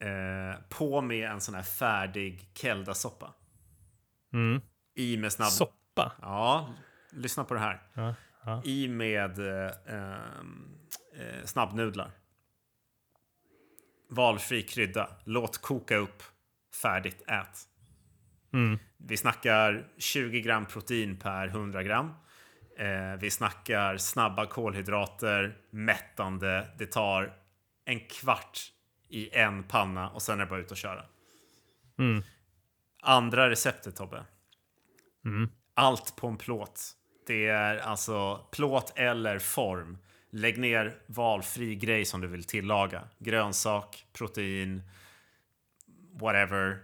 Eh, 0.00 0.60
på 0.68 1.00
med 1.00 1.30
en 1.30 1.40
sån 1.40 1.54
här 1.54 1.62
färdig 1.62 2.48
keldasoppa. 2.54 3.34
Mm. 4.32 4.60
I 4.94 5.16
med 5.16 5.32
snabb... 5.32 5.48
Soppa. 5.48 6.12
Ja, 6.22 6.74
lyssna 7.10 7.44
på 7.44 7.54
det 7.54 7.60
här. 7.60 7.82
Ja, 7.94 8.14
ja. 8.44 8.62
I 8.64 8.88
med 8.88 9.38
eh, 9.38 9.72
ehm, 9.86 10.78
eh, 11.16 11.44
snabbnudlar. 11.44 12.10
Valfri 14.08 14.62
krydda. 14.62 15.08
Låt 15.24 15.58
koka 15.58 15.96
upp. 15.96 16.22
Färdigt. 16.82 17.22
Ät. 17.26 17.58
Mm. 18.52 18.78
Vi 18.96 19.16
snackar 19.16 19.88
20 19.98 20.40
gram 20.40 20.66
protein 20.66 21.16
per 21.16 21.46
100 21.46 21.82
gram. 21.82 22.14
Eh, 22.78 23.20
vi 23.20 23.30
snackar 23.30 23.96
snabba 23.96 24.46
kolhydrater, 24.46 25.56
mättande. 25.70 26.66
Det 26.78 26.86
tar 26.86 27.36
en 27.84 28.00
kvart 28.00 28.72
i 29.08 29.36
en 29.36 29.62
panna 29.62 30.10
och 30.10 30.22
sen 30.22 30.40
är 30.40 30.44
det 30.44 30.50
bara 30.50 30.60
ut 30.60 30.70
och 30.70 30.76
köra. 30.76 31.04
Mm. 31.98 32.22
Andra 33.02 33.50
receptet 33.50 33.96
Tobbe. 33.96 34.24
Mm. 35.24 35.48
Allt 35.74 36.16
på 36.16 36.26
en 36.26 36.36
plåt. 36.36 36.92
Det 37.26 37.46
är 37.46 37.78
alltså 37.78 38.46
plåt 38.52 38.92
eller 38.96 39.38
form. 39.38 39.98
Lägg 40.36 40.58
ner 40.58 40.94
valfri 41.06 41.74
grej 41.74 42.04
som 42.04 42.20
du 42.20 42.26
vill 42.26 42.44
tillaga. 42.44 43.08
Grönsak, 43.18 44.06
protein, 44.12 44.82
whatever. 46.20 46.78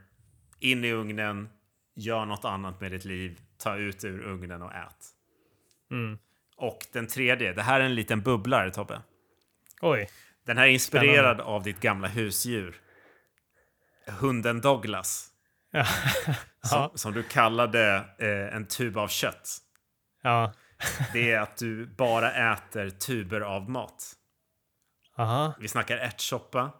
In 0.59 0.85
i 0.85 0.93
ugnen, 0.93 1.49
gör 1.95 2.25
något 2.25 2.45
annat 2.45 2.81
med 2.81 2.91
ditt 2.91 3.05
liv, 3.05 3.41
ta 3.59 3.77
ut 3.77 4.05
ur 4.05 4.21
ugnen 4.21 4.63
och 4.63 4.73
ät. 4.73 5.07
Mm. 5.91 6.19
Och 6.57 6.79
den 6.93 7.07
tredje, 7.07 7.53
det 7.53 7.63
här 7.63 7.81
är 7.81 7.85
en 7.85 7.95
liten 7.95 8.21
bubblare 8.21 8.71
Tobbe. 8.71 9.03
Oj. 9.81 10.09
Den 10.45 10.59
här 10.59 10.65
är 10.67 10.71
inspirerad 10.71 11.41
av 11.41 11.63
ditt 11.63 11.81
gamla 11.81 12.09
husdjur. 12.09 12.81
Hunden 14.07 14.61
Douglas. 14.61 15.29
Ja. 15.71 15.87
Som, 16.63 16.91
som 16.95 17.13
du 17.13 17.23
kallade 17.23 18.05
eh, 18.19 18.57
en 18.57 18.67
tub 18.67 18.99
av 18.99 19.09
kött. 19.09 19.59
ja. 20.23 20.53
Det 21.13 21.33
är 21.33 21.41
att 21.41 21.57
du 21.57 21.87
bara 21.87 22.53
äter 22.55 22.91
tuber 22.91 23.41
av 23.41 23.71
mat. 23.71 24.13
Aha. 25.17 25.55
Vi 25.61 25.69
snackar 25.69 25.97
ärtsoppa, 25.97 26.71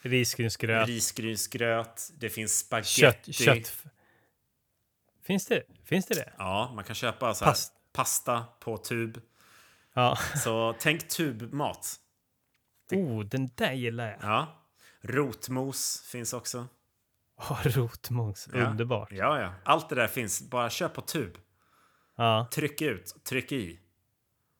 risgrynsgröt. 0.00 0.88
risgrynsgröt, 0.88 2.10
det 2.18 2.30
finns 2.30 2.58
spaghetti. 2.58 3.32
Kött. 3.32 3.64
Kött. 3.66 3.84
Finns 5.22 5.46
det, 5.46 5.62
Finns 5.84 6.06
det 6.06 6.14
det? 6.14 6.32
Ja, 6.38 6.72
man 6.74 6.84
kan 6.84 6.94
köpa 6.94 7.34
så 7.34 7.44
Past- 7.44 7.72
pasta 7.92 8.44
på 8.60 8.76
tub. 8.76 9.20
Ja. 9.94 10.18
Så 10.44 10.74
tänk 10.80 11.08
tubmat. 11.08 11.96
Oh, 12.92 13.24
den 13.24 13.50
där 13.54 13.72
gillar 13.72 14.06
jag. 14.10 14.18
Ja. 14.22 14.64
Rotmos 15.00 16.02
finns 16.12 16.32
också. 16.32 16.66
Åh, 17.36 17.60
rotmos. 17.64 18.48
Ja. 18.52 18.58
Underbart. 18.60 19.12
Ja, 19.12 19.40
ja. 19.40 19.54
Allt 19.64 19.88
det 19.88 19.94
där 19.94 20.08
finns. 20.08 20.50
Bara 20.50 20.70
köp 20.70 20.94
på 20.94 21.00
tub. 21.00 21.38
Ja. 22.20 22.48
Tryck 22.52 22.82
ut, 22.82 23.14
tryck 23.24 23.52
i. 23.52 23.80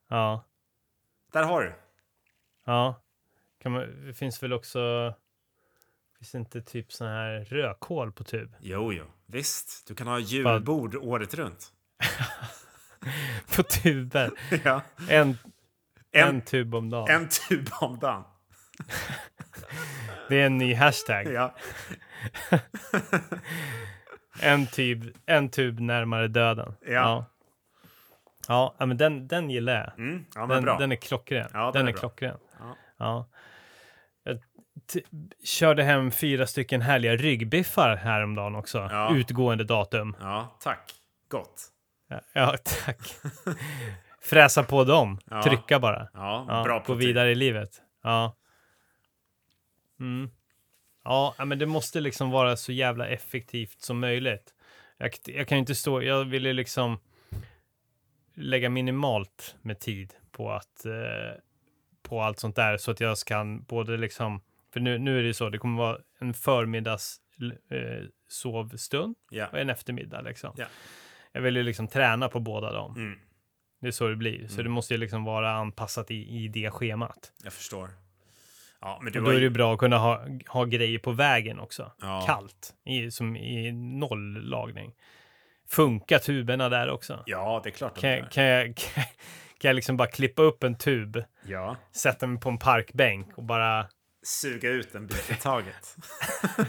Ja. 0.08 0.44
Där 1.32 1.42
har 1.42 1.62
du. 1.62 1.74
Ja. 2.64 3.02
Kan 3.62 3.72
man, 3.72 4.06
det 4.06 4.14
finns 4.14 4.42
väl 4.42 4.52
också... 4.52 5.14
Finns 6.18 6.32
det 6.32 6.38
inte 6.38 6.62
typ 6.62 6.92
sån 6.92 7.06
här 7.06 7.44
rödkål 7.44 8.12
på 8.12 8.24
tub? 8.24 8.56
Jo, 8.61 8.92
jo. 8.92 9.04
Visst, 9.26 9.86
du 9.88 9.94
kan 9.94 10.06
ha 10.06 10.18
julbord 10.18 10.94
året 10.96 11.34
runt. 11.34 11.72
På 13.56 13.62
tuber. 13.62 14.30
Ja. 14.64 14.82
En, 15.08 15.28
en, 16.11 16.28
En, 16.28 16.42
tub 16.42 16.74
om 16.74 16.90
dagen. 16.90 17.08
en 17.11 17.28
tub 17.28 17.68
om 17.80 17.98
dagen. 17.98 18.24
Det 20.28 20.40
är 20.40 20.46
en 20.46 20.58
ny 20.58 20.74
hashtag. 20.74 21.26
Ja. 21.26 21.54
En, 24.40 24.66
tub, 24.66 25.16
en 25.26 25.50
tub 25.50 25.80
närmare 25.80 26.28
döden. 26.28 26.74
Ja. 26.80 26.92
Ja, 26.92 27.24
ja 28.78 28.86
men 28.86 28.96
den, 28.96 29.28
den 29.28 29.51
gillar 29.51 29.74
jag. 29.74 29.98
Mm, 29.98 30.24
ja, 30.34 30.46
Den, 30.46 30.64
den 30.64 30.92
är 30.92 30.96
klockren. 30.96 31.51
Ja, 31.53 31.64
den 31.64 31.72
den 31.72 31.88
är 31.88 31.92
är, 31.92 31.96
klockren. 31.96 32.36
Ja. 32.59 32.76
Ja. 32.98 33.28
Jag 34.22 34.38
körde 35.44 35.82
hem 35.82 36.11
fyra 36.11 36.46
stycken 36.46 36.80
härliga 36.80 37.16
ryggbiffar 37.16 37.96
häromdagen 37.96 38.55
också. 38.55 38.78
Ja. 38.90 39.14
Utgående 39.14 39.64
datum. 39.64 40.16
ja, 40.20 40.57
tack. 40.61 40.92
Gott. 41.28 41.68
Ja, 42.32 42.57
tack. 42.64 42.98
Fräsa 44.22 44.62
på 44.62 44.84
dem. 44.84 45.18
Trycka 45.44 45.78
bara. 45.78 46.09
Ja, 46.14 46.62
bra 46.64 46.82
gå 46.86 46.94
vidare 46.94 47.30
i 47.30 47.34
livet. 47.34 47.82
Ja. 48.03 48.36
Mm. 50.01 50.30
Ja, 51.05 51.34
ja, 51.38 51.44
men 51.44 51.59
det 51.59 51.66
måste 51.66 52.01
liksom 52.01 52.30
vara 52.30 52.57
så 52.57 52.72
jävla 52.72 53.07
effektivt 53.09 53.80
som 53.80 54.01
möjligt. 54.01 54.55
Jag, 54.98 55.11
jag 55.24 55.48
kan 55.48 55.59
ju 55.59 55.61
inte 55.61 55.74
stå, 55.74 56.03
jag 56.03 56.24
ville 56.24 56.53
liksom 56.53 57.01
lägga 58.35 58.70
minimalt 58.70 59.57
med 59.62 59.81
tid 59.81 60.14
på 60.33 60.51
att 60.53 60.85
eh, 60.87 61.41
på 62.03 62.20
allt 62.22 62.39
sånt 62.39 62.57
där 62.57 62.76
så 62.76 62.91
att 62.91 63.01
jag 63.01 63.16
kan 63.26 63.62
både 63.62 63.97
liksom, 63.97 64.41
för 64.72 64.81
nu, 64.81 64.99
nu 64.99 65.18
är 65.18 65.22
det 65.22 65.26
ju 65.26 65.35
så, 65.35 65.49
det 65.49 65.59
kommer 65.59 65.78
vara 65.78 65.99
en 66.20 66.35
förmiddags 66.35 67.16
eh, 67.70 68.05
sovstund 68.28 69.16
Ja. 69.31 69.47
och 69.47 69.59
en 69.59 69.70
eftermiddag 69.70 70.20
liksom. 70.20 70.55
Ja. 70.57 70.66
Jag 71.33 71.41
vill 71.41 71.57
ju 71.57 71.62
liksom 71.62 71.89
träna 71.89 72.28
på 72.28 72.41
båda 72.41 72.72
dem. 72.72 72.97
Mm, 72.97 73.18
Det 73.81 73.87
är 73.87 73.91
så 73.91 74.09
det 74.09 74.16
blir. 74.16 74.47
Så 74.49 74.55
Mm. 74.55 74.64
det 74.64 74.70
måste 74.70 74.95
ju 74.95 74.99
liksom 74.99 75.24
vara 75.24 75.53
anpassat 75.53 76.11
i, 76.11 76.14
i 76.45 76.49
det 76.49 76.70
schemat. 76.70 77.33
jag 77.45 77.53
förstår. 77.53 77.91
Ja, 78.81 78.99
men 79.03 79.16
Och 79.16 79.22
då 79.24 79.28
är 79.31 79.33
det 79.35 79.39
ju... 79.39 79.45
ju 79.45 79.51
bra 79.51 79.72
att 79.72 79.78
kunna 79.78 79.99
ha, 79.99 80.26
ha 80.49 80.64
grejer 80.64 80.99
på 80.99 81.12
vägen 81.12 81.59
också. 81.61 81.93
Ja. 82.01 82.24
Kallt, 82.26 82.74
i, 82.85 83.11
som 83.11 83.37
i 83.37 83.72
noll 83.72 84.49
lagning. 84.49 84.95
Funkar 85.71 86.18
tuberna 86.18 86.68
där 86.68 86.91
också? 86.91 87.23
Ja, 87.27 87.61
det 87.64 87.68
är 87.68 87.71
klart 87.71 87.99
Kan, 88.01 88.27
kan, 88.29 88.45
jag, 88.45 88.77
kan, 88.77 89.05
kan 89.59 89.68
jag 89.68 89.75
liksom 89.75 89.97
bara 89.97 90.09
klippa 90.09 90.43
upp 90.43 90.64
en 90.64 90.79
tub, 90.79 91.25
Ja. 91.47 91.77
sätta 91.93 92.27
mig 92.27 92.41
på 92.41 92.49
en 92.49 92.59
parkbänk 92.59 93.39
och 93.39 93.45
bara 93.45 93.87
Suga 94.23 94.68
ut 94.71 94.95
en 94.95 95.07
bit 95.07 95.31
i 95.31 95.35
taget. 95.35 95.97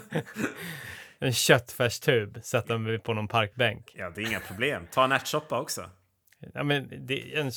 en 1.19 1.33
köttfärstub, 1.33 2.39
sätta 2.43 2.77
mig 2.77 2.99
på 2.99 3.13
någon 3.13 3.27
parkbänk. 3.27 3.91
Ja, 3.95 4.09
det 4.15 4.21
är 4.21 4.27
inga 4.27 4.39
problem. 4.39 4.87
Ta 4.91 5.03
en 5.03 5.11
ärtsoppa 5.11 5.59
också. 5.59 5.89
Ja, 6.53 6.63
men 6.63 7.05
det, 7.07 7.35
en, 7.39 7.51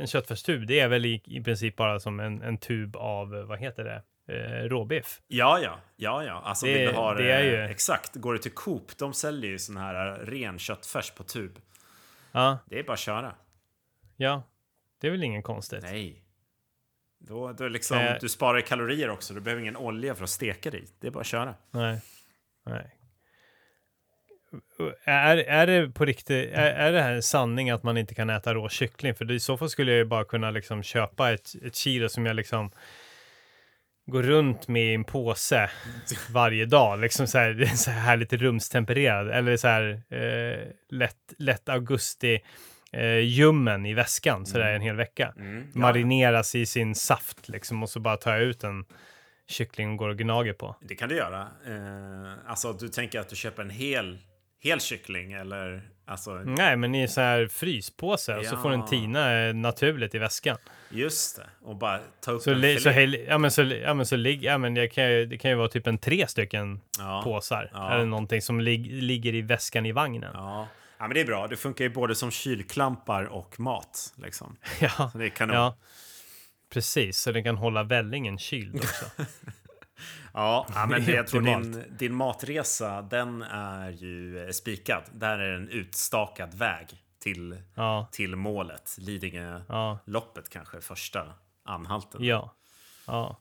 en 0.00 0.06
köttfärstub, 0.06 0.66
det 0.66 0.80
är 0.80 0.88
väl 0.88 1.06
i, 1.06 1.22
i 1.24 1.42
princip 1.42 1.76
bara 1.76 2.00
som 2.00 2.20
en, 2.20 2.42
en 2.42 2.58
tub 2.58 2.96
av, 2.96 3.30
vad 3.30 3.58
heter 3.58 3.84
det, 3.84 4.02
eh, 4.28 4.34
råbiff. 4.68 5.20
Ja, 5.26 5.58
ja, 5.62 5.80
ja, 5.96 6.24
ja. 6.24 6.42
Alltså 6.44 6.66
Det- 6.66 6.72
vill 6.74 6.86
du 6.88 6.92
ha 6.94 7.14
det 7.14 7.32
är 7.32 7.42
ju- 7.42 7.70
Exakt. 7.70 8.14
Går 8.14 8.32
du 8.32 8.38
till 8.38 8.52
Coop, 8.54 8.96
de 8.98 9.14
säljer 9.14 9.50
ju 9.50 9.58
sån 9.58 9.76
här 9.76 10.18
ren 10.18 10.58
köttfärs 10.58 11.10
på 11.10 11.22
tub. 11.24 11.58
Ja, 12.32 12.58
Det 12.66 12.78
är 12.78 12.82
bara 12.82 12.92
att 12.92 12.98
köra. 12.98 13.34
ja, 14.16 14.42
det 15.00 15.06
är 15.06 15.10
väl 15.10 15.22
ingen 15.24 15.42
konstigt. 15.42 15.82
Nej. 15.82 16.24
Då, 17.20 17.52
då 17.52 17.68
liksom, 17.68 17.98
Eh. 17.98 18.16
du 18.20 18.28
sparar 18.28 18.60
kalorier 18.60 19.10
också. 19.10 19.34
Du 19.34 19.40
behöver 19.40 19.62
ingen 19.62 19.76
olja 19.76 20.14
för 20.14 20.24
att 20.24 20.30
steka 20.30 20.70
dig. 20.70 20.84
Det 21.00 21.06
är 21.06 21.10
bara 21.10 21.20
att 21.20 21.26
köra. 21.26 21.54
Nej. 21.70 22.00
Nej. 22.66 22.94
Är, 25.04 25.36
är 25.36 25.66
det 25.66 25.90
på 25.90 26.04
riktigt, 26.04 26.52
är, 26.52 26.72
är 26.72 26.92
det 26.92 27.02
här 27.02 27.12
en 27.12 27.22
sanning 27.22 27.70
att 27.70 27.82
man 27.82 27.96
inte 27.98 28.14
kan 28.14 28.30
äta 28.30 28.54
rå 28.54 28.68
kyckling? 28.68 29.14
För 29.14 29.30
i 29.30 29.40
så 29.40 29.56
fall 29.56 29.70
skulle 29.70 29.90
jag 29.92 29.98
ju 29.98 30.04
bara 30.04 30.24
kunna 30.24 30.50
liksom 30.50 30.82
köpa 30.82 31.30
ett, 31.32 31.54
ett 31.62 31.74
kilo 31.74 32.08
som 32.08 32.26
jag 32.26 32.36
liksom 32.36 32.70
går 34.08 34.22
runt 34.22 34.68
med 34.68 34.90
i 34.90 34.94
en 34.94 35.04
påse 35.04 35.70
varje 36.30 36.66
dag. 36.66 37.00
Liksom 37.00 37.26
så 37.26 37.38
här, 37.38 37.64
så 37.76 37.90
här 37.90 38.16
lite 38.16 38.36
rumstempererad. 38.36 39.30
Eller 39.30 39.56
så 39.56 39.68
här 39.68 40.02
eh, 40.10 40.68
lätt, 40.88 41.34
lätt 41.38 41.68
augusti 41.68 42.40
eh, 42.92 43.18
ljummen 43.18 43.86
i 43.86 43.94
väskan 43.94 44.46
så 44.46 44.58
där 44.58 44.74
en 44.74 44.82
hel 44.82 44.96
vecka. 44.96 45.34
Mm. 45.36 45.66
Ja, 45.74 45.80
Marineras 45.80 46.54
i 46.54 46.66
sin 46.66 46.94
saft 46.94 47.48
liksom 47.48 47.82
och 47.82 47.90
så 47.90 48.00
bara 48.00 48.16
tar 48.16 48.32
jag 48.32 48.42
ut 48.42 48.64
en 48.64 48.84
kyckling 49.48 49.90
och 49.90 49.96
går 49.96 50.08
och 50.08 50.18
gnager 50.18 50.52
på. 50.52 50.76
det 50.80 50.94
kan 50.94 51.08
du 51.08 51.16
göra. 51.16 51.40
Eh, 51.66 52.32
alltså, 52.46 52.72
du 52.72 52.88
tänker 52.88 53.20
att 53.20 53.28
du 53.28 53.36
köper 53.36 53.62
en 53.62 53.70
hel, 53.70 54.18
hel 54.60 54.80
kyckling 54.80 55.32
eller? 55.32 55.82
Alltså, 56.06 56.30
Nej, 56.34 56.76
men 56.76 56.94
i 56.94 57.08
så 57.08 57.20
här 57.20 57.46
fryspåse 57.46 58.36
och 58.36 58.44
så 58.46 58.56
får 58.56 58.70
den 58.70 58.80
Ja. 58.80 58.86
tina 58.86 59.38
eh, 59.48 59.54
naturligt 59.54 60.14
i 60.14 60.18
väskan. 60.18 60.56
just 60.90 61.36
det. 61.36 61.46
Och 61.62 61.76
bara 61.76 62.00
ta 62.20 62.32
upp 62.32 62.42
Så, 62.42 62.50
en 62.50 62.60
li, 62.60 62.80
så, 62.80 62.90
ja, 63.28 63.38
men 63.38 63.50
så, 63.50 63.62
ja, 63.62 63.94
men 63.94 64.06
så 64.06 64.16
ligger, 64.16 64.50
ja, 64.50 64.58
men 64.58 64.74
det 64.74 64.88
kan, 64.88 65.12
ju, 65.12 65.26
det 65.26 65.38
kan 65.38 65.50
ju 65.50 65.56
vara 65.56 65.68
typ 65.68 65.86
en 65.86 65.98
tre 65.98 66.26
stycken 66.26 66.80
ja. 66.98 67.20
påsar 67.24 67.70
Ja. 67.72 67.92
eller 67.94 68.04
någonting 68.06 68.42
som 68.42 68.60
lig, 68.60 69.02
ligger 69.02 69.34
i 69.34 69.40
väskan 69.42 69.86
i 69.86 69.92
vagnen. 69.92 70.30
Ja, 70.34 70.40
Ja. 70.40 70.68
ja, 70.98 71.06
men 71.08 71.14
det 71.14 71.20
är 71.20 71.24
bra. 71.26 71.46
Det 71.46 71.56
funkar 71.56 71.84
ju 71.84 71.90
både 71.90 72.14
som 72.14 72.30
kylklampar 72.30 73.24
och 73.24 73.60
mat. 73.60 74.12
Liksom. 74.16 74.56
ja, 74.80 75.10
Så 75.12 75.18
det 75.18 75.24
är 75.24 75.28
kanon. 75.28 75.72
precis. 76.72 77.18
Så 77.18 77.32
den 77.32 77.44
kan 77.44 77.56
hålla 77.56 77.82
vällingen 77.82 78.38
kyld 78.38 78.76
också. 78.76 79.04
Ja, 80.38 80.66
men 80.88 81.04
jag 81.04 81.26
tror 81.26 81.40
din, 81.40 81.84
din 81.98 82.14
matresa, 82.14 83.02
den 83.02 83.42
är 83.42 83.90
ju 83.90 84.44
eh, 84.44 84.50
spikad. 84.50 85.02
Där 85.12 85.38
är 85.38 85.56
en 85.56 85.68
utstakad 85.68 86.54
väg 86.54 87.02
till, 87.18 87.62
ja, 87.74 88.08
till 88.12 88.36
målet. 88.36 88.96
Lidingö-loppet 88.98 90.44
ja, 90.44 90.50
kanske, 90.50 90.80
första 90.80 91.32
anhalten. 91.64 92.24
ja, 92.24 92.54
ja. 93.06 93.36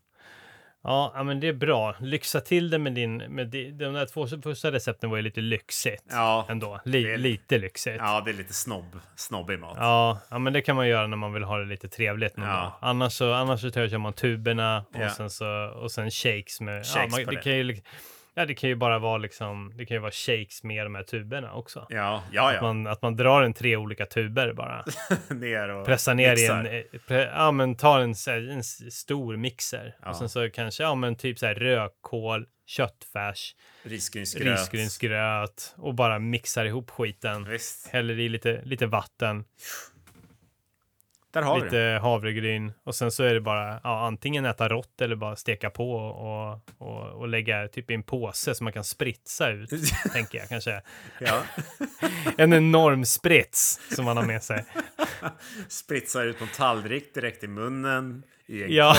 Ja, 0.88 1.24
men 1.24 1.40
det 1.40 1.48
är 1.48 1.54
bra. 1.54 1.96
Lyxa 2.00 2.42
till 2.42 2.70
det 2.70 2.78
med 2.78 2.94
din... 2.94 3.18
Med 3.18 3.48
di, 3.48 3.72
de 3.72 3.94
där 3.94 4.06
två 4.06 4.28
första 4.44 4.72
recepten 4.72 5.10
var 5.10 5.18
ju 5.18 5.24
lite 5.24 5.42
lyxigt. 5.42 6.04
Ja, 6.10 6.46
Ändå. 6.50 6.80
Li, 6.86 7.04
det 7.04 7.18
lite 7.18 7.58
lyxigt. 7.58 7.96
ja 8.00 8.22
det 8.26 8.32
är 8.32 8.34
lite 8.34 8.54
snobb, 8.54 9.00
snobbig 9.16 9.60
mat. 9.60 9.78
Ja, 9.80 10.20
ja, 10.30 10.40
men 10.40 10.54
det 10.54 10.62
kan 10.62 10.76
man 10.76 10.88
göra 10.88 11.08
när 11.08 11.18
man 11.18 11.34
vill 11.34 11.44
ha 11.44 11.58
det 11.58 11.66
lite 11.66 11.90
trevligt 11.90 12.38
någon 12.38 12.48
Ja. 12.48 12.54
dag. 12.56 12.72
Annars 12.82 13.14
så, 13.14 13.34
annars 13.34 13.62
så 13.62 13.72
kör 13.72 13.98
man 13.98 14.14
tuberna 14.14 14.78
och, 14.94 15.02
Ja. 15.02 15.10
sen 15.10 15.30
så, 15.30 15.46
och 15.82 15.92
sen 15.92 16.12
shakes 16.12 16.62
med... 16.62 16.86
Shakes 16.86 16.96
ja, 16.96 17.18
man, 17.18 17.26
på 17.26 17.32
det, 17.32 17.38
kan 17.42 17.56
ju, 17.56 17.82
ja, 18.38 18.46
det 18.46 18.56
kan 18.56 18.70
ju 18.70 18.76
bara 18.76 19.00
vara 19.00 19.18
liksom... 19.18 19.72
Det 19.76 19.86
kan 19.86 19.96
ju 19.96 20.02
vara 20.02 20.12
shakes 20.12 20.64
med 20.64 20.86
de 20.86 20.96
här 20.96 21.04
tuberna 21.04 21.54
också. 21.54 21.86
Ja, 21.90 22.24
ja, 22.32 22.48
Att, 22.50 22.56
ja. 22.56 22.62
man, 22.62 22.88
att 22.88 23.02
man 23.02 23.16
drar 23.16 23.42
en 23.42 23.54
tre 23.54 23.76
olika 23.76 24.06
tuber 24.06 24.54
bara. 24.54 24.86
ner 25.30 25.70
och 25.70 25.86
Pressar 25.86 26.16
ner 26.16 26.28
i 26.28 26.32
mixar. 26.32 26.60
en... 26.60 26.66
eh, 26.66 27.00
Pre, 27.08 27.22
ja, 27.36 27.52
men 27.52 27.76
tar 27.76 28.00
en, 28.00 28.14
en 28.52 28.64
stor 28.92 29.38
mixer. 29.38 29.96
Ja. 30.02 30.10
Och 30.10 30.16
sen 30.16 30.30
så 30.30 30.50
kanske, 30.50 30.84
ja 30.84 30.96
men 30.96 31.16
typ 31.16 31.40
så 31.40 31.46
här 31.46 31.56
rödkål, 31.56 32.46
köttfärs, 32.66 33.56
Risgrynsgröt. 33.84 34.60
risgrynsgröt 34.60 35.74
och 35.78 35.94
bara 35.96 36.20
mixar 36.20 36.66
ihop 36.66 36.90
skiten. 36.92 37.50
Visst, 37.50 37.88
Häller 37.88 38.20
i 38.20 38.30
lite, 38.30 38.62
lite 38.66 38.86
vatten. 38.86 39.46
Där 41.34 41.42
har 41.42 41.56
vi 41.60 41.64
lite 41.64 42.00
havregryn 42.02 42.74
och 42.84 42.96
sen 42.96 43.12
så 43.12 43.24
är 43.24 43.34
det 43.34 43.42
bara 43.42 43.80
ja, 43.84 44.06
antingen 44.08 44.46
äta 44.46 44.70
rått 44.70 45.02
eller 45.02 45.16
bara 45.16 45.36
steka 45.36 45.70
på 45.70 45.92
och, 45.92 46.62
och, 46.78 47.12
och 47.12 47.28
lägga 47.28 47.68
typ 47.68 47.92
i 47.92 47.94
en 47.94 48.04
påse 48.04 48.56
som 48.56 48.64
man 48.64 48.74
kan 48.74 48.84
spritsa 48.84 49.50
ut, 49.50 49.70
tänker 50.14 50.38
jag 50.38 50.50
kanske. 50.50 50.82
Ja. 51.20 51.42
En 52.38 52.54
enorm 52.54 53.06
sprits 53.06 53.80
som 53.96 54.06
man 54.06 54.18
har 54.18 54.26
med 54.26 54.44
sig. 54.44 54.66
Spritsar 55.68 56.26
ut 56.26 56.42
en 56.42 56.48
tallrik 56.48 57.14
direkt 57.14 57.44
i 57.44 57.48
munnen. 57.48 58.24
I 58.46 58.64
en 58.64 58.72
Ja, 58.72 58.96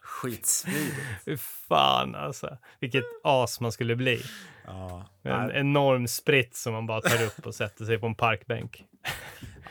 skitsmidigt. 0.00 1.40
fan 1.68 2.14
alltså. 2.14 2.58
Vilket 2.80 3.04
as 3.24 3.60
man 3.60 3.72
skulle 3.72 3.96
bli. 3.96 4.22
Ja. 4.66 5.06
En 5.22 5.50
enorm 5.50 6.08
sprits 6.08 6.62
som 6.62 6.72
man 6.72 6.86
bara 6.86 7.00
tar 7.00 7.24
upp 7.24 7.46
och 7.46 7.54
sätter 7.54 7.84
sig 7.84 7.98
på 7.98 8.06
en 8.06 8.14
parkbänk 8.14 8.84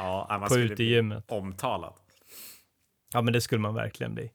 ja, 0.02 0.28
man 0.30 0.42
på 0.42 0.50
skulle 0.50 0.76
bli 0.76 0.86
gymmet. 0.86 1.32
omtalad. 1.32 1.94
Ja, 3.14 3.22
men 3.22 3.34
det 3.34 3.42
skulle 3.42 3.62
man 3.62 3.74
verkligen 3.74 4.16
bli. 4.16 4.32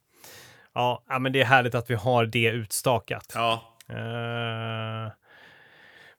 Ja, 0.74 1.02
men 1.20 1.32
det 1.32 1.40
är 1.40 1.44
härligt 1.44 1.74
att 1.74 1.90
vi 1.90 1.94
har 1.94 2.26
det 2.26 2.48
utstakat. 2.50 3.32
Ja, 3.34 3.76
Eh, 3.88 5.12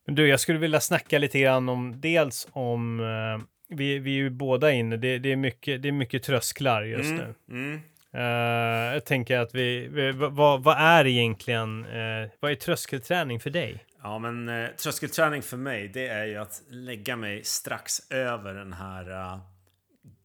men 0.05 0.15
du, 0.15 0.27
jag 0.27 0.39
skulle 0.39 0.59
vilja 0.59 0.79
snacka 0.79 1.19
lite 1.19 1.39
grann 1.39 1.69
om 1.69 2.01
dels 2.01 2.47
om 2.51 2.99
eh, 2.99 3.45
vi, 3.75 3.99
vi 3.99 4.11
är 4.11 4.15
ju 4.15 4.29
båda 4.29 4.71
inne. 4.71 4.97
Det, 4.97 5.19
det, 5.19 5.31
är 5.31 5.35
mycket, 5.35 5.81
det 5.81 5.87
är 5.87 5.91
mycket 5.91 6.23
trösklar 6.23 6.83
just 6.83 7.11
nu. 7.11 7.33
mm, 7.49 7.71
mm. 7.71 7.81
Eh, 8.13 8.93
jag 8.93 9.05
tänker 9.05 9.39
att 9.39 9.55
vi, 9.55 9.87
vi 9.87 10.11
vad, 10.11 10.63
vad 10.63 10.77
är 10.77 11.07
egentligen, 11.07 11.85
eh, 11.85 12.29
vad 12.39 12.51
är 12.51 12.55
tröskelträning 12.55 13.39
för 13.39 13.49
dig? 13.49 13.85
Ja, 14.01 14.19
men 14.19 14.49
eh, 14.49 14.69
tröskelträning 14.69 15.41
för 15.41 15.57
mig, 15.57 15.87
det 15.87 16.07
är 16.07 16.25
ju 16.25 16.35
att 16.37 16.61
lägga 16.69 17.15
mig 17.15 17.43
strax 17.43 18.11
över 18.11 18.53
den 18.53 18.73
här 18.73 19.09
eh, 19.09 19.39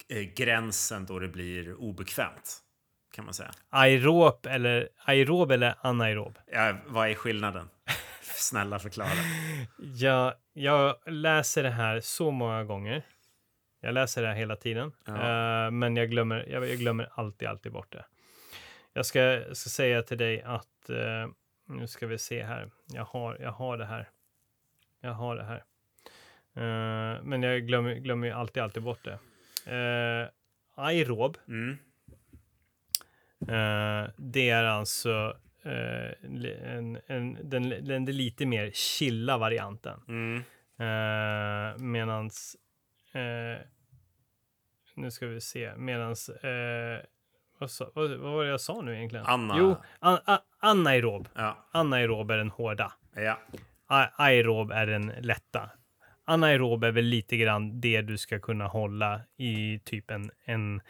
eh, 0.08 0.22
gränsen 0.22 1.06
då 1.06 1.18
det 1.18 1.28
blir 1.28 1.74
obekvämt. 1.74 2.58
Kan 3.14 3.24
man 3.24 3.34
säga. 3.34 3.50
Aerob 3.70 4.46
eller, 4.46 4.88
aerob 5.04 5.50
eller 5.50 5.74
anaerob? 5.80 6.38
Ja, 6.52 6.76
vad 6.86 7.10
är 7.10 7.14
skillnaden? 7.14 7.68
Snälla 8.22 8.78
förklara. 8.78 9.08
Jag, 9.78 10.34
jag 10.52 10.96
läser 11.06 11.62
det 11.62 11.70
här 11.70 12.00
så 12.00 12.30
många 12.30 12.64
gånger. 12.64 13.02
Jag 13.80 13.94
läser 13.94 14.22
det 14.22 14.28
här 14.28 14.34
hela 14.34 14.56
tiden, 14.56 14.92
Ja. 15.04 15.12
Eh, 15.64 15.70
men 15.70 15.96
jag 15.96 16.10
glömmer, 16.10 16.46
jag, 16.48 16.68
jag 16.68 16.78
glömmer 16.78 17.08
alltid, 17.14 17.48
alltid 17.48 17.72
bort 17.72 17.92
det. 17.92 18.04
Jag 18.92 19.06
ska, 19.06 19.42
ska 19.52 19.70
säga 19.70 20.02
till 20.02 20.18
dig 20.18 20.42
att, 20.42 20.90
eh, 20.90 21.28
nu 21.64 21.86
ska 21.86 22.06
vi 22.06 22.18
se 22.18 22.44
här, 22.44 22.70
jag 22.86 23.04
har, 23.04 23.36
jag 23.40 23.52
har 23.52 23.78
det 23.78 23.84
här. 23.84 24.08
Jag 25.00 25.12
har 25.12 25.36
det 25.36 25.44
här. 25.44 25.64
Eh, 26.54 27.22
men 27.22 27.42
jag 27.42 27.66
glömmer, 27.66 27.94
glömmer 27.94 28.26
ju 28.26 28.32
alltid, 28.32 28.62
alltid 28.62 28.82
bort 28.82 29.04
det. 29.04 29.18
Uh, 29.66 30.28
aerob, 30.74 31.38
Mm. 31.48 31.78
eh, 33.40 34.10
det 34.16 34.50
är 34.50 34.64
alltså 34.64 35.36
en, 35.62 36.98
en, 37.06 37.38
den, 37.42 37.68
den, 37.84 38.04
lite 38.04 38.46
mer 38.46 38.70
chilla 38.70 39.38
varianten. 39.38 40.00
Mm. 40.08 40.42
Medans... 41.92 42.56
Nu 44.94 45.10
ska 45.10 45.26
vi 45.26 45.40
se. 45.40 45.76
Medans... 45.76 46.28
Eh, 46.28 47.00
vad, 47.62 47.70
sa, 47.70 47.90
vad, 47.94 48.10
vad 48.10 48.32
var 48.32 48.44
det 48.44 48.50
jag 48.50 48.60
sa 48.60 48.80
nu 48.80 48.96
egentligen? 48.96 49.26
Anna. 49.26 49.54
Jo, 49.58 49.76
an, 49.98 50.18
a, 50.24 50.38
anaerob. 50.60 51.28
Ja. 51.34 51.56
Anaerob 51.72 52.30
är 52.30 52.36
den 52.36 52.50
hårda. 52.50 52.92
ja. 53.16 53.38
A, 53.88 54.06
aerob 54.16 54.70
är 54.70 54.86
den 54.86 55.12
lätta. 55.20 55.70
Anaerob 56.24 56.84
är 56.84 56.90
väl 56.90 57.04
lite 57.04 57.36
grann 57.36 57.80
det 57.80 58.02
du 58.02 58.18
ska 58.18 58.38
kunna 58.38 58.66
hålla 58.66 59.20
i 59.38 59.78
typ 59.84 60.10
en, 60.10 60.30
en 60.44 60.80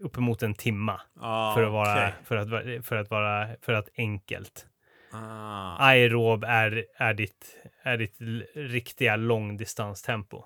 uppemot 0.00 0.42
en 0.42 0.54
timma 0.54 1.00
Ah, 1.20 1.54
för 1.54 1.62
att 1.62 1.72
vara, 1.72 1.92
okej. 1.94 2.12
för 2.24 2.36
att, 2.36 2.48
vara- 2.48 2.82
för 2.82 2.96
att 2.96 3.10
vara, 3.10 3.48
för 3.62 3.72
att 3.72 3.88
enkelt. 3.96 4.66
Ah. 5.12 5.76
Aerob 5.78 6.44
är, 6.44 6.84
är 6.96 7.14
ditt, 7.14 7.56
är 7.82 7.96
ditt 7.96 8.16
riktiga 8.54 9.16
långdistanstempo. 9.16 10.44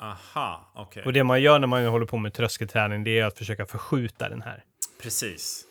Aha, 0.00 0.72
okej. 0.74 1.02
Och 1.04 1.12
det 1.12 1.24
man 1.24 1.42
gör 1.42 1.58
när 1.58 1.66
man 1.66 1.86
håller 1.86 2.06
på 2.06 2.18
med 2.18 2.34
tröskelträning, 2.34 3.04
det 3.04 3.18
är 3.18 3.24
att 3.24 3.38
försöka 3.38 3.66
förskjuta 3.66 4.28
den 4.28 4.42
här. 4.42 4.64
Precis. 5.02 5.66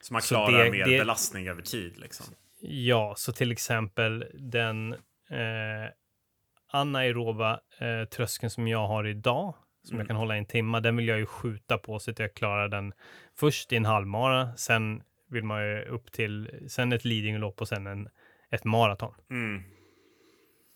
Så 0.00 0.12
man 0.12 0.22
klarar 0.22 0.64
det- 0.64 0.70
mer 0.70 0.84
det- 0.84 0.98
belastning 0.98 1.48
över 1.48 1.62
tid 1.62 1.98
liksom. 1.98 2.26
Ja, 2.60 3.14
så 3.16 3.32
till 3.32 3.52
exempel 3.52 4.24
den 4.34 4.92
eh, 5.30 5.90
anaeroba 6.72 7.60
eh, 7.78 8.08
tröskeln 8.08 8.50
som 8.50 8.68
jag 8.68 8.86
har 8.86 9.06
idag, 9.06 9.54
som 9.82 9.94
Mm. 9.94 9.98
jag 10.00 10.06
kan 10.06 10.16
hålla 10.16 10.34
i 10.34 10.38
en 10.38 10.46
timma, 10.46 10.80
den 10.80 10.96
vill 10.96 11.08
jag 11.08 11.18
ju 11.18 11.26
skjuta 11.26 11.78
på 11.78 11.98
så 11.98 12.10
att 12.10 12.18
jag 12.18 12.34
klarar 12.34 12.68
den 12.68 12.92
först 13.36 13.72
i 13.72 13.76
en 13.76 13.84
halvmara, 13.84 14.56
sen 14.56 15.02
vill 15.30 15.44
man 15.44 15.62
ju 15.66 15.82
upp 15.84 16.12
till, 16.12 16.64
sen 16.68 16.92
ett 16.92 17.04
Lidingölopp 17.04 17.60
och 17.60 17.68
sen 17.68 17.86
en, 17.86 18.08
ett 18.50 18.64
maraton. 18.64 19.14
Mm. 19.30 19.62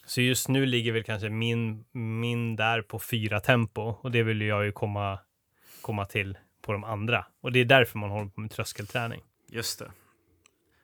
Så 0.07 0.21
just 0.21 0.49
nu 0.49 0.67
ligger 0.67 0.93
väl 0.93 1.05
kanske 1.05 1.29
min, 1.31 1.85
min 1.93 2.57
där 2.57 2.83
på 2.83 2.99
fyra 2.99 3.41
tempo 3.41 3.83
och 3.83 4.11
det 4.11 4.23
vill 4.23 4.41
jag 4.41 4.65
ju 4.65 4.73
komma, 4.73 5.19
komma 5.81 6.05
till 6.05 6.39
på 6.65 6.73
de 6.73 6.85
andra. 6.85 7.27
Och 7.41 7.53
det 7.53 7.59
är 7.61 7.65
därför 7.65 7.99
man 7.99 8.11
håller 8.11 8.29
på 8.31 8.41
med 8.41 8.51
tröskelträning. 8.51 9.21
Just 9.51 9.79
det. 9.79 9.91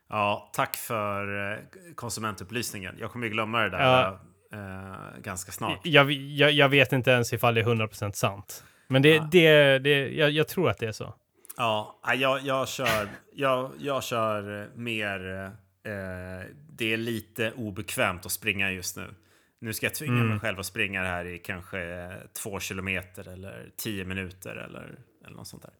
Ja, 0.09 0.49
tack 0.53 0.75
för 0.75 1.51
eh, 1.53 1.57
konsumentupplysningen. 1.95 2.95
Jag 2.99 3.11
kommer 3.11 3.27
ju 3.27 3.33
glömma 3.33 3.61
det 3.61 3.69
där 3.69 3.79
Ja. 3.79 4.19
eh, 4.53 5.21
ganska 5.21 5.51
snart. 5.51 5.79
Jag, 5.83 6.11
jag, 6.11 6.51
jag 6.51 6.69
vet 6.69 6.93
inte 6.93 7.11
ens 7.11 7.33
ifall 7.33 7.53
det 7.53 7.61
är 7.61 7.65
100% 7.65 8.11
sant. 8.11 8.63
Men 8.87 9.01
det, 9.01 9.09
Ja. 9.15 9.27
det, 9.31 9.79
det, 9.79 10.09
jag, 10.09 10.31
jag 10.31 10.47
tror 10.47 10.69
att 10.69 10.77
det 10.77 10.85
är 10.87 10.91
så. 10.91 11.13
Ja, 11.57 11.99
jag, 12.17 12.39
jag, 12.41 12.67
kör, 12.69 13.09
jag, 13.33 13.71
jag 13.79 14.03
kör 14.03 14.61
eh, 14.61 14.67
mer... 14.75 15.45
Eh, 15.85 16.45
det 16.69 16.93
är 16.93 16.97
lite 16.97 17.51
obekvämt 17.51 18.25
att 18.25 18.31
springa 18.31 18.71
just 18.71 18.97
nu. 18.97 19.15
Nu 19.61 19.73
ska 19.73 19.85
jag 19.85 19.95
tvinga 19.95 20.13
Mm. 20.13 20.27
mig 20.29 20.39
själv 20.39 20.59
att 20.59 20.65
springa 20.65 21.03
här 21.03 21.25
i 21.25 21.37
kanske 21.39 22.11
två 22.43 22.59
kilometer 22.59 23.27
eller 23.33 23.69
tio 23.77 24.05
minuter 24.05 24.55
eller, 24.55 24.95
eller 25.25 25.35
något 25.35 25.47
sånt 25.47 25.63
där. 25.63 25.73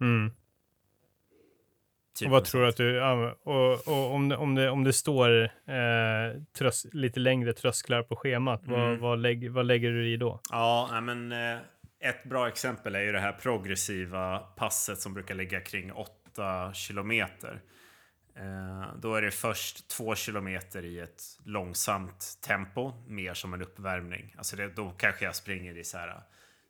Mm. 0.00 0.30
Typ 2.18 2.26
Och 2.26 2.32
vad 2.32 2.44
tror 2.44 2.62
du 2.62 2.68
att 2.68 2.76
du... 2.76 3.00
Och, 3.42 3.88
och 3.88 4.14
om, 4.14 4.28
det, 4.28 4.36
om, 4.36 4.54
det, 4.54 4.70
om 4.70 4.84
det 4.84 4.92
står 4.92 5.44
eh, 5.44 6.40
trös, 6.58 6.86
lite 6.92 7.20
längre 7.20 7.52
trösklar 7.52 8.02
på 8.02 8.16
schemat, 8.16 8.60
vad, 8.64 8.80
Mm. 8.88 9.00
vad, 9.00 9.18
lägg, 9.18 9.50
vad 9.50 9.66
lägger 9.66 9.90
du 9.90 10.08
i 10.12 10.16
då? 10.16 10.40
Ja, 10.50 10.88
nej, 10.92 11.00
men 11.00 11.32
eh, 11.32 11.58
ett 12.00 12.24
bra 12.24 12.48
exempel 12.48 12.94
är 12.94 13.00
ju 13.00 13.12
det 13.12 13.20
här 13.20 13.32
progressiva 13.32 14.38
passet 14.38 14.98
som 14.98 15.14
brukar 15.14 15.34
ligga 15.34 15.60
kring 15.60 15.92
8 15.92 16.72
kilometer. 16.74 17.60
Eh, 18.36 18.94
då 18.98 19.14
är 19.14 19.22
det 19.22 19.30
först 19.30 19.88
2 19.88 20.14
kilometer 20.14 20.84
i 20.84 21.00
ett 21.00 21.22
långsamt 21.44 22.38
tempo, 22.46 22.92
mer 23.06 23.34
som 23.34 23.54
en 23.54 23.62
uppvärmning. 23.62 24.34
Alltså 24.38 24.56
det, 24.56 24.68
då 24.68 24.90
kanske 24.90 25.24
jag 25.24 25.36
springer 25.36 25.78
i 25.78 25.84
så 25.84 25.98
här 25.98 26.20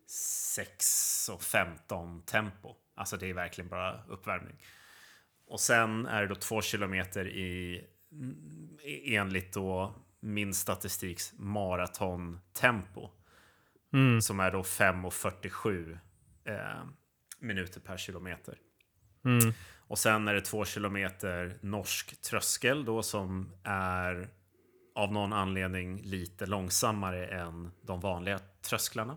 6 0.07 1.29
och 1.33 1.43
15 1.43 2.23
tempo. 2.23 2.75
Alltså 2.95 3.17
det 3.17 3.31
är 3.31 3.35
verkligen 3.35 3.69
bara 3.69 4.05
uppvärmning. 4.09 4.57
Och 5.47 5.61
sen 5.61 6.07
är 6.07 6.23
det 6.23 6.29
då 6.29 6.35
2 6.35 6.63
kilometer 6.63 7.29
i 7.29 7.85
mm, 8.13 8.79
enligt 9.05 9.53
då 9.55 9.95
min 10.21 10.55
statistiks 10.55 11.33
maratontempo 11.37 13.11
Mm. 13.93 14.21
som 14.21 14.41
är 14.41 14.51
då 14.51 14.63
5.47 14.63 15.99
eh, 16.45 16.85
minuter 17.39 17.81
per 17.81 17.97
kilometer. 17.97 18.59
Mm. 19.25 19.53
Och 19.89 19.99
sen 19.99 20.29
är 20.29 20.35
det 20.35 20.41
två 20.41 20.65
kilometer 20.65 21.59
norsk 21.61 22.23
tröskel 22.23 22.85
då 22.85 23.03
som 23.03 23.53
är 23.65 24.29
av 24.95 25.13
någon 25.13 25.33
anledning 25.33 26.01
lite 26.03 26.47
långsammare 26.47 27.27
än 27.27 27.71
de 27.83 28.01
vanliga 28.01 28.41
trösklarna. 28.63 29.17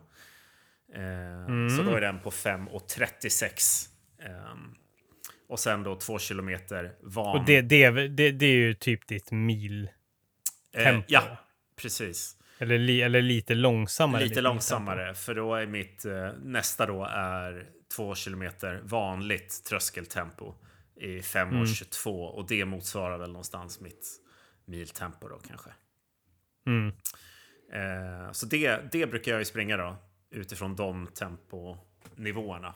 Eh, 0.95 1.77
Så 1.77 1.83
då 1.83 1.95
är 1.95 2.01
den 2.01 2.19
på 2.19 2.31
5.36. 2.31 3.89
Eh, 4.25 4.55
Och 5.47 5.59
sen 5.59 5.83
då 5.83 5.95
två 5.95 6.19
kilometer 6.19 6.95
van. 7.01 7.39
Och 7.39 7.45
det, 7.45 7.61
det, 7.61 7.89
det, 8.07 8.31
det 8.31 8.45
är 8.45 8.55
ju 8.55 8.73
typ 8.73 9.07
ditt 9.07 9.31
mil. 9.31 9.89
eh, 10.73 10.83
tempo. 10.83 11.05
Ja, 11.07 11.37
precis. 11.81 12.35
Eller, 12.59 12.77
li, 12.77 13.01
eller 13.01 13.21
lite 13.21 13.55
långsammare. 13.55 14.23
Lite 14.25 14.41
långsammare, 14.41 15.13
för 15.13 15.35
då 15.35 15.55
är 15.55 15.65
mitt 15.65 16.05
eh, 16.05 16.31
nästa 16.43 16.85
då 16.85 17.05
är 17.05 17.65
två 17.95 18.15
kilometer 18.15 18.81
vanligt 18.83 19.63
tröskeltempo 19.69 20.53
i 20.95 21.19
5.22 21.19 22.09
Mm. 22.09 22.21
och 22.35 22.47
det 22.47 22.65
motsvarar 22.65 23.17
väl 23.17 23.31
någonstans 23.31 23.79
mitt 23.79 24.07
miltempo 24.65 25.27
då 25.27 25.39
kanske. 25.47 25.69
Mm. 26.67 26.87
Eh, 27.73 28.31
så 28.31 28.45
det, 28.45 28.91
det 28.91 29.07
brukar 29.07 29.31
jag 29.31 29.39
ju 29.41 29.45
springa 29.45 29.77
då 29.77 29.95
utifrån 30.31 30.75
de 30.75 31.07
temponivåerna. 31.07 32.73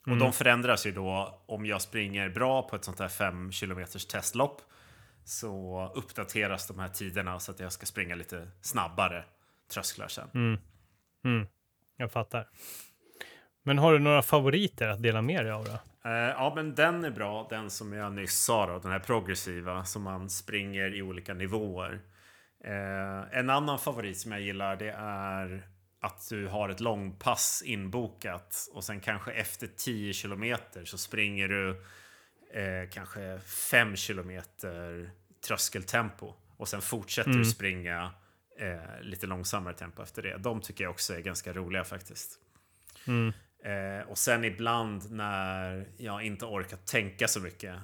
Och 0.00 0.06
Mm. 0.06 0.18
de 0.18 0.32
förändras 0.32 0.86
ju 0.86 0.92
då 0.92 1.40
om 1.46 1.66
jag 1.66 1.82
springer 1.82 2.28
bra 2.28 2.62
på 2.68 2.76
ett 2.76 2.84
sånt 2.84 2.98
här 2.98 3.08
5 3.08 3.52
kilometers 3.52 4.06
testlopp 4.06 4.62
så 5.24 5.92
uppdateras 5.94 6.66
de 6.68 6.78
här 6.78 6.88
tiderna 6.88 7.40
så 7.40 7.52
att 7.52 7.60
jag 7.60 7.72
ska 7.72 7.86
springa 7.86 8.14
lite 8.14 8.48
snabbare 8.60 9.24
trösklar 9.72 10.08
sen. 10.08 10.28
Mm. 10.34 10.60
Mm. 11.24 11.46
Jag 11.96 12.12
fattar. 12.12 12.48
Men 13.62 13.78
har 13.78 13.92
du 13.92 13.98
några 13.98 14.22
favoriter 14.22 14.88
att 14.88 15.02
dela 15.02 15.22
med 15.22 15.44
dig 15.44 15.52
av 15.52 15.64
då? 15.64 15.78
Eh, 16.10 16.12
ja, 16.12 16.52
men 16.56 16.74
den 16.74 17.04
är 17.04 17.10
bra, 17.10 17.46
den 17.50 17.70
som 17.70 17.92
jag 17.92 18.12
nyss 18.12 18.44
sa 18.44 18.66
då, 18.66 18.78
den 18.78 18.92
här 18.92 18.98
progressiva 18.98 19.84
som 19.84 20.02
man 20.02 20.30
springer 20.30 20.94
i 20.94 21.02
olika 21.02 21.34
nivåer. 21.34 22.00
Eh, 22.64 23.38
en 23.38 23.50
annan 23.50 23.78
favorit 23.78 24.18
som 24.18 24.32
jag 24.32 24.40
gillar 24.40 24.76
det 24.76 24.90
är 24.98 25.68
att 26.04 26.28
du 26.28 26.48
har 26.48 26.68
ett 26.68 26.80
långpass 26.80 27.62
inbokat 27.66 28.68
och 28.72 28.84
sen 28.84 29.00
kanske 29.00 29.32
efter 29.32 29.66
10 29.66 30.12
kilometer 30.12 30.84
så 30.84 30.98
springer 30.98 31.48
du 31.48 31.70
eh, 32.60 32.90
kanske 32.90 33.38
5 33.70 33.96
kilometer 33.96 35.10
tröskeltempo 35.46 36.34
och 36.56 36.68
sen 36.68 36.80
fortsätter 36.80 37.30
du 37.30 37.44
springa 37.44 38.10
eh, 38.58 39.02
lite 39.02 39.26
långsammare 39.26 39.74
tempo 39.74 40.02
efter 40.02 40.22
det. 40.22 40.36
De 40.36 40.60
tycker 40.60 40.84
jag 40.84 40.90
också 40.90 41.14
är 41.14 41.20
ganska 41.20 41.52
roliga 41.52 41.84
faktiskt. 41.84 42.38
Mm. 43.06 43.32
Eh, 43.64 44.08
och 44.08 44.18
sen 44.18 44.44
ibland 44.44 45.10
när 45.10 45.86
jag 45.96 46.22
inte 46.22 46.44
orkar 46.44 46.76
tänka 46.76 47.28
så 47.28 47.40
mycket. 47.40 47.74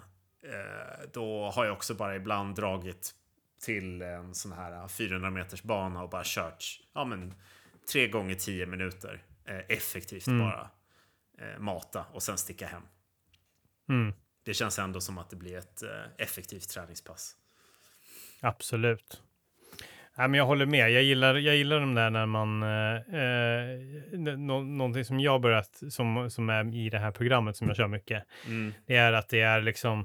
Eh, 0.47 1.09
då 1.13 1.51
har 1.51 1.65
jag 1.65 1.73
också 1.73 1.95
bara 1.95 2.17
ibland 2.17 2.55
dragit 2.55 3.15
till 3.61 4.03
en 4.03 4.35
sån 4.35 4.53
här 4.53 4.89
400 4.89 5.31
meters 5.31 5.63
bana 5.63 6.03
och 6.03 6.11
bara 6.11 6.23
kört 6.25 6.81
ja, 6.95 7.05
men, 7.05 7.35
tre 7.93 8.09
gånger 8.09 8.35
10 8.35 8.67
minuter. 8.67 9.23
Eh, 9.45 9.59
effektivt 9.69 10.27
bara. 10.27 10.71
Eh, 11.39 11.59
mata 11.59 12.05
och 12.13 12.23
sen 12.23 12.39
sticka 12.39 12.67
hem. 12.67 12.83
Mm. 13.89 14.15
Det 14.45 14.55
känns 14.55 14.79
ändå 14.79 15.01
som 15.01 15.19
att 15.19 15.31
det 15.31 15.37
blir 15.37 15.57
ett 15.59 15.83
eh, 15.83 15.89
effektivt 16.19 16.69
träningspass. 16.69 17.37
Absolut. 18.41 19.23
Ja, 20.17 20.29
men 20.29 20.39
jag 20.39 20.47
håller 20.47 20.67
med. 20.67 20.91
Jag 20.91 21.03
gillar, 21.03 21.35
jag 21.35 21.57
gillar 21.57 21.81
de 21.81 21.95
där 21.95 22.11
när 22.11 22.27
man... 22.27 22.63
Eh, 22.63 24.39
nå, 24.39 24.63
någonting 24.63 25.05
som 25.05 25.21
jag 25.21 25.41
börjat, 25.41 25.83
som, 25.91 26.31
som 26.31 26.49
är 26.51 26.75
i 26.75 26.91
det 26.91 26.99
här 26.99 27.11
programmet 27.11 27.57
som 27.57 27.69
jag 27.69 27.77
kör 27.77 27.89
mycket, 27.89 28.25
Mm. 28.47 28.73
det 28.87 28.97
är 28.97 29.13
att 29.13 29.29
det 29.29 29.41
är 29.41 29.61
liksom... 29.61 30.01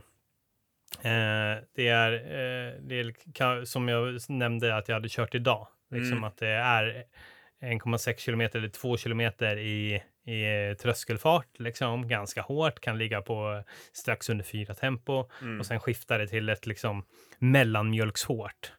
Eh, 1.01 1.63
det 1.76 1.88
är, 1.88 2.11
eh, 2.13 2.73
det 2.82 2.99
är 2.99 3.65
som 3.65 3.88
jag 3.88 4.19
nämnde 4.30 4.76
att 4.78 4.88
jag 4.88 4.95
hade 4.95 5.09
kört 5.09 5.36
idag. 5.36 5.67
Liksom 5.91 6.11
Mm. 6.11 6.23
att 6.23 6.38
det 6.38 6.47
är 6.47 7.03
1,6 7.66 8.18
kilometer 8.18 8.59
eller 8.59 8.70
2 8.70 8.97
kilometer 8.97 9.57
i, 9.57 9.95
i 10.26 10.76
tröskelfart, 10.82 11.59
liksom 11.59 12.07
ganska 12.07 12.41
hårt, 12.41 12.80
kan 12.80 12.97
ligga 12.97 13.22
på 13.22 13.63
strax 13.93 14.30
under 14.30 14.45
fyra 14.45 14.74
tempo 14.74 15.30
Mm. 15.41 15.59
och 15.59 15.66
sen 15.66 15.80
skiftar 15.80 16.20
det 16.20 16.28
till 16.28 16.49
ett 16.49 16.66
liksom 16.68 17.05
mellanmjölkshårt 17.39 18.72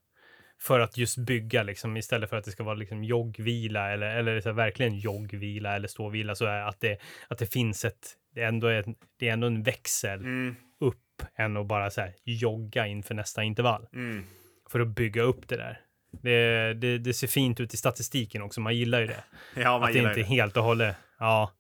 för 0.61 0.81
att 0.81 0.97
just 0.97 1.19
bygga 1.19 1.63
liksom 1.63 1.97
istället 1.97 2.31
för 2.31 2.37
att 2.37 2.45
det 2.45 2.51
ska 2.51 2.63
vara 2.65 2.75
liksom 2.75 3.05
joggvila 3.05 3.93
eller, 3.93 4.07
eller 4.17 4.41
så 4.41 4.49
här, 4.49 4.55
verkligen 4.57 4.99
joggvila 4.99 5.77
eller 5.77 5.89
ståvila 5.89 6.35
så 6.35 6.45
är 6.47 6.61
att 6.61 6.81
det, 6.81 6.99
att 7.29 7.39
det 7.39 7.47
finns 7.53 7.85
ett, 7.85 8.13
det 8.35 8.43
är 8.43 8.49
ändå, 8.49 8.69
ett, 8.69 8.87
det 9.19 9.29
är 9.29 9.33
ändå 9.33 9.47
en 9.47 9.63
växel 9.63 10.21
Mm. 10.21 10.57
upp 10.81 11.23
än 11.37 11.57
att 11.57 11.67
bara 11.67 11.91
så 11.91 12.01
här 12.01 12.15
jogga 12.25 12.87
inför 12.87 13.15
nästa 13.15 13.43
intervall 13.43 13.87
Mm. 13.93 14.25
för 14.71 14.81
att 14.81 14.89
bygga 14.89 15.23
upp 15.23 15.49
det 15.49 15.57
där. 15.57 15.81
Det, 16.23 16.75
det, 16.75 16.99
det 16.99 17.15
ser 17.15 17.27
fint 17.27 17.61
ut 17.61 17.75
i 17.75 17.77
statistiken 17.77 18.43
också, 18.43 18.61
man 18.61 18.77
gillar 18.77 19.01
ju 19.01 19.07
det. 19.07 19.25
Ja, 19.55 19.79
man 19.79 19.83
att 19.83 19.93
det 19.93 19.99
gillar 19.99 20.11
inte 20.11 20.21
är 20.21 20.25
det. 20.25 20.29
helt 20.29 20.57
och 20.57 20.65
hållet, 20.65 20.97
ja, 21.19 21.53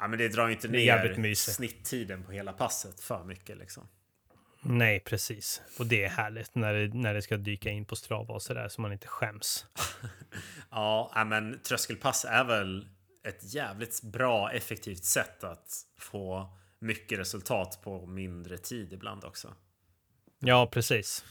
Ja, 0.00 0.08
men 0.08 0.18
det 0.18 0.28
drar 0.28 0.46
ju 0.46 0.54
inte 0.54 0.68
Det 0.68 0.78
ner 1.18 1.34
snitttiden 1.34 2.24
på 2.24 2.32
hela 2.32 2.52
passet 2.52 3.00
för 3.00 3.24
mycket 3.24 3.58
liksom. 3.58 3.88
nej 4.62 5.00
precis. 5.00 5.62
Och 5.78 5.86
det 5.86 6.04
är 6.04 6.08
härligt 6.08 6.54
när 6.54 6.74
det, 6.74 6.94
när 6.94 7.14
det 7.14 7.22
ska 7.22 7.36
dyka 7.36 7.70
in 7.70 7.84
på 7.84 7.96
Strava 7.96 8.34
och 8.34 8.42
sådär 8.42 8.68
så 8.68 8.80
man 8.80 8.92
inte 8.92 9.06
skäms. 9.06 9.66
Ja, 10.70 11.24
men 11.26 11.60
tröskelpass 11.62 12.24
är 12.24 12.44
väl 12.44 12.88
ett 13.24 13.54
jävligt 13.54 14.02
bra, 14.02 14.52
effektivt 14.52 15.04
sätt 15.04 15.44
att 15.44 15.68
få 15.98 16.56
mycket 16.78 17.18
resultat 17.18 17.80
på 17.82 18.06
mindre 18.06 18.58
tid 18.58 18.92
ibland 18.92 19.24
också. 19.24 19.54
Ja, 20.38 20.66
precis. 20.66 21.24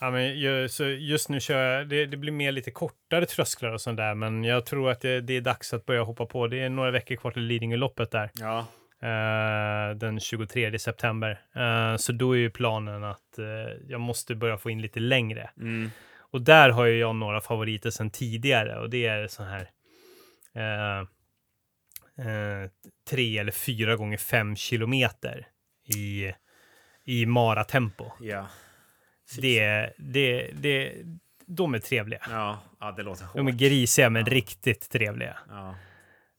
Ja, 0.00 0.10
men 0.10 0.38
ju, 0.38 0.68
så 0.68 0.84
just 0.84 1.28
nu 1.28 1.40
kör 1.40 1.72
jag, 1.72 1.88
det, 1.88 2.06
det 2.06 2.16
blir 2.16 2.32
mer 2.32 2.52
lite 2.52 2.70
kortare 2.70 3.26
trösklar 3.26 3.70
och 3.70 3.80
sånt 3.80 3.96
där, 3.96 4.14
men 4.14 4.44
jag 4.44 4.66
tror 4.66 4.90
att 4.90 5.00
det, 5.00 5.20
det 5.20 5.36
är 5.36 5.40
dags 5.40 5.72
att 5.74 5.86
börja 5.86 6.02
hoppa 6.02 6.26
på. 6.26 6.46
Det 6.46 6.60
är 6.60 6.68
några 6.68 6.90
veckor 6.90 7.16
kvar 7.16 7.30
till 7.30 7.42
Lidingöloppet 7.42 8.10
där, 8.10 8.30
Ja, 8.34 8.58
eh, 9.00 9.96
den 9.96 10.20
23 10.20 10.78
september. 10.78 11.40
Eh, 11.54 11.96
så 11.96 12.12
då 12.12 12.32
är 12.32 12.38
ju 12.38 12.50
planen 12.50 13.04
att 13.04 13.38
eh, 13.38 13.44
jag 13.88 14.00
måste 14.00 14.34
börja 14.34 14.58
få 14.58 14.70
in 14.70 14.82
lite 14.82 15.00
längre. 15.00 15.50
mm. 15.56 15.90
Och 16.30 16.42
där 16.42 16.70
har 16.70 16.84
ju 16.84 16.98
jag 16.98 17.16
några 17.16 17.40
favoriter 17.40 17.90
sedan 17.90 18.10
tidigare 18.10 18.78
och 18.78 18.90
det 18.90 19.06
är 19.06 19.26
så 19.26 19.42
här 19.42 19.70
tre 23.10 23.38
eller 23.38 23.52
fyra 23.52 23.96
gånger 23.96 24.16
fem 24.16 24.56
kilometer 24.56 25.46
i, 25.96 26.32
i 27.04 27.26
maratempo. 27.26 28.04
ja. 28.20 28.48
Det, 29.36 29.90
det, 29.98 30.50
det, 30.54 30.92
de 31.46 31.74
är 31.74 31.78
trevliga. 31.78 32.20
Ja, 32.30 32.58
ja, 32.80 32.92
det 32.92 33.02
låter 33.02 33.24
hårt. 33.24 33.36
De 33.36 33.46
är 33.48 33.52
grisiga 33.52 34.10
men 34.10 34.24
Ja. 34.26 34.32
riktigt 34.32 34.90
trevliga. 34.90 35.38
Ja. 35.48 35.74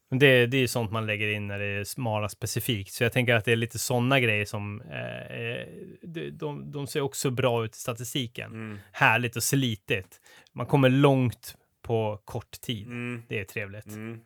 Men 0.10 0.20
Det, 0.20 0.46
det 0.46 0.58
är 0.58 0.68
sånt 0.68 0.92
man 0.92 1.06
lägger 1.06 1.28
in 1.28 1.48
när 1.48 1.60
det 1.60 1.66
är 1.66 2.00
mara 2.00 2.30
specifikt. 2.30 2.94
Så 2.94 3.04
jag 3.04 3.14
tänker 3.14 3.36
att 3.36 3.46
det 3.46 3.52
är 3.52 3.56
lite 3.56 3.80
sådana 3.80 4.20
grejer 4.20 4.46
som 4.46 4.82
eh, 4.82 5.42
eh, 5.42 5.68
de, 6.02 6.30
de, 6.32 6.72
de 6.72 6.88
ser 6.88 7.02
också 7.02 7.30
bra 7.32 7.66
ut 7.66 7.76
i 7.76 7.80
statistiken. 7.80 8.52
Mm. 8.52 8.80
Härligt 8.92 9.36
och 9.36 9.44
slitigt. 9.44 10.22
Man 10.54 10.66
kommer 10.66 10.90
långt 10.90 11.56
på 11.82 12.22
kort 12.26 12.52
tid. 12.62 12.88
Mm. 12.88 13.24
Det 13.28 13.40
är 13.40 13.44
trevligt. 13.46 13.86
Mm. 13.88 14.20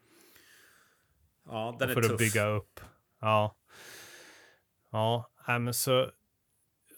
Ja, 1.45 1.75
den 1.79 1.89
är 1.89 1.93
för 1.93 2.01
tuff. 2.01 2.11
att 2.11 2.17
bygga 2.17 2.45
upp. 2.45 2.79
Ja. 3.21 3.55
Ja, 4.91 5.29
nej, 5.47 5.59
men 5.59 5.73
så. 5.73 6.09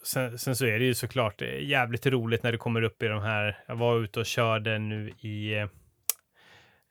Sen, 0.05 0.37
sen 0.39 0.55
så 0.55 0.65
är 0.65 0.79
det 0.79 0.85
ju 0.85 0.93
såklart 0.93 1.41
eh, 1.41 1.59
jävligt 1.63 2.05
roligt 2.05 2.43
när 2.43 2.51
det 2.51 2.57
kommer 2.57 2.81
upp 2.81 3.03
i 3.03 3.07
de 3.07 3.21
här. 3.21 3.57
Jag 3.67 3.75
var 3.75 3.99
ute 3.99 4.19
och 4.19 4.25
körde 4.25 4.79
nu 4.79 5.09
i. 5.09 5.53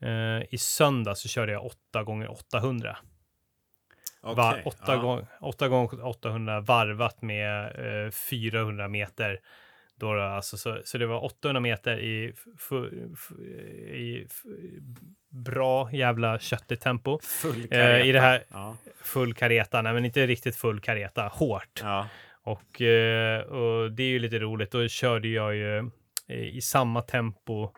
Eh, 0.03 0.43
I 0.51 0.59
söndag 0.59 1.15
så 1.15 1.29
körde 1.29 1.53
jag 1.53 1.65
8 1.67 2.03
gånger 2.03 2.31
800 2.31 2.97
Okej, 4.23 4.35
Va, 4.37 4.57
8 4.65 4.79
ja. 4.87 4.97
gånger 4.97 5.27
8 5.41 5.69
gånger 5.69 6.07
800 6.07 6.61
varvat 6.61 7.23
med 7.23 7.65
eh, 8.07 8.11
400 8.11 8.89
meter. 8.89 9.41
Då, 9.97 10.15
då, 10.15 10.21
alltså, 10.23 10.57
så, 10.57 10.81
så 10.85 10.99
det 10.99 11.07
var 11.07 11.25
800 11.25 11.61
meter 11.61 11.99
i, 11.99 12.33
f- 12.35 12.45
f- 13.13 13.39
i 13.95 14.27
f- 14.31 14.43
bra 15.29 15.93
jävla 15.93 16.39
köttigt 16.39 16.81
tempo. 16.81 17.19
Full 17.23 17.67
Eh, 17.71 18.07
i 18.07 18.13
det 18.13 18.21
här- 18.21 18.43
Ja. 18.53 18.77
Full 19.03 19.35
kareta, 19.35 19.83
nej 19.83 19.93
men 19.95 20.05
inte 20.05 20.27
riktigt 20.27 20.57
full 20.57 20.81
kareta, 20.81 21.23
hårt. 21.29 21.81
Ja. 21.83 22.09
Och, 22.45 22.83
eh, 22.83 23.41
och 23.41 23.93
det 23.93 24.03
är 24.03 24.09
ju 24.09 24.19
lite 24.19 24.39
roligt, 24.39 24.71
då 24.71 24.89
körde 24.89 25.29
jag 25.29 25.55
ju 25.57 25.79
eh, 26.29 26.39
i 26.57 26.61
samma 26.61 27.03
tempo 27.03 27.71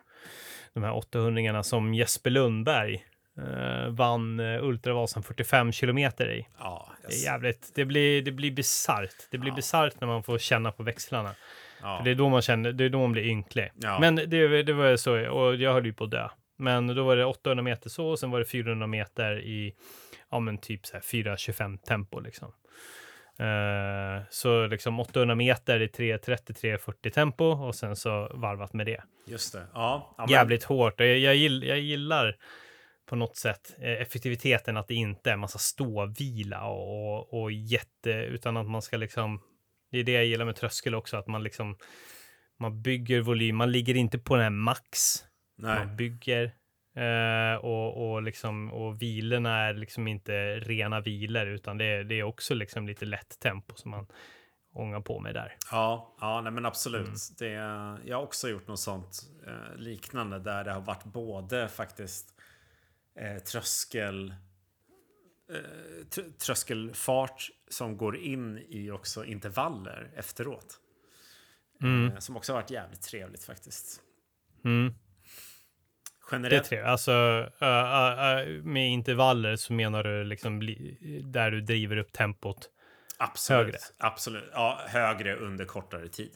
de 0.73 0.83
här 0.83 0.93
800 0.95 1.63
som 1.63 1.93
Jesper 1.93 2.29
Lundberg 2.29 3.05
eh, 3.37 3.89
vann 3.89 4.39
eh, 4.39 4.63
Ultravasan 4.63 5.23
45 5.23 5.71
kilometer 5.71 6.31
i. 6.31 6.47
Ja, 6.59 6.91
Det 7.07 7.13
är 7.15 7.23
jävligt, 7.23 7.71
det 7.75 7.85
blir, 7.85 8.21
det 8.21 8.31
blir 8.31 8.51
bisarrt. 8.51 9.15
Det 9.31 9.37
blir 9.37 9.51
Ja. 9.51 9.55
bisarrt 9.55 10.01
när 10.01 10.07
man 10.07 10.23
får 10.23 10.37
känna 10.37 10.71
på 10.71 10.83
växlarna. 10.83 11.31
ja. 11.81 11.97
För 11.97 12.05
det 12.05 12.11
är 12.11 12.15
då 12.15 12.29
man 12.29 12.41
känner, 12.41 12.71
det 12.71 12.83
är 12.83 12.89
då 12.89 12.99
man 12.99 13.11
blir 13.11 13.23
ynklig. 13.23 13.71
Ja. 13.75 13.99
Men 13.99 14.15
det, 14.15 14.63
det 14.63 14.73
var 14.73 14.95
så, 14.95 15.29
och 15.29 15.55
jag 15.55 15.73
höll 15.73 15.85
ju 15.85 15.93
på 15.93 16.03
att 16.03 16.11
dö. 16.11 16.29
Men 16.59 16.87
då 16.87 17.03
var 17.03 17.15
det 17.15 17.25
800 17.25 17.63
meter 17.63 17.89
så, 17.89 18.07
och 18.07 18.19
sen 18.19 18.31
var 18.31 18.39
det 18.39 18.45
400 18.45 18.87
meter 18.87 19.39
i, 19.39 19.73
ja 20.31 20.39
men 20.39 20.57
typ 20.57 20.85
så 20.85 20.93
här 20.93 21.01
4.25 21.01 21.77
tempo 21.77 22.19
liksom. 22.19 22.51
Eh, 23.39 24.23
så 24.29 24.67
liksom 24.67 24.99
800 24.99 25.35
meter 25.35 25.81
i 25.81 25.87
3.30-3.40 25.87 27.09
tempo 27.09 27.45
och 27.45 27.75
sen 27.75 27.95
så 27.95 28.31
varvat 28.33 28.73
med 28.73 28.85
det. 28.85 29.03
Just 29.27 29.53
det. 29.53 29.67
Ja, 29.73 30.15
Jävligt 30.29 30.63
hårt. 30.63 30.99
Jag, 30.99 31.17
jag, 31.17 31.35
gill, 31.35 31.63
jag 31.63 31.79
gillar 31.79 32.35
på 33.05 33.15
något 33.15 33.37
sätt 33.37 33.75
eh, 33.79 33.91
effektiviteten 33.91 34.77
att 34.77 34.87
det 34.87 34.95
inte 34.95 35.31
är 35.31 35.37
massa 35.37 35.59
ståvila 35.59 36.67
och, 36.67 37.17
och, 37.17 37.41
och 37.41 37.51
jätte, 37.51 38.11
utan 38.11 38.57
att 38.57 38.69
man 38.69 38.81
ska 38.81 38.97
liksom, 38.97 39.41
det 39.91 39.99
är 39.99 40.03
det 40.03 40.11
jag 40.11 40.25
gillar 40.25 40.45
med 40.45 40.55
tröskel 40.55 40.95
också, 40.95 41.17
att 41.17 41.27
man 41.27 41.43
liksom, 41.43 41.77
man 42.59 42.81
bygger 42.81 43.21
volym, 43.21 43.55
man 43.55 43.71
ligger 43.71 43.95
inte 43.95 44.19
på 44.19 44.35
den 44.35 44.43
här 44.43 44.49
max, 44.49 44.89
Nej. 45.57 45.79
man 45.79 45.95
bygger 45.95 46.51
eh, 46.97 47.55
och, 47.55 48.11
och, 48.11 48.21
liksom, 48.23 48.71
och 48.73 49.01
vilorna 49.01 49.57
är 49.67 49.73
liksom 49.73 50.07
inte 50.07 50.59
rena 50.59 51.01
vilor, 51.01 51.47
utan 51.47 51.77
det, 51.77 51.85
är- 51.85 52.03
det 52.03 52.15
är 52.15 52.23
också 52.23 52.53
liksom 52.55 52.87
lite 52.87 53.05
lätt 53.05 53.39
tempo 53.39 53.75
som 53.75 53.91
man 53.91 54.07
ångar 54.73 55.01
på 55.01 55.19
med 55.19 55.33
där. 55.35 55.55
Ja, 55.71 56.15
ja 56.21 56.41
nej 56.41 56.51
men 56.51 56.65
absolut. 56.65 57.07
Mm. 57.07 57.17
Det, 57.39 57.51
jag 58.09 58.17
har 58.17 58.23
också 58.23 58.49
gjort 58.49 58.67
något 58.67 58.79
sånt 58.79 59.21
eh, 59.47 59.75
liknande 59.77 60.39
där 60.39 60.63
det 60.63 60.71
har 60.71 60.81
varit 60.81 61.03
både 61.03 61.67
faktiskt 61.67 62.33
eh, 63.19 63.37
tröskel 63.43 64.33
eh, 65.49 65.55
tr- 66.09 66.37
tröskelfart 66.37 67.49
som 67.67 67.97
går 67.97 68.17
in 68.17 68.57
i 68.69 68.91
också 68.91 69.25
intervaller 69.25 70.11
efteråt. 70.15 70.79
Mm. 71.81 72.11
Eh, 72.11 72.17
som 72.19 72.37
också 72.37 72.53
har 72.53 72.61
varit 72.61 72.71
jävligt 72.71 73.01
trevligt 73.01 73.43
faktiskt. 73.43 74.01
Mm. 74.65 74.93
Det 76.29 76.35
Generellt, 76.35 76.65
trevligt. 76.65 76.87
Alltså, 76.87 77.11
ö, 77.11 77.49
ö, 77.59 78.39
ö, 78.39 78.61
med 78.63 78.89
intervaller 78.89 79.55
så 79.55 79.73
menar 79.73 80.03
du 80.03 80.23
liksom 80.23 80.59
där 81.23 81.51
du 81.51 81.61
driver 81.61 81.97
upp 81.97 82.11
tempot. 82.11 82.69
absolut. 83.17 83.65
högre. 83.65 83.77
Absolut. 83.97 84.49
Ja, 84.53 84.81
högre 84.87 85.35
under 85.35 85.65
kortare 85.65 86.07
tid. 86.07 86.31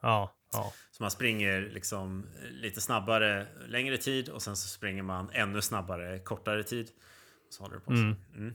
Ja, 0.00 0.34
ja. 0.52 0.72
Så 0.90 1.02
man 1.02 1.10
springer 1.10 1.60
liksom 1.60 2.26
lite 2.50 2.80
snabbare 2.80 3.46
längre 3.68 3.96
tid 3.96 4.28
och 4.28 4.42
sen 4.42 4.56
så 4.56 4.68
springer 4.68 5.02
man 5.02 5.30
ännu 5.32 5.62
snabbare 5.62 6.18
kortare 6.18 6.62
tid. 6.62 6.90
Så 7.50 7.62
håller 7.62 7.74
det 7.74 7.80
på 7.80 7.90
så. 7.90 7.96
Mm. 7.96 8.16
Mm. 8.34 8.54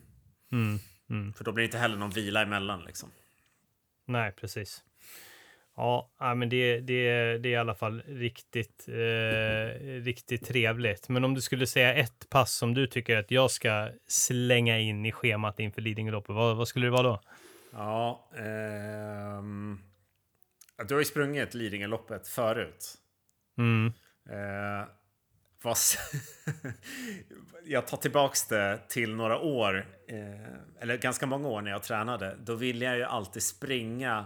Mm, 0.52 0.80
mm. 1.10 1.34
För 1.34 1.44
då 1.44 1.52
blir 1.52 1.62
det 1.62 1.66
inte 1.66 1.78
heller 1.78 1.98
någon 1.98 2.10
vila 2.10 2.42
emellan 2.42 2.84
liksom. 2.84 3.12
Nej, 4.06 4.32
precis. 4.32 4.84
Ja, 5.78 6.10
men 6.36 6.50
det, 6.50 6.80
det, 6.80 7.38
det 7.38 7.50
är 7.50 7.54
i 7.54 7.56
alla 7.56 7.76
fall 7.76 8.02
riktigt, 8.08 8.86
eh, 8.88 9.80
riktigt 10.04 10.48
trevligt. 10.48 11.10
Men 11.10 11.24
om 11.24 11.34
du 11.34 11.42
skulle 11.42 11.68
säga 11.68 11.94
ett 11.94 12.30
pass 12.30 12.52
som 12.54 12.74
du 12.74 12.88
tycker 12.88 13.18
att 13.18 13.32
jag 13.32 13.52
ska 13.52 13.90
slänga 14.08 14.80
in 14.80 15.06
i 15.06 15.12
schemat 15.12 15.60
inför 15.60 15.82
Lidingöloppet, 15.82 16.36
vad, 16.36 16.58
vad 16.58 16.68
skulle 16.68 16.88
det 16.88 16.92
vara 16.92 17.04
då? 17.04 17.22
Ja, 17.74 18.30
ehm, 18.38 19.80
du 20.88 20.94
har 20.94 21.02
ju 21.02 21.06
sprungit 21.06 21.54
Lidingöloppet 21.54 22.28
förut. 22.28 22.94
Mm, 23.58 23.94
Eh, 24.30 24.88
s- 25.72 25.98
jag 27.66 27.88
tar 27.88 27.98
tillbaks 27.98 28.48
det 28.48 28.80
till 28.90 29.16
några 29.16 29.40
år, 29.40 29.86
eh, 30.08 30.82
eller 30.82 30.98
ganska 30.98 31.26
många 31.26 31.48
år 31.48 31.62
när 31.62 31.72
jag 31.72 31.84
tränade. 31.84 32.36
Då 32.40 32.56
ville 32.56 32.86
jag 32.86 32.98
ju 32.98 33.04
alltid 33.04 33.44
springa 33.44 34.26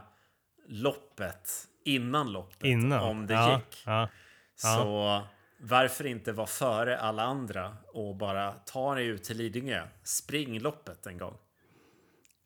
loppet 0.68 1.68
innan 1.86 2.32
loppet, 2.32 2.64
innan. 2.64 3.04
om 3.04 3.28
det 3.28 3.34
ja, 3.34 3.56
gick. 3.56 3.84
Ja, 3.86 4.10
Så 4.56 5.22
varför 5.60 6.06
inte 6.06 6.32
vara 6.32 6.48
före 6.48 6.98
alla 6.98 7.24
andra 7.24 7.78
och 7.94 8.16
bara 8.16 8.52
ta 8.52 8.96
dig 8.96 9.06
ut 9.06 9.24
till 9.24 9.38
Lidingö? 9.38 9.84
Spring 10.04 10.60
loppet 10.60 11.06
en 11.06 11.18
gång. 11.18 11.38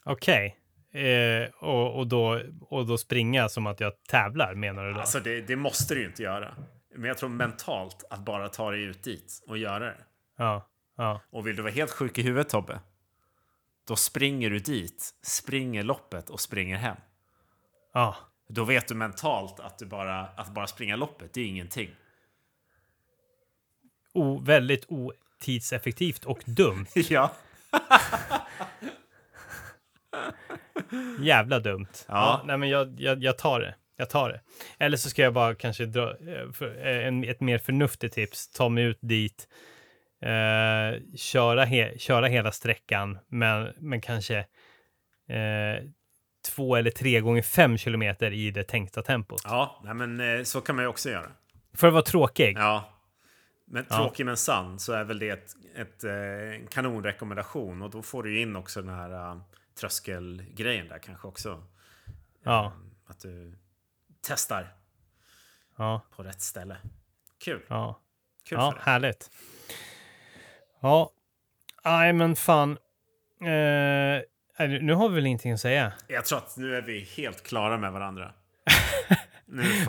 Okej. 0.04 0.58
Eh, 0.92 1.50
och, 1.60 2.00
och, 2.00 2.08
då, 2.08 2.42
och 2.62 2.86
då 2.86 2.98
springa 2.98 3.50
som 3.50 3.68
att 3.68 3.80
jag 3.80 4.04
tävlar 4.04 4.56
menar 4.56 4.86
du 4.86 4.94
då? 4.94 5.00
Alltså 5.00 5.20
det, 5.20 5.42
det 5.42 5.56
måste 5.56 5.94
du 5.94 6.00
ju 6.00 6.08
inte 6.08 6.24
göra. 6.24 6.56
Men 6.96 7.08
jag 7.08 7.18
tror 7.18 7.30
mentalt 7.30 8.04
att 8.10 8.20
bara 8.20 8.50
ta 8.50 8.72
dig 8.72 8.84
ut 8.84 9.04
dit 9.04 9.44
och 9.48 9.58
göra 9.58 9.86
det. 9.86 9.98
Ja, 10.38 10.70
ja, 10.98 11.22
Och 11.30 11.48
vill 11.48 11.56
du 11.56 11.62
vara 11.62 11.74
helt 11.74 11.92
sjuk 11.92 12.18
i 12.18 12.22
huvudet 12.22 12.50
Tobbe? 12.50 12.80
Då 13.88 13.96
springer 13.96 14.50
du 14.50 14.60
dit, 14.60 15.10
springer 15.24 15.84
loppet 15.84 16.30
och 16.30 16.40
springer 16.40 16.78
hem. 16.78 16.98
Ja. 17.96 18.16
Då 18.48 18.64
vet 18.64 18.88
du 18.88 18.96
mentalt 18.96 19.60
att, 19.60 19.80
du 19.80 19.86
bara, 19.86 20.20
att 20.22 20.54
bara 20.54 20.68
springa 20.68 20.96
loppet, 20.96 21.34
det 21.34 21.42
är 21.42 21.46
ingenting. 21.46 21.90
O, 24.14 24.40
väldigt 24.40 24.86
otidseffektivt 24.88 26.26
och 26.26 26.40
dumt. 26.46 26.86
ja. 27.10 27.32
Jävla 31.20 31.60
dumt. 31.60 31.88
Ja. 32.08 32.42
nej, 32.46 32.58
men 32.58 32.70
jag, 32.70 33.00
jag, 33.00 33.24
jag 33.24 33.38
tar 33.38 33.60
det. 33.60 33.76
Jag 33.98 34.10
tar 34.10 34.30
det. 34.30 34.42
Eller 34.80 34.98
så 34.98 35.10
ska 35.10 35.22
jag 35.22 35.34
bara 35.34 35.56
kanske 35.56 35.86
dra 35.86 36.18
eh, 36.18 36.68
eh, 36.84 37.08
en, 37.08 37.24
ett 37.24 37.42
mer 37.42 37.58
förnuftigt 37.58 38.16
tips. 38.16 38.50
Ta 38.50 38.70
mig 38.70 38.84
ut 38.84 39.00
dit. 39.02 39.48
Eh, 40.22 41.16
köra, 41.16 41.66
he, 41.66 41.98
köra 41.98 42.28
hela 42.28 42.52
sträckan, 42.52 43.18
men, 43.28 43.74
men 43.78 44.02
kanske 44.02 44.38
eh, 45.28 45.84
två 46.46 46.76
eller 46.76 46.92
tre 46.92 47.22
gånger 47.22 47.42
fem 47.42 47.78
kilometer 47.78 48.32
i 48.32 48.52
det 48.52 48.64
tänkta 48.64 49.02
tempot. 49.02 49.42
Ja, 49.44 49.82
nej 49.84 49.94
men 49.94 50.20
eh, 50.20 50.44
så 50.44 50.62
kan 50.62 50.76
man 50.76 50.86
ju 50.86 50.90
också 50.90 51.10
göra. 51.10 51.32
För 51.74 51.88
att 51.88 51.94
vara 51.94 52.04
tråkig. 52.04 52.58
Ja. 52.58 52.90
Men 53.68 53.86
Ja. 53.90 53.96
tråkig 53.98 54.26
men 54.26 54.38
sann 54.38 54.80
så 54.80 54.94
är 54.94 55.04
väl 55.04 55.20
det 55.20 55.30
ett, 55.30 55.52
ett, 55.76 56.04
eh, 56.04 56.14
en 56.56 56.68
kanonrekommendation. 56.68 57.82
Och 57.82 57.90
då 57.90 58.02
får 58.02 58.24
du 58.24 58.40
in 58.42 58.56
också 58.56 58.82
den 58.82 58.96
här 58.96 59.32
uh, 59.36 59.42
tröskelgrejen 59.80 60.88
där 60.88 61.00
kanske 61.00 61.28
också. 61.28 61.64
Ja. 62.44 62.74
Att 63.08 63.20
du 63.20 63.58
testar 64.28 64.74
Ja. 65.78 66.02
på 66.16 66.24
rätt 66.24 66.42
ställe. 66.42 66.78
Kul. 67.44 67.62
ja. 67.68 68.00
Kul 68.50 68.58
Ja, 68.58 68.76
härligt. 68.82 69.32
Ja, 70.80 71.12
nej 71.86 72.14
men 72.14 72.36
fan. 72.36 72.78
Eh, 73.42 74.22
nu 74.58 74.94
har 74.94 75.10
vi 75.10 75.16
väl 75.16 75.26
ingenting 75.26 75.52
att 75.52 75.60
säga. 75.60 75.94
Jag 76.08 76.26
tror 76.26 76.38
att 76.38 76.58
nu 76.58 76.76
är 76.76 76.82
vi 76.82 77.00
helt 77.00 77.44
klara 77.44 77.78
med 77.78 77.92
varandra. 77.92 78.34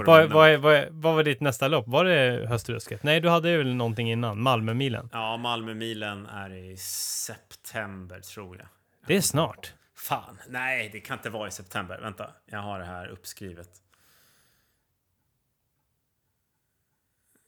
Vad, 0.07 0.31
vad, 0.31 0.61
vad, 0.61 0.87
vad 0.91 1.15
var 1.15 1.23
ditt 1.23 1.41
nästa 1.41 1.69
lopp? 1.69 1.89
Var 1.89 2.05
det 2.05 2.47
Höstrusket? 2.49 3.03
Nej, 3.03 3.21
du 3.21 3.29
hade 3.29 3.57
väl 3.57 3.75
någonting 3.75 4.11
innan? 4.11 4.43
Malmömilen? 4.43 5.11
Ja, 5.13 5.37
Malmömilen 5.37 6.27
är 6.27 6.51
i 6.51 6.77
september 6.77 8.21
tror 8.21 8.57
jag. 8.57 8.67
Det 9.07 9.17
är 9.17 9.21
snart. 9.21 9.75
Fan, 9.95 10.39
nej, 10.49 10.89
det 10.93 11.01
kan 11.01 11.19
inte 11.19 11.31
vara 11.31 11.49
i 11.49 11.51
september. 11.51 11.99
Vänta, 12.03 12.31
jag 12.47 12.59
har 12.59 12.79
det 12.79 12.85
här 12.85 13.07
uppskrivet. 13.07 13.69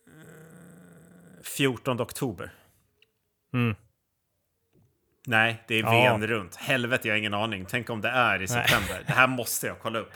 Eh, 0.07 1.43
14 1.43 2.01
oktober. 2.01 2.51
Mm. 3.53 3.77
Nej, 5.29 5.63
det 5.69 5.75
är 5.75 5.83
Ja. 5.83 5.91
ven 5.91 6.27
runt. 6.27 6.57
Helvete, 6.57 7.09
jag 7.09 7.15
har 7.15 7.19
ingen 7.19 7.35
aning. 7.35 7.67
Tänk 7.69 7.91
om 7.91 8.01
det 8.01 8.09
är 8.09 8.35
i 8.37 8.39
Nej. 8.39 8.49
september. 8.49 9.03
Det 9.07 9.13
här 9.13 9.27
måste 9.27 9.67
jag 9.67 9.79
kolla 9.79 9.99
upp. 9.99 10.11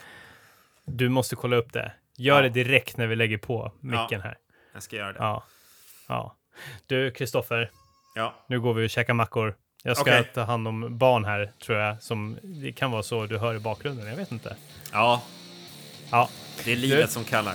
Du 0.84 1.08
måste 1.08 1.36
kolla 1.36 1.56
upp 1.56 1.72
det. 1.72 1.92
Gör 2.16 2.36
Ja. 2.36 2.42
det 2.42 2.48
direkt 2.48 2.96
när 2.96 3.06
vi 3.06 3.16
lägger 3.16 3.38
på 3.38 3.72
micken 3.80 4.06
Ja. 4.10 4.20
här. 4.20 4.36
Jag 4.74 4.82
ska 4.82 4.96
göra 4.96 5.12
det. 5.12 5.18
Ja. 5.18 5.44
ja. 6.08 6.36
Du, 6.86 7.10
Kristoffer, 7.10 7.70
Ja, 8.14 8.34
nu 8.48 8.60
går 8.60 8.74
vi 8.74 8.86
och 8.86 8.90
käkar 8.90 9.14
mackor. 9.14 9.54
Jag 9.84 9.96
ska 9.96 10.10
Okej. 10.10 10.30
ta 10.34 10.42
hand 10.42 10.68
om 10.68 10.98
barn 10.98 11.24
här, 11.24 11.50
tror 11.64 11.78
jag. 11.78 12.02
Som, 12.02 12.38
det 12.42 12.72
kan 12.72 12.90
vara 12.90 13.02
så 13.02 13.26
du 13.26 13.38
hör 13.38 13.54
i 13.54 13.58
bakgrunden, 13.58 14.06
jag 14.06 14.16
vet 14.16 14.32
inte. 14.32 14.56
ja 14.92 15.22
Ja, 16.10 16.28
det 16.64 16.72
är 16.72 16.76
livet 16.76 17.06
Du- 17.06 17.12
som 17.12 17.24
kallar. 17.24 17.54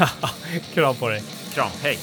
kram 0.74 0.94
på 0.94 1.08
dig. 1.08 1.22
Kram, 1.54 1.70
hej! 1.82 1.98